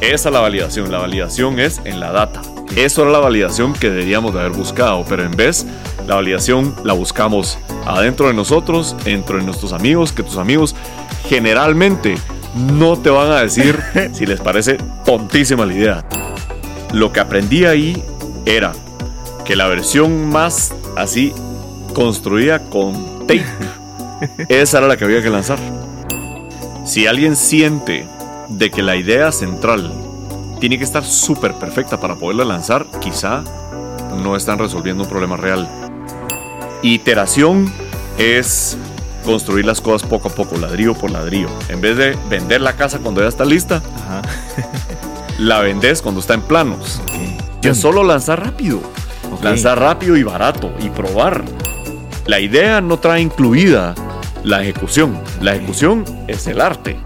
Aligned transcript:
Esa 0.00 0.28
es 0.28 0.32
la 0.32 0.40
validación. 0.40 0.90
La 0.92 0.98
validación 0.98 1.58
es 1.58 1.80
en 1.84 1.98
la 2.00 2.12
data. 2.12 2.40
Eso 2.76 3.02
era 3.02 3.10
la 3.10 3.18
validación 3.18 3.72
que 3.72 3.90
deberíamos 3.90 4.32
de 4.32 4.40
haber 4.40 4.52
buscado, 4.52 5.04
pero 5.08 5.24
en 5.24 5.32
vez 5.32 5.66
la 6.06 6.14
validación 6.14 6.74
la 6.84 6.92
buscamos 6.92 7.58
adentro 7.86 8.28
de 8.28 8.34
nosotros, 8.34 8.94
dentro 9.04 9.38
de 9.38 9.44
nuestros 9.44 9.72
amigos, 9.72 10.12
que 10.12 10.22
tus 10.22 10.36
amigos 10.36 10.76
generalmente 11.28 12.16
no 12.54 12.96
te 12.98 13.10
van 13.10 13.32
a 13.32 13.40
decir 13.40 13.78
si 14.12 14.26
les 14.26 14.40
parece 14.40 14.78
tontísima 15.04 15.66
la 15.66 15.74
idea. 15.74 16.04
Lo 16.92 17.12
que 17.12 17.20
aprendí 17.20 17.64
ahí 17.64 18.02
era 18.46 18.72
que 19.44 19.56
la 19.56 19.66
versión 19.66 20.26
más 20.26 20.74
así 20.96 21.32
construida 21.94 22.60
con 22.60 23.26
tape, 23.26 23.44
esa 24.48 24.78
era 24.78 24.86
la 24.86 24.96
que 24.96 25.04
había 25.04 25.22
que 25.22 25.30
lanzar. 25.30 25.58
Si 26.84 27.06
alguien 27.06 27.34
siente 27.34 28.06
de 28.48 28.70
que 28.70 28.82
la 28.82 28.96
idea 28.96 29.32
central 29.32 29.92
tiene 30.60 30.78
que 30.78 30.84
estar 30.84 31.04
súper 31.04 31.54
perfecta 31.54 32.00
para 32.00 32.16
poderla 32.16 32.44
lanzar, 32.44 32.86
quizá 33.00 33.44
no 34.22 34.36
están 34.36 34.58
resolviendo 34.58 35.04
un 35.04 35.08
problema 35.08 35.36
real. 35.36 35.68
Iteración 36.82 37.72
es 38.18 38.76
construir 39.24 39.64
las 39.64 39.80
cosas 39.80 40.08
poco 40.08 40.28
a 40.28 40.32
poco, 40.32 40.56
ladrillo 40.56 40.94
por 40.94 41.10
ladrillo. 41.10 41.48
En 41.68 41.80
vez 41.80 41.96
de 41.96 42.16
vender 42.28 42.60
la 42.60 42.74
casa 42.74 42.98
cuando 42.98 43.20
ya 43.20 43.28
está 43.28 43.44
lista, 43.44 43.82
la 45.38 45.60
vendes 45.60 46.02
cuando 46.02 46.20
está 46.20 46.34
en 46.34 46.42
planos. 46.42 47.00
Que 47.62 47.74
solo 47.74 48.02
lanzar 48.02 48.44
rápido. 48.44 48.80
Lanzar 49.42 49.78
rápido 49.78 50.16
y 50.16 50.22
barato 50.22 50.72
y 50.80 50.88
probar. 50.90 51.44
La 52.26 52.40
idea 52.40 52.80
no 52.80 52.98
trae 52.98 53.20
incluida 53.20 53.94
la 54.42 54.62
ejecución. 54.62 55.20
La 55.40 55.54
ejecución 55.54 56.04
es 56.26 56.46
el 56.46 56.60
arte. 56.60 56.96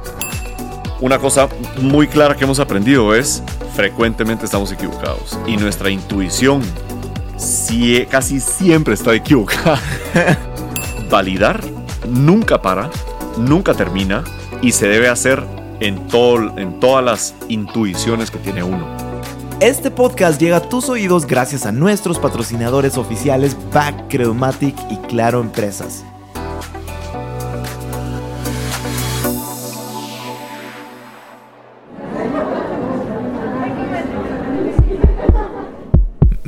Una 1.03 1.19
cosa 1.19 1.49
muy 1.81 2.07
clara 2.07 2.37
que 2.37 2.45
hemos 2.45 2.61
aprendido 2.61 3.13
es 3.13 3.43
frecuentemente 3.75 4.45
estamos 4.45 4.71
equivocados 4.71 5.37
y 5.49 5.57
nuestra 5.57 5.91
intuición 5.91 6.63
casi 8.09 8.39
siempre 8.39 8.95
está 8.95 9.13
equivocada. 9.13 9.81
Validar 11.11 11.61
nunca 12.09 12.63
para, 12.63 12.89
nunca 13.37 13.75
termina 13.75 14.23
y 14.63 14.71
se 14.71 14.87
debe 14.87 15.09
hacer 15.09 15.43
en, 15.81 16.09
todas 16.09 17.05
las 17.05 17.35
intuiciones 17.49 18.31
que 18.31 18.39
tiene 18.39 18.63
uno. 18.63 18.87
Este 19.59 19.91
podcast 19.91 20.41
llega 20.41 20.59
a 20.59 20.69
tus 20.69 20.89
oídos 20.89 21.27
gracias 21.27 21.67
a 21.67 21.73
nuestros 21.73 22.21
patrocinadores 22.21 22.97
oficiales 22.97 23.57
Back 23.73 24.15
y 24.89 24.97
Claro 25.09 25.41
Empresas. 25.41 26.05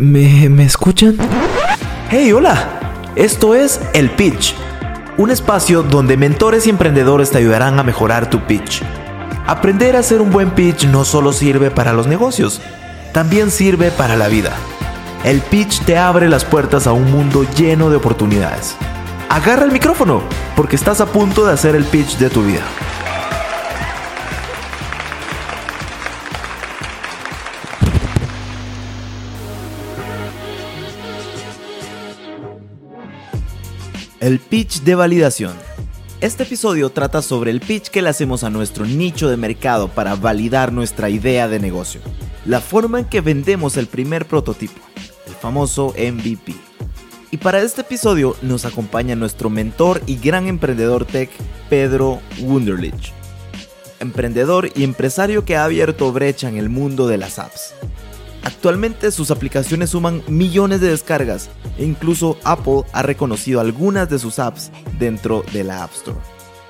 ¿Me, 0.04 0.50
¿Me 0.50 0.64
escuchan? 0.64 1.16
¡Hey, 2.10 2.30
hola! 2.30 3.02
Esto 3.16 3.54
es 3.54 3.80
El 3.94 4.10
Pitch, 4.10 4.54
un 5.16 5.30
espacio 5.30 5.82
donde 5.82 6.18
mentores 6.18 6.66
y 6.66 6.70
emprendedores 6.70 7.30
te 7.30 7.38
ayudarán 7.38 7.78
a 7.78 7.82
mejorar 7.84 8.28
tu 8.28 8.40
pitch. 8.40 8.82
Aprender 9.46 9.96
a 9.96 10.00
hacer 10.00 10.20
un 10.20 10.30
buen 10.30 10.50
pitch 10.50 10.84
no 10.88 11.06
solo 11.06 11.32
sirve 11.32 11.70
para 11.70 11.94
los 11.94 12.06
negocios, 12.06 12.60
también 13.12 13.50
sirve 13.50 13.90
para 13.90 14.14
la 14.16 14.28
vida. 14.28 14.52
El 15.24 15.40
pitch 15.40 15.80
te 15.84 15.96
abre 15.96 16.28
las 16.28 16.44
puertas 16.44 16.86
a 16.86 16.92
un 16.92 17.10
mundo 17.10 17.46
lleno 17.56 17.88
de 17.88 17.96
oportunidades. 17.96 18.76
Agarra 19.30 19.64
el 19.64 19.72
micrófono, 19.72 20.22
porque 20.54 20.76
estás 20.76 21.00
a 21.00 21.06
punto 21.06 21.46
de 21.46 21.54
hacer 21.54 21.74
el 21.74 21.84
pitch 21.84 22.18
de 22.18 22.28
tu 22.28 22.42
vida. 22.42 22.64
El 34.24 34.38
pitch 34.38 34.80
de 34.84 34.94
validación. 34.94 35.52
Este 36.22 36.44
episodio 36.44 36.88
trata 36.88 37.20
sobre 37.20 37.50
el 37.50 37.60
pitch 37.60 37.90
que 37.90 38.00
le 38.00 38.08
hacemos 38.08 38.42
a 38.42 38.48
nuestro 38.48 38.86
nicho 38.86 39.28
de 39.28 39.36
mercado 39.36 39.88
para 39.88 40.14
validar 40.14 40.72
nuestra 40.72 41.10
idea 41.10 41.46
de 41.46 41.60
negocio. 41.60 42.00
La 42.46 42.62
forma 42.62 43.00
en 43.00 43.04
que 43.04 43.20
vendemos 43.20 43.76
el 43.76 43.86
primer 43.86 44.24
prototipo, 44.24 44.80
el 45.26 45.34
famoso 45.34 45.92
MVP. 45.98 46.54
Y 47.32 47.36
para 47.36 47.60
este 47.60 47.82
episodio 47.82 48.34
nos 48.40 48.64
acompaña 48.64 49.14
nuestro 49.14 49.50
mentor 49.50 50.00
y 50.06 50.16
gran 50.16 50.46
emprendedor 50.46 51.04
tech, 51.04 51.28
Pedro 51.68 52.22
Wunderlich. 52.40 53.12
Emprendedor 54.00 54.70
y 54.74 54.84
empresario 54.84 55.44
que 55.44 55.56
ha 55.56 55.64
abierto 55.64 56.10
brecha 56.14 56.48
en 56.48 56.56
el 56.56 56.70
mundo 56.70 57.08
de 57.08 57.18
las 57.18 57.38
apps. 57.38 57.74
Actualmente 58.44 59.10
sus 59.10 59.30
aplicaciones 59.30 59.90
suman 59.90 60.22
millones 60.28 60.80
de 60.80 60.88
descargas 60.88 61.48
e 61.78 61.84
incluso 61.84 62.38
Apple 62.44 62.82
ha 62.92 63.02
reconocido 63.02 63.60
algunas 63.60 64.10
de 64.10 64.18
sus 64.18 64.38
apps 64.38 64.70
dentro 64.98 65.44
de 65.52 65.64
la 65.64 65.82
App 65.82 65.92
Store. 65.94 66.18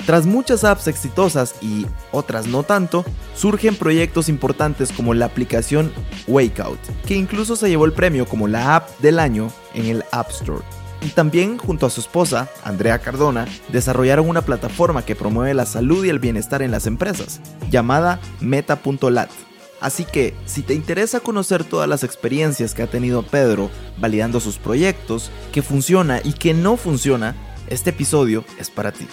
Tras 0.07 0.27
muchas 0.27 0.65
apps 0.65 0.87
exitosas 0.87 1.55
y 1.63 1.87
otras 2.13 2.47
no 2.47 2.63
tanto, 2.63 3.05
surgen 3.35 3.75
proyectos 3.75 4.29
importantes 4.29 4.93
como 4.93 5.15
la 5.15 5.27
aplicación 5.27 5.93
Wakeout, 6.29 6.79
que 7.07 7.17
incluso 7.17 7.57
se 7.57 7.69
llevó 7.71 7.87
el 7.87 7.93
premio 7.93 8.27
como 8.27 8.47
la 8.47 8.77
app 8.77 8.91
del 9.01 9.19
año 9.19 9.51
en 9.73 9.87
el 9.87 10.05
App 10.13 10.31
Store. 10.31 10.63
Y 11.01 11.09
también, 11.09 11.59
junto 11.59 11.87
a 11.87 11.91
su 11.91 12.01
esposa, 12.01 12.49
Andrea 12.65 12.99
Cardona, 12.99 13.47
desarrollaron 13.71 14.29
una 14.29 14.43
plataforma 14.43 15.05
que 15.05 15.17
promueve 15.17 15.55
la 15.55 15.67
salud 15.67 16.05
y 16.05 16.11
el 16.11 16.19
bienestar 16.19 16.63
en 16.63 16.71
las 16.71 16.87
empresas, 16.87 17.41
llamada 17.71 18.21
Meta.lat 18.41 19.31
Así 19.81 20.05
que, 20.05 20.35
si 20.47 20.63
te 20.63 20.75
interesa 20.75 21.21
conocer 21.21 21.65
todas 21.65 21.89
las 21.89 22.05
experiencias 22.05 22.75
que 22.75 22.83
ha 22.83 22.87
tenido 22.87 23.23
Pedro 23.23 23.71
validando 23.99 24.41
sus 24.41 24.59
proyectos, 24.59 25.31
que 25.53 25.63
funciona 25.63 26.21
y 26.23 26.33
que 26.33 26.55
no 26.55 26.77
funciona, 26.77 27.35
este 27.69 27.91
episodio 27.91 28.45
es 28.59 28.71
para 28.71 28.93
ti. 28.93 29.07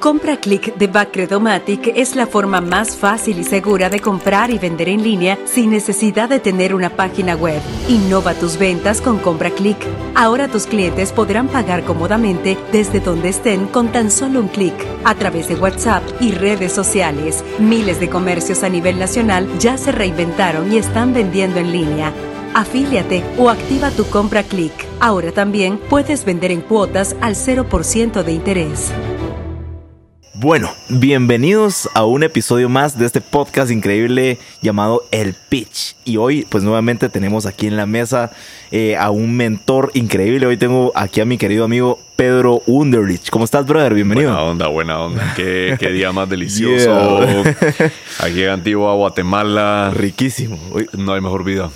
Compra 0.00 0.36
Click 0.36 0.76
de 0.76 0.86
Backredomatic 0.86 1.88
es 1.96 2.14
la 2.14 2.28
forma 2.28 2.60
más 2.60 2.96
fácil 2.96 3.40
y 3.40 3.44
segura 3.44 3.90
de 3.90 3.98
comprar 3.98 4.50
y 4.50 4.58
vender 4.58 4.88
en 4.88 5.02
línea 5.02 5.36
sin 5.44 5.70
necesidad 5.70 6.28
de 6.28 6.38
tener 6.38 6.72
una 6.72 6.88
página 6.88 7.34
web. 7.34 7.60
Innova 7.88 8.34
tus 8.34 8.58
ventas 8.58 9.00
con 9.00 9.18
Compra 9.18 9.50
Click. 9.50 9.76
Ahora 10.14 10.46
tus 10.46 10.66
clientes 10.66 11.10
podrán 11.10 11.48
pagar 11.48 11.82
cómodamente 11.82 12.56
desde 12.70 13.00
donde 13.00 13.30
estén 13.30 13.66
con 13.66 13.88
tan 13.90 14.12
solo 14.12 14.38
un 14.38 14.46
clic 14.46 14.74
a 15.02 15.16
través 15.16 15.48
de 15.48 15.56
WhatsApp 15.56 16.04
y 16.20 16.30
redes 16.30 16.72
sociales. 16.72 17.42
Miles 17.58 17.98
de 17.98 18.08
comercios 18.08 18.62
a 18.62 18.68
nivel 18.68 19.00
nacional 19.00 19.48
ya 19.58 19.76
se 19.76 19.90
reinventaron 19.90 20.72
y 20.72 20.78
están 20.78 21.12
vendiendo 21.12 21.58
en 21.58 21.72
línea. 21.72 22.12
Afíliate 22.54 23.24
o 23.36 23.50
activa 23.50 23.90
tu 23.90 24.06
Compra 24.06 24.44
Click. 24.44 24.72
Ahora 25.00 25.32
también 25.32 25.76
puedes 25.76 26.24
vender 26.24 26.52
en 26.52 26.60
cuotas 26.60 27.16
al 27.20 27.34
0% 27.34 28.22
de 28.22 28.32
interés. 28.32 28.92
Bueno, 30.40 30.72
bienvenidos 30.88 31.90
a 31.94 32.04
un 32.04 32.22
episodio 32.22 32.68
más 32.68 32.96
de 32.96 33.06
este 33.06 33.20
podcast 33.20 33.72
increíble 33.72 34.38
llamado 34.62 35.02
El 35.10 35.34
Pitch. 35.34 35.96
Y 36.04 36.16
hoy, 36.16 36.46
pues 36.48 36.62
nuevamente 36.62 37.08
tenemos 37.08 37.44
aquí 37.44 37.66
en 37.66 37.76
la 37.76 37.86
mesa 37.86 38.30
eh, 38.70 38.96
a 38.96 39.10
un 39.10 39.36
mentor 39.36 39.90
increíble. 39.94 40.46
Hoy 40.46 40.56
tengo 40.56 40.92
aquí 40.94 41.20
a 41.20 41.24
mi 41.24 41.38
querido 41.38 41.64
amigo 41.64 41.98
Pedro 42.14 42.62
Underlich. 42.66 43.30
¿Cómo 43.30 43.46
estás, 43.46 43.66
brother? 43.66 43.94
Bienvenido. 43.94 44.30
Buena 44.30 44.44
onda, 44.44 44.68
buena 44.68 45.00
onda. 45.00 45.34
Qué, 45.34 45.76
día 45.92 46.12
más 46.12 46.28
delicioso. 46.28 47.42
Aquí 48.20 48.44
en 48.44 48.50
Antigua, 48.50 48.94
Guatemala. 48.94 49.90
Riquísimo. 49.92 50.56
no 50.96 51.14
hay 51.14 51.20
mejor 51.20 51.42
vida. 51.42 51.68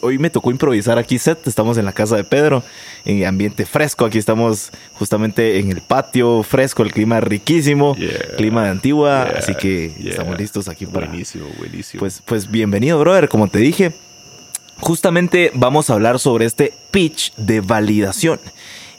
Hoy, 0.00 0.18
me 0.18 0.30
tocó 0.30 0.50
improvisar 0.50 0.98
aquí 0.98 1.18
set, 1.18 1.46
estamos 1.46 1.78
en 1.78 1.84
la 1.84 1.92
casa 1.92 2.16
de 2.16 2.24
Pedro, 2.24 2.62
en 3.04 3.24
ambiente 3.24 3.64
fresco, 3.64 4.04
aquí 4.04 4.18
estamos 4.18 4.70
justamente 4.94 5.58
en 5.58 5.70
el 5.70 5.80
patio 5.80 6.42
fresco, 6.42 6.82
el 6.82 6.92
clima 6.92 7.20
riquísimo, 7.20 7.96
clima 8.36 8.64
de 8.64 8.70
Antigua, 8.70 9.22
así 9.22 9.54
que 9.54 9.92
estamos 10.04 10.38
listos 10.38 10.68
aquí 10.68 10.86
para... 10.86 11.06
Buenísimo, 11.06 11.46
buenísimo. 11.58 12.00
Pues, 12.00 12.22
pues 12.24 12.50
bienvenido, 12.50 12.98
brother, 12.98 13.28
como 13.28 13.48
te 13.48 13.58
dije, 13.58 13.92
justamente 14.80 15.50
vamos 15.54 15.90
a 15.90 15.94
hablar 15.94 16.18
sobre 16.18 16.44
este 16.44 16.74
pitch 16.90 17.34
de 17.36 17.60
validación. 17.60 18.40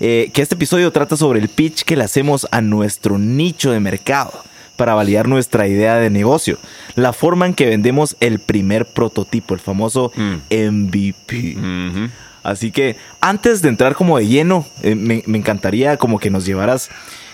Eh, 0.01 0.31
que 0.33 0.41
este 0.41 0.55
episodio 0.55 0.91
trata 0.91 1.17
sobre 1.17 1.39
el 1.39 1.49
pitch 1.49 1.83
que 1.83 1.97
le 1.97 2.05
hacemos 2.05 2.47
a 2.51 2.61
nuestro 2.61 3.17
nicho 3.17 3.71
de 3.71 3.81
mercado 3.81 4.31
para 4.79 4.93
validar 4.93 5.27
nuestra 5.27 5.67
idea 5.67 5.95
de 5.95 6.09
negocio. 6.09 6.57
La 6.95 7.11
forma 7.11 7.45
en 7.45 7.53
que 7.53 7.65
vendemos 7.65 8.15
el 8.21 8.39
primer 8.39 8.85
prototipo, 8.85 9.53
el 9.53 9.59
famoso 9.59 10.13
MVP. 10.49 11.55
Mm. 11.57 12.07
Así 12.43 12.71
que 12.71 12.95
antes 13.19 13.61
de 13.61 13.67
entrar 13.67 13.93
como 13.93 14.17
de 14.17 14.27
lleno, 14.27 14.65
eh, 14.81 14.95
me, 14.95 15.21
encantaría 15.37 15.97
como 15.97 16.17
que 16.17 16.29
nos 16.29 16.45
llevaras, 16.45 16.89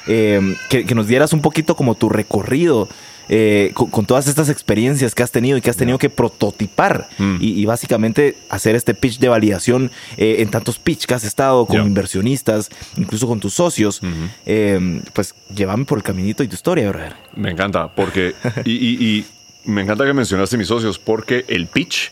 eh, 0.08 0.56
que, 0.70 0.96
nos 0.96 1.08
dieras 1.08 1.34
un 1.34 1.42
poquito 1.42 1.76
como 1.76 1.94
tu 1.94 2.10
recorrido 2.10 2.90
eh, 3.30 3.72
con, 3.74 3.90
con 3.90 4.06
todas 4.06 4.28
estas 4.28 4.50
experiencias 4.50 5.16
que 5.16 5.24
has 5.24 5.32
tenido 5.32 5.58
y 5.58 5.62
que 5.62 5.70
has 5.70 5.78
tenido 5.78 5.98
que 5.98 6.10
prototipar 6.10 7.08
Mm. 7.18 7.38
y, 7.42 7.62
y 7.62 7.66
básicamente 7.66 8.36
hacer 8.50 8.76
este 8.76 8.94
pitch 8.94 9.20
de 9.20 9.28
validación 9.30 9.92
eh, 10.18 10.38
en 10.40 10.50
tantos 10.50 10.80
pitch 10.80 11.06
que 11.06 11.14
has 11.14 11.24
estado 11.24 11.66
con 11.66 11.78
inversionistas, 11.86 12.70
incluso 12.98 13.28
con 13.28 13.40
tus 13.40 13.54
socios, 13.54 14.02
eh, 14.46 15.02
pues 15.14 15.34
llévame 15.54 15.86
por 15.86 15.98
el 15.98 16.04
caminito 16.04 16.44
y 16.44 16.48
tu 16.48 16.56
historia, 16.56 16.90
brother. 16.90 17.14
Me 17.36 17.52
encanta, 17.52 17.88
porque. 17.88 18.34
y, 18.66 18.72
y- 18.72 19.06
y 19.06 19.26
me 19.66 19.82
encanta 19.82 20.06
que 20.06 20.14
mencionaste 20.14 20.58
mis 20.58 20.68
socios, 20.68 21.00
porque 21.00 21.46
el 21.48 21.68
pitch 21.68 22.12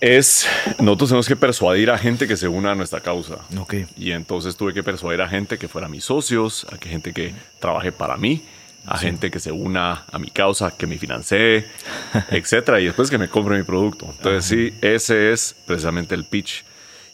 es. 0.00 0.46
Nosotros 0.78 1.10
tenemos 1.10 1.26
que 1.28 1.36
persuadir 1.36 1.90
a 1.90 1.98
gente 1.98 2.26
que 2.26 2.36
se 2.36 2.48
una 2.48 2.72
a 2.72 2.74
nuestra 2.74 3.00
causa. 3.00 3.36
Ok. 3.58 3.74
Y 3.96 4.12
entonces 4.12 4.56
tuve 4.56 4.72
que 4.72 4.82
persuadir 4.82 5.20
a 5.22 5.28
gente 5.28 5.58
que 5.58 5.68
fuera 5.68 5.88
mis 5.88 6.04
socios, 6.04 6.66
a 6.72 6.78
que 6.78 6.88
gente 6.88 7.12
que 7.12 7.34
trabaje 7.60 7.92
para 7.92 8.16
mí, 8.16 8.42
a 8.86 8.96
gente 8.98 9.30
que 9.30 9.38
se 9.40 9.52
una 9.52 10.04
a 10.10 10.18
mi 10.18 10.28
causa, 10.28 10.76
que 10.76 10.86
me 10.86 10.96
financie, 10.98 11.66
etcétera, 12.30 12.80
y 12.80 12.86
después 12.86 13.10
que 13.10 13.18
me 13.18 13.28
compre 13.28 13.56
mi 13.58 13.64
producto. 13.64 14.06
Entonces, 14.16 14.44
sí, 14.44 14.74
ese 14.80 15.32
es 15.32 15.54
precisamente 15.66 16.14
el 16.14 16.24
pitch. 16.24 16.64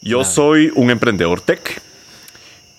Yo 0.01 0.23
soy 0.23 0.71
un 0.75 0.89
emprendedor 0.91 1.41
tech 1.41 1.81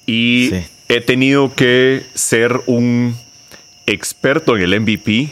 y 0.06 0.49
Sí. 0.50 0.65
he 0.88 1.00
tenido 1.00 1.55
que 1.55 2.05
ser 2.15 2.61
un 2.67 3.17
experto 3.87 4.56
en 4.56 4.62
el 4.62 4.81
MVP, 4.81 5.31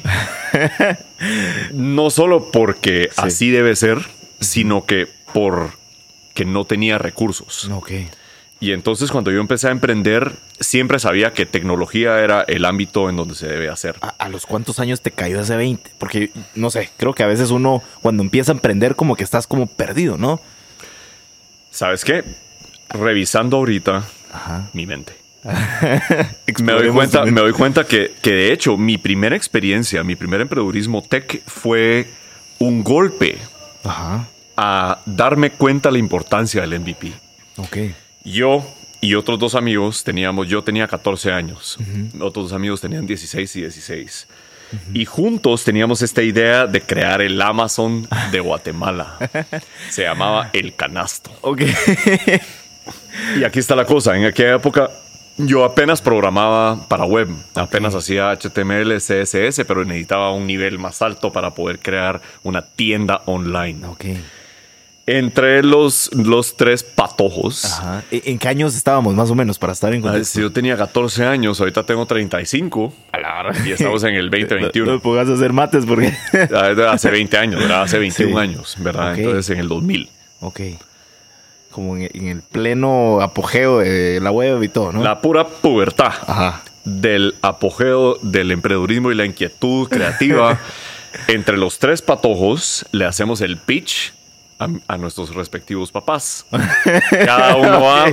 no 1.72 2.10
solo 2.10 2.50
porque 2.50 3.08
así 3.16 3.50
debe 3.50 3.76
ser, 3.76 3.98
sino 4.40 4.84
que 4.84 5.08
por 5.32 5.72
que 6.34 6.44
no 6.44 6.64
tenía 6.64 6.98
recursos. 6.98 7.68
Ok. 7.70 7.92
Y 8.64 8.72
entonces 8.72 9.10
cuando 9.10 9.30
yo 9.30 9.40
empecé 9.40 9.68
a 9.68 9.72
emprender, 9.72 10.32
siempre 10.58 10.98
sabía 10.98 11.34
que 11.34 11.44
tecnología 11.44 12.18
era 12.20 12.40
el 12.48 12.64
ámbito 12.64 13.10
en 13.10 13.16
donde 13.16 13.34
se 13.34 13.46
debe 13.46 13.68
hacer. 13.68 13.96
¿A, 14.00 14.08
a 14.08 14.30
los 14.30 14.46
cuántos 14.46 14.80
años 14.80 15.02
te 15.02 15.10
cayó 15.10 15.38
ese 15.38 15.54
20? 15.54 15.90
Porque, 15.98 16.30
no 16.54 16.70
sé, 16.70 16.88
creo 16.96 17.12
que 17.12 17.22
a 17.22 17.26
veces 17.26 17.50
uno 17.50 17.82
cuando 18.00 18.22
empieza 18.22 18.52
a 18.52 18.54
emprender 18.54 18.96
como 18.96 19.16
que 19.16 19.22
estás 19.22 19.46
como 19.46 19.66
perdido, 19.66 20.16
¿no? 20.16 20.40
¿Sabes 21.70 22.06
qué? 22.06 22.24
Revisando 22.88 23.58
ahorita 23.58 24.02
Ajá. 24.32 24.70
mi 24.72 24.86
mente. 24.86 25.12
me 26.62 26.72
doy 26.72 26.88
cuenta, 26.88 27.26
me 27.26 27.42
doy 27.42 27.52
cuenta 27.52 27.84
que, 27.84 28.14
que 28.22 28.32
de 28.32 28.52
hecho 28.54 28.78
mi 28.78 28.96
primera 28.96 29.36
experiencia, 29.36 30.02
mi 30.04 30.16
primer 30.16 30.40
emprendedurismo 30.40 31.02
tech 31.02 31.42
fue 31.46 32.08
un 32.58 32.82
golpe 32.82 33.36
Ajá. 33.84 34.26
a 34.56 35.00
darme 35.04 35.50
cuenta 35.50 35.90
la 35.90 35.98
importancia 35.98 36.62
del 36.62 36.80
MVP. 36.80 37.12
Ok. 37.58 37.76
Yo 38.24 38.64
y 39.00 39.14
otros 39.14 39.38
dos 39.38 39.54
amigos 39.54 40.02
teníamos, 40.02 40.48
yo 40.48 40.62
tenía 40.64 40.88
14 40.88 41.30
años, 41.30 41.78
otros 42.20 42.46
dos 42.46 42.52
amigos 42.52 42.80
tenían 42.80 43.06
16 43.06 43.56
y 43.56 43.60
16. 43.60 44.28
Y 44.92 45.04
juntos 45.04 45.62
teníamos 45.62 46.02
esta 46.02 46.22
idea 46.22 46.66
de 46.66 46.80
crear 46.80 47.20
el 47.22 47.40
Amazon 47.40 48.08
de 48.32 48.40
Guatemala. 48.40 49.18
Se 49.90 50.02
llamaba 50.02 50.50
El 50.52 50.74
Canasto. 50.74 51.30
Ok. 51.42 51.62
Y 53.38 53.44
aquí 53.44 53.60
está 53.60 53.76
la 53.76 53.84
cosa, 53.84 54.16
en 54.16 54.24
aquella 54.24 54.56
época 54.56 54.90
yo 55.36 55.64
apenas 55.64 56.00
programaba 56.00 56.86
para 56.88 57.04
web, 57.04 57.28
apenas 57.54 57.94
hacía 57.94 58.30
HTML, 58.30 58.96
CSS, 58.98 59.64
pero 59.66 59.84
necesitaba 59.84 60.32
un 60.32 60.46
nivel 60.46 60.78
más 60.78 61.02
alto 61.02 61.32
para 61.32 61.54
poder 61.54 61.80
crear 61.80 62.20
una 62.42 62.62
tienda 62.62 63.22
online. 63.26 63.86
ok. 63.86 64.04
Entre 65.06 65.62
los, 65.62 66.10
los 66.14 66.56
tres 66.56 66.82
patojos, 66.82 67.64
Ajá. 67.66 68.02
¿E- 68.10 68.22
¿En 68.24 68.38
qué 68.38 68.48
años 68.48 68.74
estábamos 68.74 69.14
más 69.14 69.30
o 69.30 69.34
menos 69.34 69.58
para 69.58 69.74
estar 69.74 69.92
en 69.92 70.00
contexto? 70.00 70.32
Si 70.36 70.40
yo 70.40 70.50
tenía 70.50 70.78
14 70.78 71.26
años, 71.26 71.60
ahorita 71.60 71.82
tengo 71.84 72.06
35 72.06 72.94
y 73.66 73.72
estamos 73.72 74.02
en 74.04 74.14
el 74.14 74.26
No, 74.30 74.36
no 74.38 74.46
2021. 74.46 74.92
me 74.92 74.98
pongas 75.00 75.28
a 75.28 75.34
hacer 75.34 75.52
mates 75.52 75.84
porque... 75.84 76.10
Ah, 76.54 76.92
Hace 76.92 77.10
20 77.10 77.36
años, 77.36 77.60
¿verdad? 77.60 77.82
Hace 77.82 77.98
21 77.98 78.32
Sí. 78.32 78.38
años, 78.42 78.76
¿verdad? 78.78 79.18
Entonces 79.18 79.50
en 79.50 79.58
el 79.60 79.68
2000. 79.68 80.08
ok. 80.40 80.60
Como 81.70 81.96
en, 81.96 82.08
en 82.14 82.28
el 82.28 82.40
pleno 82.42 83.20
apogeo 83.20 83.80
de 83.80 84.20
la 84.22 84.30
web 84.30 84.62
y 84.62 84.68
todo, 84.68 84.92
¿no? 84.92 85.02
La 85.02 85.20
pura 85.20 85.46
pubertad 85.46 86.12
Ajá. 86.26 86.62
del 86.84 87.34
apogeo 87.42 88.16
del 88.22 88.52
emprendedurismo 88.52 89.10
y 89.12 89.16
la 89.16 89.26
inquietud 89.26 89.88
creativa. 89.88 90.58
Entre 91.28 91.56
los 91.58 91.78
tres 91.78 92.00
patojos 92.00 92.86
le 92.92 93.04
hacemos 93.04 93.40
el 93.40 93.56
pitch 93.58 94.12
a, 94.64 94.94
a 94.94 94.96
nuestros 94.98 95.34
respectivos 95.34 95.90
papás. 95.92 96.46
Cada 97.10 97.56
uno 97.56 97.82
va 97.82 98.06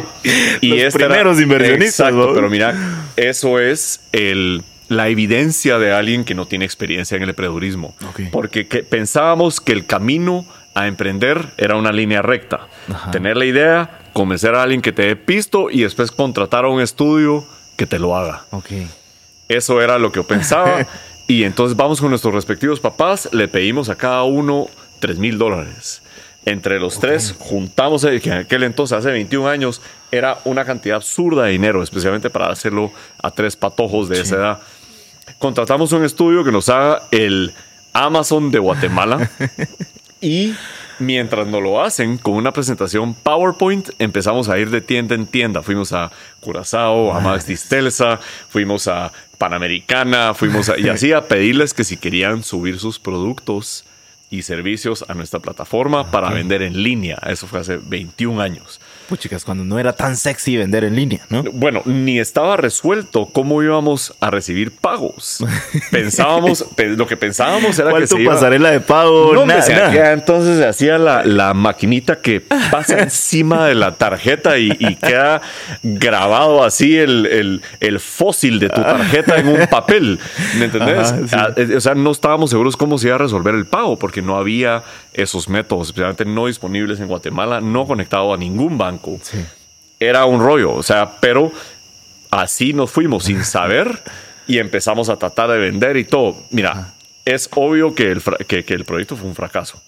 y 0.62 0.70
Los 0.70 0.80
este 0.80 1.04
era- 1.04 1.08
primeros 1.16 1.40
inversionistas, 1.42 2.10
Exacto, 2.10 2.28
¿no? 2.30 2.34
pero 2.34 2.50
mira, 2.50 2.76
eso 3.16 3.60
es 3.60 4.02
el, 4.12 4.64
la 4.88 5.08
evidencia 5.10 5.80
de 5.80 5.92
alguien 5.94 6.24
que 6.26 6.36
no 6.36 6.46
tiene 6.46 6.66
experiencia 6.66 7.16
en 7.18 7.24
el 7.24 7.30
emprendedurismo. 7.30 7.96
Porque 8.32 8.68
que- 8.68 8.84
pensábamos 8.84 9.60
que 9.62 9.72
el 9.72 9.86
camino 9.86 10.46
a 10.74 10.88
emprender 10.88 11.50
era 11.58 11.76
una 11.76 11.92
línea 11.92 12.22
recta. 12.22 12.68
Ajá. 12.94 13.12
Tener 13.12 13.36
la 13.38 13.46
idea, 13.46 14.00
convencer 14.14 14.56
a 14.56 14.64
alguien 14.64 14.82
que 14.82 14.92
te 14.94 15.02
dé 15.04 15.16
pisto 15.16 15.70
y 15.70 15.82
después 15.82 16.12
contratar 16.12 16.64
a 16.66 16.70
un 16.70 16.80
estudio 16.82 17.46
que 17.76 17.86
te 17.86 18.00
lo 18.00 18.16
haga. 18.16 18.46
Ok. 18.52 18.68
Eso 19.50 19.82
era 19.82 19.98
lo 20.00 20.12
que 20.14 20.18
yo 20.22 20.28
pensaba. 20.28 20.88
y 21.28 21.44
entonces 21.44 21.76
vamos 21.76 22.00
con 22.00 22.10
nuestros 22.10 22.34
respectivos 22.34 22.80
papás, 22.80 23.28
le 23.34 23.50
pedimos 23.50 23.90
a 23.90 23.96
cada 23.96 24.24
uno 24.24 24.68
3 25.02 25.18
mil 25.20 25.38
dólares. 25.38 26.01
Entre 26.46 26.80
los 26.80 27.00
tres 27.00 27.36
juntamos, 27.38 28.04
eh, 28.04 28.20
que 28.20 28.30
en 28.30 28.38
aquel 28.38 28.64
entonces, 28.64 28.98
hace 28.98 29.12
21 29.12 29.48
años, 29.48 29.82
era 30.12 30.40
una 30.44 30.66
cantidad 30.66 30.96
absurda 30.96 31.44
de 31.44 31.52
dinero, 31.52 31.84
especialmente 31.84 32.30
para 32.30 32.50
hacerlo 32.50 32.92
a 33.22 33.32
tres 33.32 33.56
patojos 33.56 34.10
de 34.10 34.22
esa 34.22 34.36
edad. 34.36 34.60
Contratamos 35.38 35.92
un 35.92 36.04
estudio 36.04 36.44
que 36.44 36.52
nos 36.52 36.70
haga 36.70 37.04
el 37.12 37.54
Amazon 37.94 38.52
de 38.52 38.60
Guatemala. 38.60 39.30
Y 40.24 40.54
mientras 41.00 41.48
nos 41.48 41.64
lo 41.64 41.82
hacen 41.82 42.20
con 42.20 42.36
una 42.36 42.54
presentación 42.54 43.16
PowerPoint, 43.16 43.90
empezamos 43.98 44.50
a 44.50 44.60
ir 44.60 44.70
de 44.70 44.82
tienda 44.82 45.16
en 45.16 45.26
tienda. 45.26 45.64
Fuimos 45.64 45.92
a 45.94 46.12
Curazao, 46.40 47.12
a 47.12 47.20
Max 47.20 47.48
Distelsa, 47.48 48.20
fuimos 48.48 48.88
a 48.88 49.12
Panamericana, 49.40 50.36
fuimos 50.36 50.70
a, 50.70 50.78
y 50.78 50.90
así 50.90 51.12
a 51.12 51.28
pedirles 51.28 51.74
que 51.74 51.84
si 51.84 51.98
querían 51.98 52.44
subir 52.44 52.78
sus 52.78 53.00
productos 53.00 53.84
y 54.32 54.42
servicios 54.42 55.06
a 55.08 55.14
nuestra 55.14 55.40
plataforma 55.40 56.10
para 56.10 56.32
vender 56.32 56.64
en 56.64 56.82
línea. 56.82 57.20
Eso 57.28 57.46
fue 57.46 57.60
hace 57.60 57.78
21 57.78 58.42
años. 58.42 58.81
Pues 59.12 59.20
chicas, 59.20 59.44
cuando 59.44 59.66
no 59.66 59.78
era 59.78 59.92
tan 59.92 60.16
sexy 60.16 60.56
vender 60.56 60.86
en 60.86 60.96
línea, 60.96 61.20
¿no? 61.28 61.44
Bueno, 61.52 61.82
ni 61.84 62.18
estaba 62.18 62.56
resuelto 62.56 63.26
cómo 63.26 63.62
íbamos 63.62 64.16
a 64.22 64.32
recibir 64.32 64.72
pagos. 64.72 65.44
Pensábamos, 65.92 66.64
pe- 66.78 66.96
lo 66.96 67.06
que 67.08 67.18
pensábamos 67.18 67.78
era 67.78 67.88
que 67.90 67.92
¿Cuál 67.92 68.08
tu 68.08 68.16
se 68.16 68.22
iba... 68.22 68.34
pasarela 68.34 68.72
de 68.72 68.80
pago? 68.80 69.34
No, 69.34 69.46
Nada, 69.46 69.68
nada. 69.68 70.14
entonces 70.14 70.60
se 70.60 70.66
hacía 70.66 70.98
la, 70.98 71.26
la 71.26 71.54
maquinita 71.54 72.22
que 72.22 72.40
pasa 72.40 73.00
encima 73.04 73.66
de 73.68 73.76
la 73.76 73.96
tarjeta 73.96 74.58
y, 74.58 74.72
y 74.80 74.96
queda 74.96 75.42
grabado 75.84 76.64
así 76.64 76.98
el, 76.98 77.26
el- 77.26 77.62
el 77.82 78.00
fósil 78.00 78.60
de 78.60 78.70
tu 78.70 78.82
tarjeta 78.82 79.36
en 79.38 79.48
un 79.50 79.68
papel. 79.68 80.20
¿Me 80.58 80.66
entendés? 80.66 81.12
Ajá, 81.12 81.28
sí. 81.28 81.36
Ah, 81.38 81.50
eh, 81.58 81.76
O 81.76 81.82
sea, 81.82 81.96
no 81.96 82.12
estábamos 82.12 82.50
seguros 82.50 82.78
cómo 82.78 82.98
se 82.98 83.08
iba 83.08 83.16
a 83.16 83.20
resolver 83.20 83.56
el 83.56 83.66
pago 83.66 84.00
porque 84.00 84.22
no 84.22 84.38
había 84.38 84.84
esos 85.14 85.50
métodos, 85.50 85.88
especialmente 85.88 86.24
no 86.24 86.46
disponibles 86.48 87.00
en 87.02 87.08
Guatemala, 87.08 87.60
no 87.60 87.86
conectado 87.86 88.34
a 88.34 88.38
ningún 88.38 88.78
banco. 88.78 89.01
Sí. 89.22 89.44
Era 90.00 90.26
un 90.26 90.40
rollo, 90.42 90.74
o 90.74 90.84
sea, 90.84 91.18
pero 91.20 91.52
así 92.32 92.74
nos 92.74 92.92
fuimos 92.92 93.26
sin 93.26 93.44
saber 93.46 94.02
y 94.48 94.58
empezamos 94.60 95.10
a 95.10 95.18
tratar 95.18 95.50
de 95.50 95.58
vender 95.58 95.98
y 95.98 96.04
todo. 96.04 96.36
Mira, 96.50 96.94
es 97.26 97.50
obvio 97.54 97.94
que 97.94 98.12
el, 98.12 98.22
que, 98.48 98.66
que 98.66 98.74
el 98.74 98.86
proyecto 98.86 99.16
fue 99.16 99.28
un 99.28 99.36
fracaso. 99.36 99.82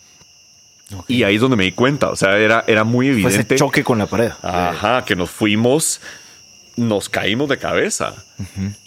Y 1.08 1.24
ahí 1.24 1.36
es 1.36 1.42
donde 1.42 1.58
me 1.58 1.64
di 1.64 1.72
cuenta, 1.72 2.10
o 2.10 2.16
sea, 2.16 2.38
era, 2.38 2.64
era 2.68 2.84
muy 2.84 3.08
Fue 3.08 3.18
ese 3.22 3.28
evidente. 3.28 3.56
choque 3.56 3.84
con 3.84 3.98
la 3.98 4.06
pared. 4.06 4.32
Ajá, 4.44 5.04
que 5.06 5.16
nos 5.16 5.32
fuimos, 5.32 6.02
nos 6.76 7.10
caímos 7.10 7.50
de 7.50 7.58
cabeza. 7.58 8.14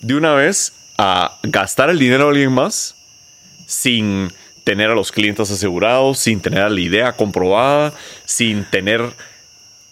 De 0.00 0.14
una 0.14 0.34
vez 0.34 0.72
a 0.98 1.38
gastar 1.42 1.90
el 1.90 1.98
dinero 1.98 2.24
de 2.24 2.30
alguien 2.30 2.52
más 2.52 2.94
sin 3.66 4.32
tener 4.62 4.90
a 4.90 4.94
los 4.94 5.10
clientes 5.10 5.50
asegurados, 5.50 6.18
sin 6.18 6.40
tener 6.40 6.70
la 6.70 6.80
idea 6.80 7.12
comprobada, 7.12 7.92
sin 8.24 8.64
tener 8.64 9.12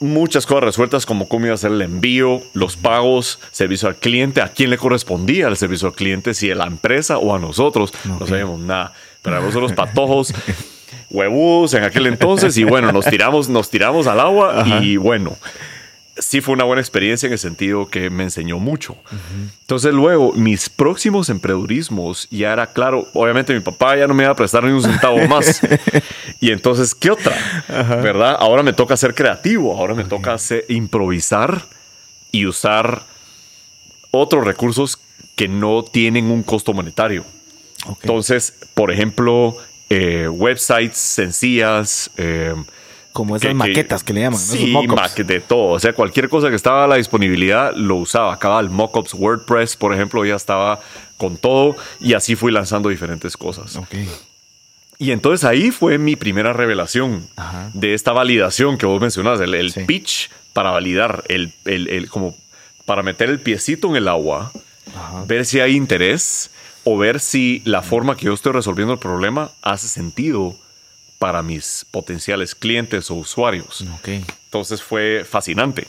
muchas 0.04 0.46
cosas 0.46 0.64
resueltas 0.64 1.06
como 1.06 1.28
cómo 1.28 1.46
iba 1.46 1.54
a 1.54 1.58
ser 1.58 1.72
el 1.72 1.82
envío, 1.82 2.42
los 2.52 2.76
pagos, 2.76 3.40
servicio 3.50 3.88
al 3.88 3.96
cliente, 3.96 4.40
a 4.40 4.48
quién 4.48 4.70
le 4.70 4.78
correspondía 4.78 5.48
el 5.48 5.56
servicio 5.56 5.88
al 5.88 5.94
cliente, 5.94 6.34
si 6.34 6.50
a 6.50 6.54
la 6.54 6.66
empresa 6.66 7.18
o 7.18 7.34
a 7.34 7.38
nosotros. 7.38 7.92
No 8.04 8.26
sabíamos 8.26 8.60
nada. 8.60 8.92
Pero 9.22 9.36
éramos 9.36 9.54
los 9.54 9.72
patojos, 9.72 10.34
huevos 11.10 11.72
en 11.74 11.84
aquel 11.84 12.06
entonces 12.06 12.56
y 12.58 12.64
bueno, 12.64 12.92
nos 12.92 13.06
tiramos, 13.06 13.48
nos 13.48 13.70
tiramos 13.70 14.06
al 14.06 14.20
agua 14.20 14.64
y 14.82 14.96
bueno, 14.96 15.36
sí 16.16 16.40
fue 16.40 16.54
una 16.54 16.64
buena 16.64 16.80
experiencia 16.80 17.26
en 17.26 17.32
el 17.32 17.38
sentido 17.38 17.88
que 17.88 18.08
me 18.10 18.22
enseñó 18.24 18.58
mucho. 18.58 18.96
Entonces 19.62 19.92
luego, 19.92 20.32
mis 20.32 20.68
próximos 20.68 21.28
emprendedurismos 21.28 22.28
ya 22.30 22.52
era 22.52 22.72
claro, 22.72 23.06
obviamente 23.14 23.52
mi 23.54 23.60
papá 23.60 23.96
ya 23.96 24.06
no 24.06 24.14
me 24.14 24.22
iba 24.24 24.32
a 24.32 24.36
prestar 24.36 24.64
ni 24.64 24.70
un 24.72 24.82
centavo 24.82 25.18
más. 25.28 25.60
y 26.40 26.50
entonces, 26.52 26.94
¿qué 26.94 27.10
otra? 27.10 27.36
¿Verdad? 27.68 28.36
Ahora 28.38 28.62
me 28.62 28.72
toca 28.72 28.96
ser 28.96 29.14
creativo, 29.14 29.76
ahora 29.76 29.94
me 29.94 30.04
toca 30.04 30.34
hacer- 30.34 30.64
improvisar 30.68 31.66
y 32.32 32.46
usar 32.46 33.02
otros 34.10 34.44
recursos 34.44 34.98
que 35.36 35.48
no 35.48 35.82
tienen 35.82 36.26
un 36.30 36.42
costo 36.44 36.72
monetario. 36.72 37.24
Entonces, 38.02 38.54
por 38.74 38.90
ejemplo, 38.92 39.56
eh, 39.90 40.28
websites 40.28 40.96
sencillas. 40.96 42.10
eh, 42.16 42.54
Como 43.14 43.36
esas 43.36 43.42
que- 43.42 43.48
que- 43.48 43.54
maquetas 43.54 44.02
que 44.04 44.12
le 44.12 44.20
llaman, 44.22 44.40
¿no? 44.40 44.52
Sí, 44.54 44.66
mockups. 44.72 45.00
maque- 45.00 45.24
de 45.24 45.40
todo. 45.40 45.70
O 45.70 45.78
sea, 45.78 45.92
cualquier 45.94 46.28
cosa 46.28 46.50
que 46.50 46.56
estaba 46.56 46.82
a 46.84 46.86
la 46.88 46.96
disponibilidad 46.96 47.72
lo 47.74 47.94
usaba. 47.96 48.38
El 48.60 48.68
mockups 48.70 49.14
WordPress, 49.14 49.76
por 49.76 49.94
ejemplo, 49.94 50.24
ya 50.24 50.34
estaba 50.34 50.80
con 51.16 51.36
todo 51.36 51.76
y 52.00 52.14
así 52.14 52.34
fui 52.34 52.50
lanzando 52.50 52.88
diferentes 52.88 53.36
cosas. 53.36 53.76
Ok. 53.76 53.94
Y 54.98 55.12
entonces 55.12 55.44
ahí 55.44 55.70
fue 55.70 55.96
mi 55.98 56.16
primera 56.16 56.52
revelación 56.52 57.26
Ajá. 57.36 57.70
de 57.72 57.94
esta 57.94 58.12
validación 58.12 58.78
que 58.78 58.86
vos 58.86 59.00
mencionas, 59.00 59.40
el, 59.40 59.54
el 59.54 59.72
Sí. 59.72 59.84
pitch 59.84 60.30
para 60.52 60.70
validar, 60.72 61.22
el, 61.28 61.52
el- 61.66 61.88
el- 61.88 62.08
como 62.08 62.36
para 62.84 63.02
meter 63.04 63.30
el 63.30 63.40
piecito 63.40 63.88
en 63.90 63.96
el 63.96 64.08
agua, 64.08 64.52
Ajá. 64.96 65.24
ver 65.26 65.46
si 65.46 65.60
hay 65.60 65.76
interés 65.76 66.50
o 66.84 66.98
ver 66.98 67.20
si 67.20 67.62
la 67.64 67.80
forma 67.82 68.16
que 68.16 68.26
yo 68.26 68.34
estoy 68.34 68.52
resolviendo 68.52 68.92
el 68.92 68.98
problema 68.98 69.50
hace 69.62 69.88
sentido 69.88 70.56
para 71.24 71.42
mis 71.42 71.86
potenciales 71.90 72.54
clientes 72.54 73.10
o 73.10 73.14
usuarios. 73.14 73.80
Ok. 73.94 74.08
Entonces 74.44 74.82
fue 74.82 75.24
fascinante. 75.26 75.86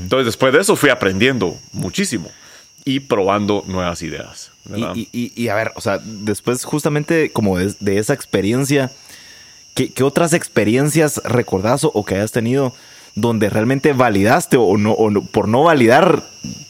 Entonces 0.00 0.26
después 0.26 0.52
de 0.52 0.58
eso 0.60 0.74
fui 0.74 0.90
aprendiendo 0.90 1.56
muchísimo 1.72 2.28
y 2.84 2.98
probando 2.98 3.62
nuevas 3.68 4.02
ideas. 4.02 4.50
Y, 4.74 5.08
y- 5.12 5.32
y- 5.36 5.48
a 5.48 5.54
ver, 5.54 5.70
o 5.76 5.80
sea, 5.80 6.00
después 6.04 6.64
justamente 6.64 7.30
como 7.30 7.58
de, 7.58 7.72
de 7.78 7.98
esa 7.98 8.12
experiencia, 8.12 8.90
¿qué, 9.74 9.92
qué 9.92 10.02
otras 10.02 10.32
experiencias 10.32 11.20
recordás 11.24 11.84
o, 11.84 11.92
o 11.94 12.04
que 12.04 12.16
hayas 12.16 12.32
tenido 12.32 12.74
donde 13.14 13.50
realmente 13.50 13.92
validaste 13.92 14.56
o, 14.56 14.76
no, 14.78 14.92
o 14.94 15.10
no- 15.10 15.22
por 15.24 15.46
no 15.46 15.62
validar, 15.62 16.24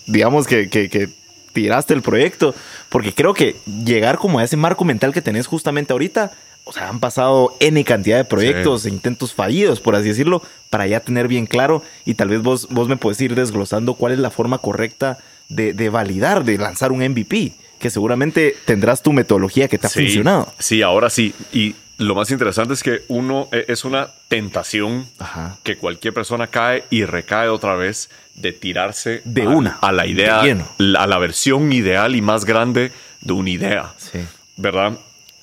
digamos 0.06 0.46
que, 0.46 0.68
que- 0.68 0.90
que 0.90 1.08
tiraste 1.54 1.94
el 1.94 2.02
proyecto? 2.02 2.54
Porque 2.90 3.14
creo 3.14 3.32
que 3.32 3.56
llegar 3.86 4.18
como 4.18 4.38
a 4.38 4.44
ese 4.44 4.58
marco 4.58 4.84
mental 4.84 5.14
que 5.14 5.22
tenés 5.22 5.46
justamente 5.46 5.94
ahorita, 5.94 6.32
o 6.64 6.72
sea, 6.72 6.88
han 6.88 7.00
pasado 7.00 7.54
N 7.60 7.82
cantidad 7.84 8.16
de 8.18 8.24
proyectos 8.24 8.86
e 8.86 8.90
intentos 8.90 9.34
fallidos, 9.34 9.80
por 9.80 9.96
así 9.96 10.08
decirlo, 10.08 10.42
para 10.70 10.86
ya 10.86 11.00
tener 11.00 11.28
bien 11.28 11.46
claro 11.46 11.82
y 12.04 12.14
tal 12.14 12.28
vez 12.28 12.42
vos, 12.42 12.68
vos 12.70 12.88
me 12.88 12.96
puedes 12.96 13.20
ir 13.20 13.34
desglosando 13.34 13.94
cuál 13.94 14.12
es 14.12 14.18
la 14.18 14.30
forma 14.30 14.58
correcta 14.58 15.18
de, 15.48 15.72
de 15.74 15.88
validar, 15.90 16.44
de 16.44 16.56
lanzar 16.58 16.92
un 16.92 17.00
MVP, 17.06 17.52
que 17.78 17.90
seguramente 17.90 18.54
tendrás 18.64 19.02
tu 19.02 19.12
metodología 19.12 19.68
que 19.68 19.76
te 19.78 19.86
ha 19.88 19.90
Sí, 19.90 20.02
funcionado. 20.04 20.52
Sí, 20.58 20.82
ahora 20.82 21.10
sí. 21.10 21.34
Y 21.52 21.74
lo 21.98 22.14
más 22.14 22.30
interesante 22.30 22.74
es 22.74 22.82
que 22.82 23.02
uno 23.08 23.48
e- 23.52 23.64
es 23.68 23.84
una 23.84 24.08
tentación 24.28 25.06
Ajá. 25.18 25.58
que 25.62 25.76
cualquier 25.76 26.14
persona 26.14 26.46
cae 26.46 26.84
y 26.90 27.04
recae 27.04 27.48
otra 27.48 27.74
vez 27.74 28.08
de 28.34 28.52
tirarse 28.52 29.20
De 29.24 29.42
a, 29.42 29.48
una, 29.50 29.78
a 29.82 29.92
la 29.92 30.06
idea, 30.06 30.40
a 30.40 31.06
la 31.06 31.18
versión 31.18 31.72
ideal 31.72 32.14
y 32.16 32.22
más 32.22 32.44
grande 32.44 32.92
de 33.20 33.32
una 33.32 33.50
idea. 33.50 33.92
Sí. 33.98 34.20
¿verdad? 34.56 34.92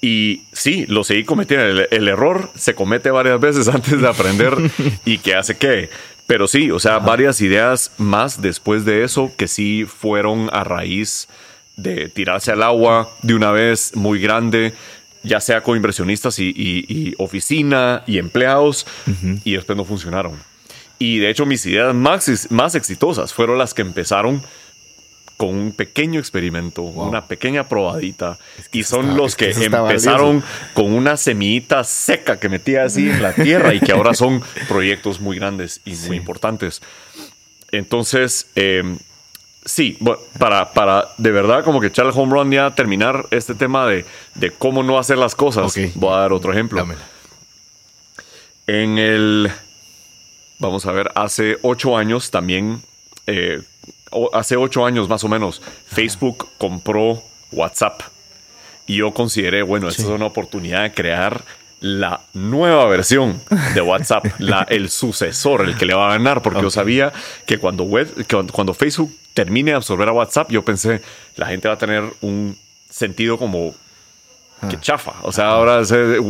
Y 0.02 0.44
sí, 0.54 0.86
lo 0.88 1.04
seguí 1.04 1.24
cometiendo. 1.26 1.66
El, 1.66 1.88
el 1.92 2.08
error 2.08 2.50
se 2.56 2.74
comete 2.74 3.12
varias 3.12 3.40
veces 3.40 3.68
antes 3.74 4.00
de 4.02 4.08
aprender 4.08 4.56
y 5.06 5.18
que 5.18 5.36
hace 5.36 5.58
que. 5.58 5.90
Pero 6.28 6.48
sí, 6.48 6.70
o 6.72 6.80
sea, 6.80 7.00
varias 7.00 7.42
ideas 7.42 7.92
más 7.98 8.42
después 8.42 8.86
de 8.86 9.04
eso 9.04 9.32
que 9.36 9.48
sí 9.48 9.86
fueron 9.86 10.50
a 10.54 10.64
raíz 10.64 11.28
de 11.76 12.08
tirarse 12.10 12.52
al 12.52 12.62
agua 12.62 13.10
de 13.24 13.34
una 13.34 13.52
vez 13.52 13.96
muy 13.96 14.20
grande, 14.20 14.74
ya 15.24 15.40
sea 15.40 15.62
con 15.62 15.76
inversionistas 15.76 16.38
y, 16.40 16.50
y- 16.50 16.86
y 16.88 17.16
oficina 17.18 18.04
y 18.06 18.20
empleados, 18.20 18.86
y 19.44 19.54
después 19.54 19.76
no 19.78 19.86
funcionaron. 19.86 20.34
Y 21.00 21.20
de 21.20 21.30
hecho 21.30 21.46
mis 21.46 21.66
ideas 21.66 21.96
más, 21.96 22.52
más 22.52 22.76
exitosas 22.76 23.34
fueron 23.34 23.58
las 23.58 23.74
que 23.74 23.82
empezaron 23.82 24.44
con 25.40 25.56
un 25.56 25.72
pequeño 25.72 26.20
experimento, 26.20 26.82
una 26.82 27.26
pequeña 27.26 27.64
probadita. 27.64 28.38
que 28.72 28.80
y 28.80 28.84
son 28.84 29.06
está- 29.06 29.16
los 29.18 29.32
es 29.42 29.58
que 29.58 29.66
empezaron 29.66 30.44
con 30.74 30.92
una 30.94 31.16
semillita 31.16 31.86
seca 31.86 32.38
que 32.42 32.50
metía 32.50 32.84
así 32.84 33.10
en 33.10 33.24
la 33.24 33.34
tierra 33.34 33.74
y 33.74 33.80
que 33.80 33.94
ahora 33.94 34.14
son 34.14 34.44
proyectos 34.68 35.22
muy 35.22 35.38
grandes 35.38 35.80
y 35.86 35.94
muy 36.08 36.18
importantes. 36.18 36.82
Entonces, 37.72 38.48
eh, 38.56 38.84
sí, 39.64 39.96
bueno, 40.02 40.20
para, 40.38 40.74
para 40.74 41.06
de 41.18 41.32
verdad 41.32 41.64
como 41.64 41.80
que 41.80 41.88
echar 41.88 42.06
el 42.06 42.12
home 42.14 42.34
run 42.34 42.52
ya 42.52 42.76
terminar 42.76 43.26
este 43.32 43.56
tema 43.56 43.88
de, 43.88 44.04
de 44.36 44.52
cómo 44.52 44.84
no 44.84 45.00
hacer 45.00 45.18
las 45.18 45.36
cosas, 45.36 45.74
voy 45.96 46.14
a 46.14 46.18
dar 46.18 46.34
otro 46.34 46.52
ejemplo. 46.52 46.80
Dámela. 46.82 47.00
En 48.68 48.98
el, 48.98 49.50
vamos 50.60 50.86
a 50.86 50.92
ver, 50.92 51.12
hace 51.16 51.58
ocho 51.62 51.96
años 51.96 52.30
también, 52.30 52.82
eh, 53.26 53.62
hace 54.34 54.56
ocho 54.56 54.86
años 54.86 55.08
más 55.10 55.24
o 55.24 55.28
menos, 55.28 55.62
Facebook 55.88 56.48
compró 56.58 57.22
WhatsApp. 57.52 58.02
Y 58.88 58.98
yo 58.98 59.14
consideré, 59.14 59.62
bueno, 59.62 59.88
esta 59.88 60.02
es 60.02 60.08
una 60.08 60.26
oportunidad 60.26 60.82
de 60.84 60.92
crear 60.94 61.44
la 61.80 62.22
nueva 62.34 62.86
versión 62.88 63.40
de 63.74 63.82
WhatsApp, 63.82 64.26
la, 64.40 64.64
el 64.70 64.90
sucesor, 64.90 65.62
el 65.62 65.78
que 65.78 65.86
le 65.86 65.94
va 65.94 66.08
a 66.10 66.12
ganar, 66.18 66.42
porque 66.42 66.62
yo 66.62 66.70
sabía 66.72 67.14
que 67.46 67.58
cuando, 67.60 67.84
web, 67.84 68.14
que 68.16 68.36
cuando- 68.36 68.52
cuando 68.52 68.74
Facebook 68.74 69.16
termine 69.34 69.72
de 69.72 69.78
absorber 69.78 70.10
a 70.10 70.12
WhatsApp, 70.12 70.52
yo 70.52 70.66
pensé, 70.66 71.02
la 71.36 71.46
gente 71.46 71.68
va 71.68 71.76
a 71.76 71.78
tener 71.78 72.04
un 72.22 72.58
sentido 72.90 73.38
como 73.38 73.74
que 74.70 74.78
chafa. 74.82 75.14
O 75.22 75.32
sea, 75.32 75.52
ahora 75.52 75.86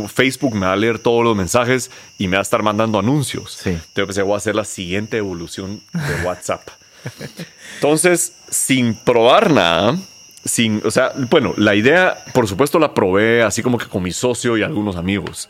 Facebook 0.06 0.54
me 0.54 0.66
va 0.66 0.74
a 0.74 0.76
leer 0.76 1.00
todos 1.00 1.24
los 1.24 1.34
mensajes 1.36 1.90
y 2.16 2.28
me 2.28 2.36
va 2.36 2.40
a 2.40 2.42
estar 2.42 2.62
mandando 2.62 2.98
anuncios. 3.00 3.54
Sí. 3.60 3.70
Entonces 3.70 4.06
pensé, 4.06 4.22
voy 4.22 4.34
a 4.34 4.36
hacer 4.36 4.54
la 4.54 4.64
siguiente 4.64 5.16
evolución 5.16 5.80
de 5.92 6.24
WhatsApp. 6.26 6.68
Entonces, 7.76 8.34
sin 8.50 8.94
probar 8.94 9.50
nada, 9.50 9.98
sin, 10.44 10.82
o 10.84 10.90
sea, 10.90 11.12
bueno, 11.30 11.54
la 11.56 11.74
idea, 11.74 12.24
por 12.32 12.48
supuesto, 12.48 12.78
la 12.78 12.94
probé 12.94 13.42
así 13.42 13.62
como 13.62 13.78
que 13.78 13.86
con 13.86 14.02
mi 14.02 14.12
socio 14.12 14.56
y 14.56 14.62
algunos 14.62 14.96
amigos. 14.96 15.48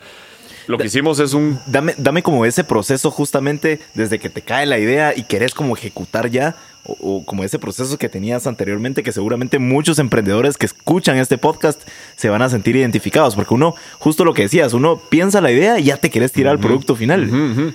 Lo 0.67 0.77
que 0.77 0.85
hicimos 0.85 1.19
es 1.19 1.33
un 1.33 1.59
Dame, 1.65 1.95
dame 1.97 2.21
como 2.23 2.45
ese 2.45 2.63
proceso 2.63 3.09
justamente 3.11 3.79
desde 3.93 4.19
que 4.19 4.29
te 4.29 4.41
cae 4.41 4.65
la 4.65 4.77
idea 4.77 5.13
y 5.15 5.23
querés 5.23 5.53
como 5.53 5.75
ejecutar 5.75 6.29
ya, 6.29 6.55
o, 6.83 6.93
o 7.01 7.25
como 7.25 7.43
ese 7.43 7.59
proceso 7.59 7.97
que 7.97 8.09
tenías 8.09 8.47
anteriormente, 8.47 9.03
que 9.03 9.11
seguramente 9.11 9.59
muchos 9.59 9.99
emprendedores 9.99 10.57
que 10.57 10.67
escuchan 10.67 11.17
este 11.17 11.37
podcast 11.37 11.81
se 12.15 12.29
van 12.29 12.41
a 12.41 12.49
sentir 12.49 12.75
identificados, 12.75 13.35
porque 13.35 13.53
uno, 13.53 13.75
justo 13.99 14.23
lo 14.23 14.33
que 14.33 14.43
decías, 14.43 14.73
uno 14.73 15.01
piensa 15.09 15.41
la 15.41 15.51
idea 15.51 15.79
y 15.79 15.85
ya 15.85 15.97
te 15.97 16.09
querés 16.09 16.31
tirar 16.31 16.53
al 16.53 16.59
producto 16.59 16.95
final. 16.95 17.73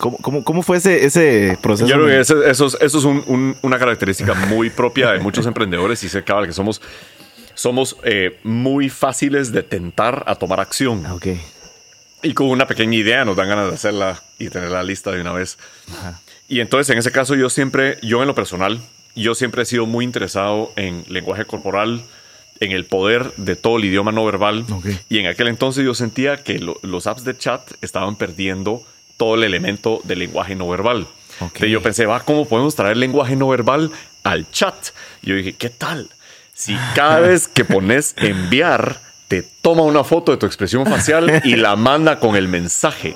¿Cómo, 0.00 0.16
cómo, 0.16 0.42
cómo 0.42 0.62
fue 0.62 0.78
ese, 0.78 1.04
ese 1.04 1.58
proceso? 1.60 1.86
Yo 1.88 1.96
creo 1.96 2.06
que 2.08 2.20
ese- 2.20 2.50
eso 2.50 2.66
es, 2.66 2.76
eso 2.80 2.98
es 2.98 3.04
un- 3.04 3.22
un- 3.26 3.56
una 3.62 3.78
característica 3.78 4.32
muy 4.34 4.70
propia 4.70 5.12
de 5.12 5.20
muchos 5.20 5.46
emprendedores 5.46 6.02
y 6.02 6.08
sé 6.08 6.24
cabal 6.24 6.46
que 6.46 6.52
somos, 6.52 6.80
somos 7.54 7.96
eh, 8.04 8.38
muy 8.42 8.88
fáciles 8.88 9.52
de 9.52 9.62
tentar 9.62 10.24
a 10.26 10.34
tomar 10.36 10.58
acción. 10.60 11.04
Ah, 11.06 11.14
Ok. 11.14 11.26
Y 12.22 12.34
con 12.34 12.48
una 12.48 12.66
pequeña 12.66 12.96
idea 12.96 13.24
nos 13.24 13.36
dan 13.36 13.48
ganas 13.48 13.68
de 13.68 13.74
hacerla 13.74 14.22
y 14.38 14.48
tenerla 14.50 14.82
lista 14.82 15.10
de 15.10 15.20
una 15.22 15.32
vez. 15.32 15.56
Y 16.48 16.60
entonces 16.60 16.90
en 16.90 16.98
ese 16.98 17.12
caso 17.12 17.34
yo 17.34 17.48
siempre, 17.48 17.96
yo 18.02 18.20
en 18.20 18.26
lo 18.28 18.34
personal, 18.34 18.80
yo 19.14 19.34
siempre 19.34 19.62
he 19.62 19.64
sido 19.64 19.86
muy 19.86 20.04
interesado 20.04 20.70
en 20.76 21.04
lenguaje 21.08 21.44
corporal, 21.46 22.02
en 22.60 22.72
el 22.72 22.84
poder 22.84 23.32
de 23.38 23.56
todo 23.56 23.78
el 23.78 23.86
idioma 23.86 24.12
no 24.12 24.24
verbal. 24.26 24.66
Ok. 24.70 24.86
Y 25.08 25.18
en 25.18 25.26
aquel 25.28 25.48
entonces 25.48 25.82
yo 25.84 25.94
sentía 25.94 26.36
que 26.42 26.58
lo- 26.58 26.78
los 26.82 27.06
apps 27.06 27.24
de 27.24 27.36
chat 27.38 27.62
estaban 27.80 28.16
perdiendo 28.16 28.82
todo 29.20 29.34
el 29.34 29.44
elemento 29.44 30.00
del 30.04 30.20
lenguaje 30.20 30.54
no 30.54 30.66
verbal. 30.66 31.06
Entonces 31.42 31.68
yo 31.70 31.82
pensé, 31.82 32.06
va, 32.06 32.20
¿cómo 32.20 32.48
podemos 32.48 32.74
traer 32.74 32.96
lenguaje 32.96 33.36
no 33.36 33.48
verbal 33.48 33.90
al 34.24 34.50
chat? 34.50 34.74
Y 35.22 35.28
yo 35.28 35.36
dije, 35.36 35.52
¿qué 35.52 35.68
tal? 35.68 36.08
Si 36.54 36.74
cada 36.94 37.20
vez 37.20 37.46
que 37.46 37.66
pones 37.66 38.14
enviar, 38.16 38.98
te 39.28 39.42
toma 39.42 39.82
una 39.82 40.04
foto 40.04 40.32
de 40.32 40.38
tu 40.38 40.46
expresión 40.46 40.86
facial 40.86 41.42
y 41.44 41.56
la 41.56 41.76
manda 41.76 42.18
con 42.18 42.34
el 42.34 42.48
mensaje. 42.48 43.14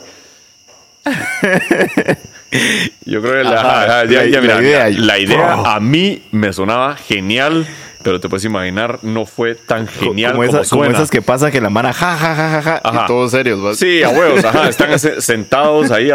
Yo 3.05 3.21
creo 3.21 3.33
que 3.43 3.45
la, 3.45 3.61
Ajá, 3.61 3.83
ajá, 3.85 4.05
ya- 4.05 4.23
la- 4.25 4.27
ya, 4.27 4.41
mira, 4.41 4.55
la 4.57 4.63
idea. 4.63 4.89
la 4.91 5.19
idea 5.19 5.57
Oh. 5.59 5.67
a 5.67 5.81
mí 5.81 6.23
me 6.31 6.53
sonaba 6.53 6.97
genial, 6.97 7.67
pero 8.05 8.21
te 8.21 8.29
puedes 8.29 8.45
imaginar, 8.45 9.01
no 9.03 9.27
fue 9.27 9.57
tan 9.57 9.89
genial 9.89 10.33
como, 10.33 10.45
esa- 10.45 10.59
como 10.59 10.65
suena. 10.65 10.95
esas 10.95 11.11
que 11.11 11.23
pasa 11.23 11.51
que 11.51 11.61
la 11.61 11.71
mano 11.71 11.93
ja, 11.93 12.17
ja, 12.17 12.35
ja, 12.37 12.63
ja, 12.63 12.81
ja, 12.85 13.05
y 13.05 13.07
todos 13.09 13.33
serios. 13.33 13.77
Sí, 13.77 14.03
a 14.05 14.11
huevos, 14.11 14.45
ajá. 14.45 14.69
Están 14.69 14.97
se- 14.99 15.21
sentados 15.21 15.91
ahí 15.91 16.11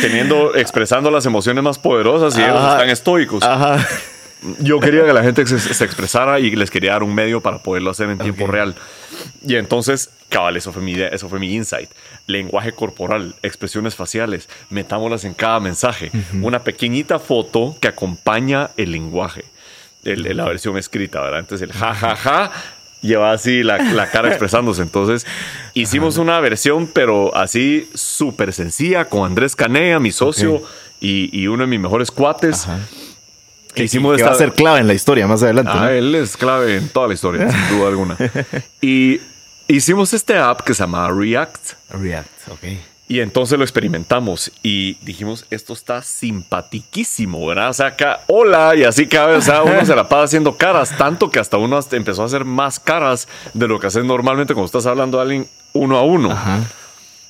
teniendo, 0.00 0.54
expresando 0.56 1.10
las 1.10 1.26
emociones 1.26 1.62
más 1.62 1.78
poderosas 1.78 2.36
y 2.36 2.42
ellos 2.42 2.56
están 2.72 2.90
estoicos. 2.90 3.42
Ajá. 3.44 3.86
Yo 4.60 4.78
quería 4.78 5.06
que 5.06 5.12
la 5.14 5.22
gente 5.22 5.46
se, 5.46 5.58
se 5.58 5.84
expresara 5.84 6.38
y 6.38 6.54
les 6.54 6.70
quería 6.70 6.92
dar 6.92 7.02
un 7.02 7.14
medio 7.14 7.40
para 7.40 7.58
poderlo 7.62 7.90
hacer 7.90 8.10
en 8.10 8.18
tiempo 8.18 8.46
real. 8.46 8.74
Y 9.46 9.56
entonces, 9.56 10.10
cabal, 10.28 10.56
eso 10.58 10.70
fue 10.70 10.82
mi 10.82 11.00
eso 11.00 11.30
fue 11.30 11.38
mi 11.38 11.54
insight. 11.54 11.88
Lenguaje 12.26 12.72
corporal, 12.72 13.36
expresiones 13.42 13.94
faciales, 13.94 14.48
metámoslas 14.68 15.24
en 15.24 15.32
cada 15.32 15.60
mensaje. 15.60 16.10
Una 16.42 16.58
pequeñita 16.58 17.18
foto 17.18 17.74
que 17.80 17.88
acompaña 17.88 18.70
el 18.76 18.92
lenguaje, 18.92 19.46
el- 20.04 20.36
la 20.36 20.44
versión 20.44 20.76
escrita, 20.78 21.20
¿verdad? 21.20 21.40
Entonces, 21.40 21.68
el 21.68 21.74
ja, 21.76 21.94
ja, 21.94 22.16
ja 22.16 22.50
lleva 23.00 23.32
así 23.32 23.62
la, 23.62 23.78
la 23.78 24.10
cara 24.10 24.28
expresándose. 24.28 24.82
Entonces, 24.82 25.26
hicimos 25.74 26.16
una 26.16 26.40
versión, 26.40 26.86
pero 26.86 27.34
así 27.36 27.88
súper 27.94 28.52
sencilla, 28.52 29.06
con 29.06 29.26
Andrés 29.26 29.54
Canea, 29.56 29.98
mi 30.00 30.10
socio, 30.12 30.54
Ok. 30.54 30.68
y, 31.00 31.28
y 31.38 31.46
uno 31.48 31.64
de 31.64 31.66
mis 31.68 31.80
mejores 31.80 32.10
cuates. 32.10 32.64
Ajá. 32.68 32.78
Que, 33.74 33.82
hicimos 33.84 34.12
que 34.12 34.22
esta- 34.22 34.30
va 34.30 34.36
a 34.36 34.38
ser 34.38 34.52
clave 34.52 34.78
en 34.80 34.86
la 34.86 34.94
historia 34.94 35.26
más 35.26 35.42
adelante. 35.42 35.72
Ah, 35.74 35.80
¿no? 35.80 35.88
él 35.88 36.14
es 36.14 36.36
clave 36.36 36.76
en 36.76 36.88
toda 36.88 37.08
la 37.08 37.14
historia, 37.14 37.50
sin 37.50 37.76
duda 37.76 37.88
alguna. 37.88 38.16
Y 38.80 39.20
hicimos 39.66 40.14
este 40.14 40.36
app 40.38 40.60
que 40.62 40.74
se 40.74 40.84
llamaba 40.84 41.10
React. 41.12 41.72
React, 41.90 42.48
ok. 42.50 42.64
Y 43.06 43.20
entonces 43.20 43.58
lo 43.58 43.64
experimentamos 43.64 44.50
y 44.62 44.94
dijimos, 45.02 45.44
esto 45.50 45.74
está 45.74 46.00
simpatiquísimo, 46.02 47.46
¿verdad? 47.46 47.68
O 47.68 47.74
sea, 47.74 47.86
acá, 47.88 48.20
hola, 48.28 48.74
y 48.74 48.84
así 48.84 49.06
cada 49.06 49.26
vez, 49.26 49.38
o 49.38 49.42
sea, 49.42 49.62
uno 49.62 49.84
se 49.84 49.94
la 49.94 50.08
pasa 50.08 50.22
haciendo 50.22 50.56
caras, 50.56 50.96
tanto 50.96 51.30
que 51.30 51.38
hasta 51.38 51.58
uno 51.58 51.76
hasta 51.76 51.96
empezó 51.96 52.22
a 52.22 52.26
hacer 52.26 52.46
más 52.46 52.80
caras 52.80 53.28
de 53.52 53.68
lo 53.68 53.78
que 53.78 53.88
haces 53.88 54.04
normalmente 54.04 54.54
cuando 54.54 54.66
estás 54.66 54.86
hablando 54.86 55.18
a 55.18 55.22
alguien 55.22 55.46
uno 55.74 55.98
a 55.98 56.02
uno. 56.02 56.30
Ajá. 56.30 56.60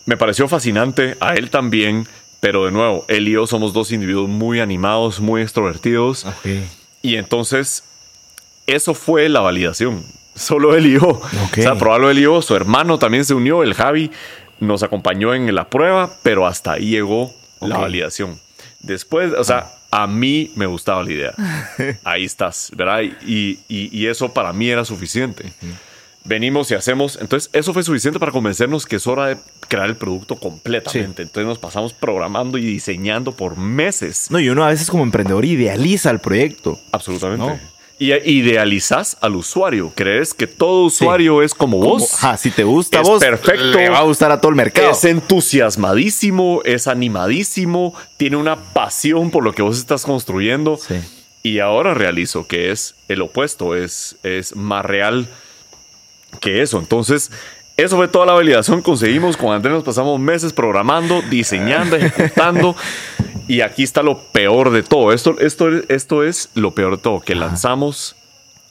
Me 0.06 0.16
pareció 0.16 0.46
fascinante, 0.46 1.16
a 1.18 1.34
él 1.34 1.50
también, 1.50 2.06
pero 2.38 2.66
de 2.66 2.70
nuevo, 2.70 3.04
él 3.08 3.26
y 3.26 3.32
yo 3.32 3.46
somos 3.46 3.72
dos 3.72 3.90
individuos 3.90 4.28
muy 4.28 4.60
animados, 4.60 5.18
muy 5.18 5.42
extrovertidos. 5.42 6.26
Y 7.00 7.16
entonces, 7.16 7.84
eso 8.66 8.94
fue 8.94 9.28
la 9.28 9.40
validación. 9.40 10.04
Solo 10.34 10.76
él 10.76 10.86
y 10.86 10.92
yo. 11.00 11.08
O 11.08 11.22
sea, 11.54 11.76
probarlo 11.76 12.10
él 12.10 12.18
y 12.18 12.22
yo. 12.22 12.42
Su 12.42 12.54
hermano 12.54 12.98
también 12.98 13.24
se 13.24 13.32
unió, 13.32 13.62
el 13.62 13.72
Javi, 13.72 14.10
nos 14.64 14.83
acompañó 14.83 15.35
en 15.35 15.52
la 15.54 15.68
prueba, 15.68 16.14
pero 16.23 16.47
hasta 16.47 16.73
ahí 16.73 16.90
llegó 16.90 17.33
la 17.61 17.78
validación. 17.78 18.38
Después, 18.80 19.33
o 19.33 19.44
sea, 19.44 19.71
a 19.90 20.06
mí 20.06 20.50
me 20.56 20.66
gustaba 20.66 21.02
la 21.02 21.11
idea. 21.12 21.35
Ahí 22.04 22.25
estás, 22.25 22.71
¿verdad? 22.76 23.00
Y, 23.02 23.61
y- 23.68 23.88
y 23.97 24.06
eso 24.09 24.33
para 24.35 24.52
mí 24.52 24.68
era 24.68 24.85
suficiente. 24.85 25.52
Venimos 26.25 26.71
y 26.71 26.75
hacemos. 26.75 27.18
Entonces, 27.21 27.50
eso 27.52 27.73
fue 27.75 27.83
suficiente 27.83 28.18
para 28.18 28.33
convencernos 28.33 28.87
que 28.87 28.97
es 28.97 29.06
hora 29.06 29.26
de 29.26 29.37
crear 29.68 29.87
el 29.87 29.97
producto 29.97 30.37
completamente. 30.37 31.23
Entonces, 31.23 31.47
nos 31.47 31.59
pasamos 31.59 31.92
programando 31.92 32.56
y 32.59 32.64
diseñando 32.64 33.33
por 33.33 33.56
meses. 33.59 34.30
No, 34.30 34.40
y 34.40 34.49
uno 34.49 34.64
a 34.64 34.68
veces 34.68 34.88
como 34.90 35.02
emprendedor 35.02 35.44
idealiza 35.44 36.11
el 36.11 36.21
proyecto. 36.21 36.80
Absolutamente. 36.92 37.44
No. 37.47 37.59
Y 37.98 38.12
idealizas 38.12 39.16
al 39.20 39.36
usuario. 39.36 39.92
Crees 39.94 40.34
que 40.34 40.46
todo 40.48 40.84
usuario 40.86 41.42
es 41.42 41.54
como 41.54 41.78
Como, 41.78 41.92
vos. 41.92 42.14
ajá, 42.14 42.36
si 42.36 42.50
te 42.50 42.64
gusta 42.64 43.00
Es 43.00 43.08
vos, 43.08 43.20
perfecto. 43.20 43.62
le 43.64 43.88
va 43.88 43.98
a 43.98 44.02
gustar 44.02 44.32
a 44.32 44.40
todo 44.40 44.50
el 44.50 44.56
mercado. 44.56 44.90
Es 44.90 45.04
entusiasmadísimo, 45.04 46.60
es 46.64 46.88
animadísimo, 46.88 47.94
tiene 48.16 48.36
una 48.36 48.56
pasión 48.56 49.30
por 49.30 49.44
lo 49.44 49.52
que 49.52 49.62
vos 49.62 49.78
estás 49.78 50.04
construyendo. 50.04 50.76
Sí. 50.76 50.96
Y 51.42 51.60
ahora 51.60 51.94
realizo 51.94 52.46
que 52.46 52.70
es 52.72 52.94
el 53.08 53.22
opuesto, 53.22 53.76
es, 53.76 54.16
es 54.22 54.56
más 54.56 54.84
real 54.84 55.28
que 56.40 56.62
eso. 56.62 56.78
Entonces, 56.78 57.30
eso 57.76 57.96
fue 57.96 58.08
toda 58.08 58.26
la 58.26 58.32
validación 58.32 58.78
que 58.78 58.84
conseguimos. 58.84 59.36
Con 59.36 59.52
Andrés 59.52 59.74
nos 59.74 59.84
pasamos 59.84 60.18
meses 60.18 60.52
programando, 60.52 61.22
diseñando, 61.30 61.96
ejecutando. 61.96 62.74
Y 63.46 63.60
aquí 63.60 63.82
está 63.82 64.02
lo 64.02 64.18
peor 64.18 64.70
de 64.70 64.82
todo. 64.82 65.12
Esto, 65.12 65.38
esto, 65.38 65.68
esto 65.88 66.22
es 66.24 66.50
lo 66.54 66.72
peor 66.72 66.96
de 66.96 67.02
todo, 67.02 67.20
que 67.20 67.34
lanzamos 67.34 68.16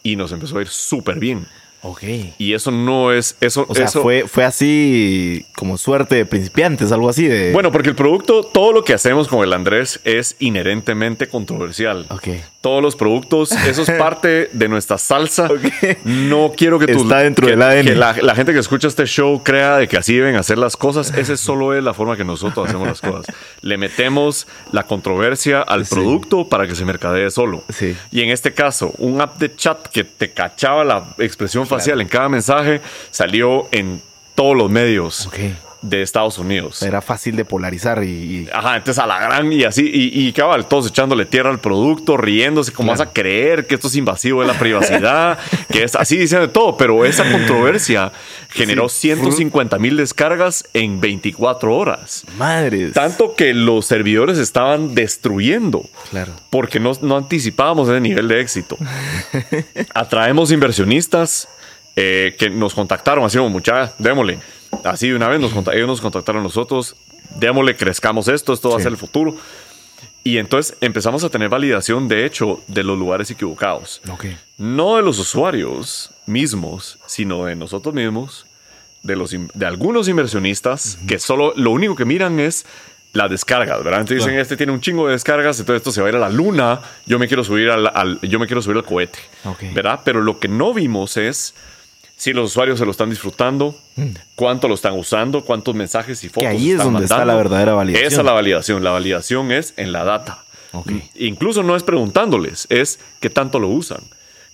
y 0.01 0.15
nos 0.15 0.31
empezó 0.31 0.57
a 0.57 0.61
ir 0.61 0.67
súper 0.67 1.19
bien. 1.19 1.47
Ok. 1.83 2.03
Y 2.37 2.53
eso 2.53 2.71
no 2.71 3.11
es... 3.11 3.35
Eso, 3.41 3.65
O 3.67 3.75
sea, 3.75 3.85
eso, 3.85 4.01
fue, 4.01 4.25
fue 4.27 4.43
así 4.43 5.45
como 5.55 5.77
suerte 5.77 6.15
de 6.15 6.25
principiantes, 6.25 6.91
algo 6.91 7.09
así 7.09 7.27
de... 7.27 7.51
Bueno, 7.51 7.71
porque 7.71 7.89
el 7.89 7.95
producto, 7.95 8.43
todo 8.43 8.71
lo 8.71 8.83
que 8.83 8.93
hacemos 8.93 9.27
con 9.27 9.43
el 9.43 9.53
Andrés 9.53 9.99
es 10.03 10.35
inherentemente 10.39 11.27
controversial. 11.27 12.05
Ok. 12.09 12.27
Todos 12.61 12.81
los 12.81 12.95
productos, 12.95 13.51
eso 13.51 13.81
es 13.81 13.91
parte 13.99 14.49
de 14.53 14.69
nuestra 14.69 14.97
salsa. 14.97 15.47
Ok. 15.47 16.05
No 16.05 16.53
quiero 16.55 16.79
que, 16.79 16.87
tú- 16.87 17.01
Está 17.03 17.19
dentro 17.19 17.45
que- 17.45 17.51
del 17.51 17.61
ADN. 17.61 17.83
que 17.85 17.95
la, 17.95 18.13
la 18.21 18.35
gente 18.35 18.53
que 18.53 18.59
escucha 18.59 18.87
este 18.87 19.05
show 19.05 19.41
crea 19.43 19.77
de 19.77 19.87
que 19.89 19.97
así 19.97 20.15
deben 20.15 20.35
hacer 20.37 20.57
las 20.57 20.77
cosas. 20.77 21.13
Esa 21.17 21.35
solo 21.35 21.73
es 21.77 21.83
la 21.83 21.93
forma 21.93 22.15
que 22.15 22.23
nosotros 22.23 22.67
hacemos 22.67 22.87
las 22.87 23.01
cosas. 23.01 23.25
Le 23.61 23.77
metemos 23.77 24.47
la 24.71 24.83
controversia 24.83 25.61
al 25.61 25.85
Sí. 25.85 25.93
producto 25.95 26.47
para 26.47 26.65
que 26.67 26.75
se 26.75 26.85
mercadee 26.85 27.29
solo. 27.29 27.63
Sí. 27.69 27.95
Y 28.11 28.21
en 28.21 28.29
este 28.29 28.53
caso, 28.53 28.93
un 28.97 29.19
app 29.19 29.37
de 29.37 29.53
chat 29.53 29.87
que 29.87 30.05
te 30.05 30.31
cachaba 30.31 30.85
la 30.85 31.13
expresión 31.17 31.67
facial 31.77 32.01
en 32.01 32.07
cada 32.07 32.29
mensaje 32.29 32.81
salió 33.11 33.67
en 33.71 34.01
todos 34.35 34.55
los 34.57 34.69
medios 34.69 35.29
de 35.83 36.01
Estados 36.01 36.37
Unidos. 36.37 36.81
Era 36.81 37.01
fácil 37.01 37.35
de 37.35 37.43
polarizar 37.43 38.01
y... 38.05 38.07
y- 38.07 38.49
Ajá, 38.53 38.77
entonces 38.77 39.03
a 39.03 39.05
la 39.05 39.19
gran 39.19 39.51
y 39.51 39.65
así, 39.65 39.81
y, 39.93 40.27
y 40.27 40.31
cabal, 40.31 40.65
todos 40.65 40.87
echándole 40.87 41.25
tierra 41.25 41.49
al 41.49 41.59
producto, 41.59 42.15
riéndose, 42.15 42.71
¿cómo 42.71 42.91
vas 42.93 43.01
a 43.01 43.11
creer 43.11 43.67
que 43.67 43.75
esto 43.75 43.89
es 43.89 43.95
invasivo 43.97 44.39
de 44.41 44.47
la 44.47 44.57
privacidad? 44.57 45.37
que 45.69 45.83
es 45.83 45.95
así 45.95 46.15
diciendo 46.17 46.47
de 46.47 46.53
todo, 46.53 46.77
pero 46.77 47.03
esa 47.03 47.29
controversia 47.29 48.13
generó 48.49 48.87
Sí. 48.87 49.09
150 49.09 49.77
mil 49.77 49.97
descargas 49.97 50.63
en 50.73 51.01
24 51.01 51.75
horas. 51.75 52.23
Madres. 52.37 52.93
Tanto 52.93 53.35
que 53.35 53.53
los 53.53 53.85
servidores 53.85 54.37
estaban 54.37 54.95
destruyendo. 54.95 55.83
Claro. 56.11 56.31
Porque 56.49 56.79
no, 56.79 56.93
no 57.01 57.17
anticipábamos 57.17 57.89
ese 57.89 57.99
nivel 57.99 58.29
de 58.29 58.39
éxito. 58.39 58.77
Atraemos 59.93 60.51
inversionistas 60.51 61.49
eh, 61.95 62.35
que 62.39 62.49
nos 62.49 62.73
contactaron, 62.73 63.23
así 63.25 63.37
como 63.37 63.49
mucha, 63.49 63.93
démosle. 63.99 64.39
Así 64.83 65.09
de 65.09 65.15
una 65.15 65.27
vez 65.27 65.39
nos 65.39 65.51
ellos 65.73 65.87
nos 65.87 66.01
contactaron 66.01 66.41
a 66.41 66.43
nosotros, 66.43 66.95
démosle, 67.35 67.75
crezcamos 67.75 68.27
esto, 68.27 68.53
esto 68.53 68.69
va 68.69 68.75
a 68.75 68.79
Sí. 68.79 68.83
ser 68.83 68.91
el 68.93 68.97
futuro. 68.97 69.35
Y 70.25 70.37
entonces 70.37 70.77
empezamos 70.81 71.23
a 71.25 71.29
tener 71.29 71.49
validación, 71.49 72.07
de 72.07 72.25
hecho, 72.25 72.61
de 72.67 72.83
los 72.83 72.97
lugares 72.97 73.29
equivocados. 73.29 74.01
Ok. 74.09 74.25
No 74.57 74.95
de 74.95 75.03
los 75.03 75.19
usuarios 75.19 76.11
mismos, 76.25 76.97
sino 77.05 77.45
de 77.45 77.55
nosotros 77.57 77.93
mismos, 77.93 78.45
de, 79.03 79.17
los, 79.17 79.31
de 79.53 79.65
algunos 79.65 80.07
inversionistas 80.07 80.97
que 81.07 81.19
solo 81.19 81.53
lo 81.57 81.71
único 81.71 81.95
que 81.95 82.05
miran 82.05 82.39
es 82.39 82.65
las 83.11 83.29
descargas, 83.29 83.83
¿verdad? 83.83 83.99
Entonces 83.99 84.25
dicen, 84.25 84.39
este 84.39 84.55
tiene 84.57 84.71
un 84.71 84.79
chingo 84.81 85.05
de 85.07 85.11
descargas, 85.13 85.59
entonces 85.59 85.81
esto 85.81 85.91
se 85.91 86.01
va 86.01 86.07
a 86.07 86.09
ir 86.11 86.15
a 86.15 86.19
la 86.19 86.29
luna, 86.29 86.79
yo 87.05 87.19
me 87.19 87.27
quiero 87.27 87.43
subir 87.43 87.69
al, 87.69 87.85
al- 87.93 88.19
yo 88.21 88.39
me 88.39 88.47
quiero 88.47 88.61
subir 88.61 88.77
al 88.77 88.85
cohete, 88.85 89.19
Ok. 89.43 89.63
¿verdad? 89.73 89.99
Pero 90.05 90.21
lo 90.21 90.39
que 90.39 90.47
no 90.47 90.73
vimos 90.73 91.17
es 91.17 91.53
si 92.23 92.31
los 92.31 92.51
usuarios 92.51 92.79
se 92.79 92.85
lo 92.85 92.91
están 92.91 93.09
disfrutando, 93.09 93.75
cuánto 94.35 94.69
lo 94.69 94.75
están 94.75 94.93
usando, 94.97 95.43
cuántos 95.43 95.75
mensajes 95.75 96.23
y 96.23 96.29
fotos 96.29 96.43
Mm. 96.47 96.51
ahí 96.51 96.67
es 96.67 96.71
están 96.75 96.93
donde 96.93 97.03
está 97.03 97.15
mandando. 97.17 97.33
la 97.33 97.37
verdadera 97.37 97.73
validación. 97.73 98.07
Esa 98.07 98.21
es 98.21 98.25
la 98.25 98.31
validación. 98.31 98.81
La 98.81 98.91
validación 98.91 99.51
es 99.51 99.73
en 99.75 99.91
la 99.91 100.05
data. 100.05 100.45
Ok. 100.71 100.91
Incluso 101.15 101.63
no 101.63 101.75
es 101.75 101.83
preguntándoles, 101.83 102.65
es 102.69 103.01
qué 103.19 103.29
tanto 103.29 103.59
lo 103.59 103.67
usan. 103.67 103.99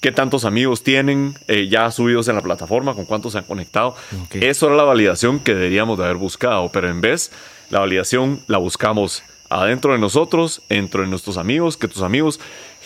¿Qué 0.02 0.12
tantos 0.12 0.46
amigos 0.46 0.82
tienen 0.82 1.36
eh, 1.48 1.68
ya 1.70 1.92
subidos 1.92 2.28
en 2.28 2.36
la 2.36 2.42
plataforma? 2.42 2.96
¿Con 2.96 3.06
cuántos 3.06 3.34
se 3.34 3.38
han 3.38 3.44
conectado? 3.44 3.96
Eso 4.32 4.66
era 4.66 4.76
la 4.76 4.84
validación 4.84 5.40
que 5.40 5.54
deberíamos 5.54 6.00
de 6.00 6.06
haber 6.06 6.18
buscado, 6.18 6.72
pero 6.72 6.90
en 6.90 7.02
vez, 7.02 7.32
la 7.70 7.82
validación 7.82 8.40
la 8.48 8.58
buscamos 8.58 9.22
adentro 9.50 9.94
de 9.94 10.00
nosotros, 10.00 10.62
entre 10.70 11.06
nuestros 11.06 11.38
amigos, 11.38 11.78
que 11.78 11.88
tus 11.88 12.02
amigos 12.02 12.40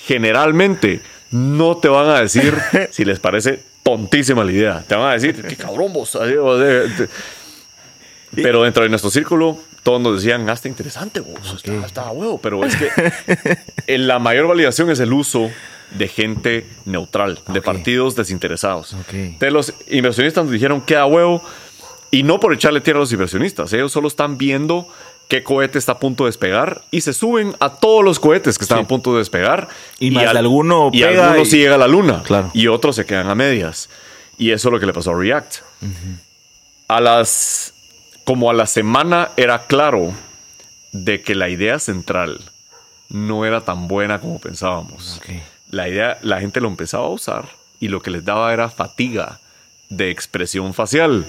generalmente 0.08 1.02
no 1.32 1.78
te 1.78 1.88
van 1.88 2.10
a 2.10 2.20
decir 2.20 2.54
si 2.92 3.06
les 3.06 3.20
parece 3.20 3.64
tontísima 3.84 4.44
la 4.44 4.52
idea. 4.52 4.84
Te 4.88 4.96
van 4.96 5.10
a 5.10 5.14
decir, 5.14 5.46
qué 5.46 5.56
cabrón 5.56 5.94
vos. 5.94 6.18
Pero 8.36 8.64
dentro 8.64 8.84
de 8.84 8.90
nuestro 8.90 9.12
círculo, 9.12 9.60
todos 9.84 10.02
nos 10.02 10.24
decían, 10.24 10.50
hasta 10.50 10.68
interesante 10.68 11.20
vos, 11.20 11.54
está, 11.56 11.86
está 11.86 12.02
a 12.08 12.12
huevo. 12.12 12.40
Pero 12.42 12.64
es 12.66 12.76
que 12.76 13.98
la 13.98 14.18
mayor 14.20 14.48
validación 14.48 14.90
es 14.90 15.00
el 15.00 15.14
uso 15.14 15.52
de 15.92 16.08
gente 16.08 16.66
neutral, 16.86 17.40
de 17.48 17.62
partidos 17.62 18.16
desinteresados. 18.16 18.94
Ok. 18.94 19.14
Entonces 19.14 19.54
los 19.54 19.74
inversionistas 19.90 20.46
nos 20.46 20.54
dijeron, 20.54 20.82
queda 20.82 21.06
huevo. 21.06 21.44
Y 22.10 22.24
no 22.24 22.40
por 22.40 22.54
echarle 22.54 22.80
tierra 22.80 23.00
a 23.00 23.02
los 23.02 23.12
inversionistas, 23.12 23.74
ellos 23.74 23.92
solo 23.92 24.08
están 24.08 24.38
viendo 24.38 24.88
qué 25.34 25.42
cohete 25.44 25.80
está 25.80 25.94
a 25.94 26.00
punto 26.00 26.26
de 26.26 26.28
despegar 26.28 26.84
y 26.92 27.02
se 27.02 27.12
suben 27.12 27.56
a 27.60 27.70
todos 27.78 28.04
los 28.06 28.20
cohetes 28.20 28.60
que 28.60 28.66
están 28.66 28.78
Sí. 28.80 28.84
a 28.84 28.88
punto 28.88 29.14
de 29.14 29.18
despegar. 29.18 29.68
Y 29.98 30.12
más 30.12 30.32
de 30.32 30.38
alguno 30.38 30.92
y 30.94 31.02
pega 31.02 31.40
y- 31.40 31.46
sí 31.46 31.58
llega 31.58 31.74
a 31.74 31.78
la 31.80 31.88
luna. 31.88 32.22
Claro. 32.24 32.52
Y 32.54 32.68
otros 32.68 32.96
se 32.96 33.08
quedan 33.08 33.28
a 33.30 33.34
medias. 33.34 33.90
Y 34.38 34.52
eso 34.52 34.68
es 34.70 34.72
lo 34.74 34.80
que 34.80 34.86
le 34.86 34.94
pasó 34.94 35.10
a 35.12 35.16
React. 35.20 35.56
A 36.88 37.02
las. 37.02 37.74
Como 38.26 38.50
a 38.52 38.54
la 38.54 38.68
semana 38.68 39.30
era 39.36 39.66
claro 39.66 40.14
de 40.92 41.22
que 41.24 41.34
la 41.34 41.50
idea 41.50 41.80
central 41.80 42.40
no 43.10 43.44
era 43.46 43.62
tan 43.62 43.88
buena 43.88 44.20
como 44.22 44.40
pensábamos. 44.40 45.20
La 45.72 45.90
idea, 45.90 46.20
la 46.22 46.40
gente 46.40 46.62
lo 46.62 46.68
empezaba 46.68 47.06
a 47.06 47.10
usar 47.10 47.46
y 47.80 47.88
lo 47.88 48.02
que 48.04 48.12
les 48.12 48.24
daba 48.24 48.54
era 48.54 48.70
fatiga 48.70 49.40
de 49.98 50.10
expresión 50.12 50.74
facial. 50.74 51.26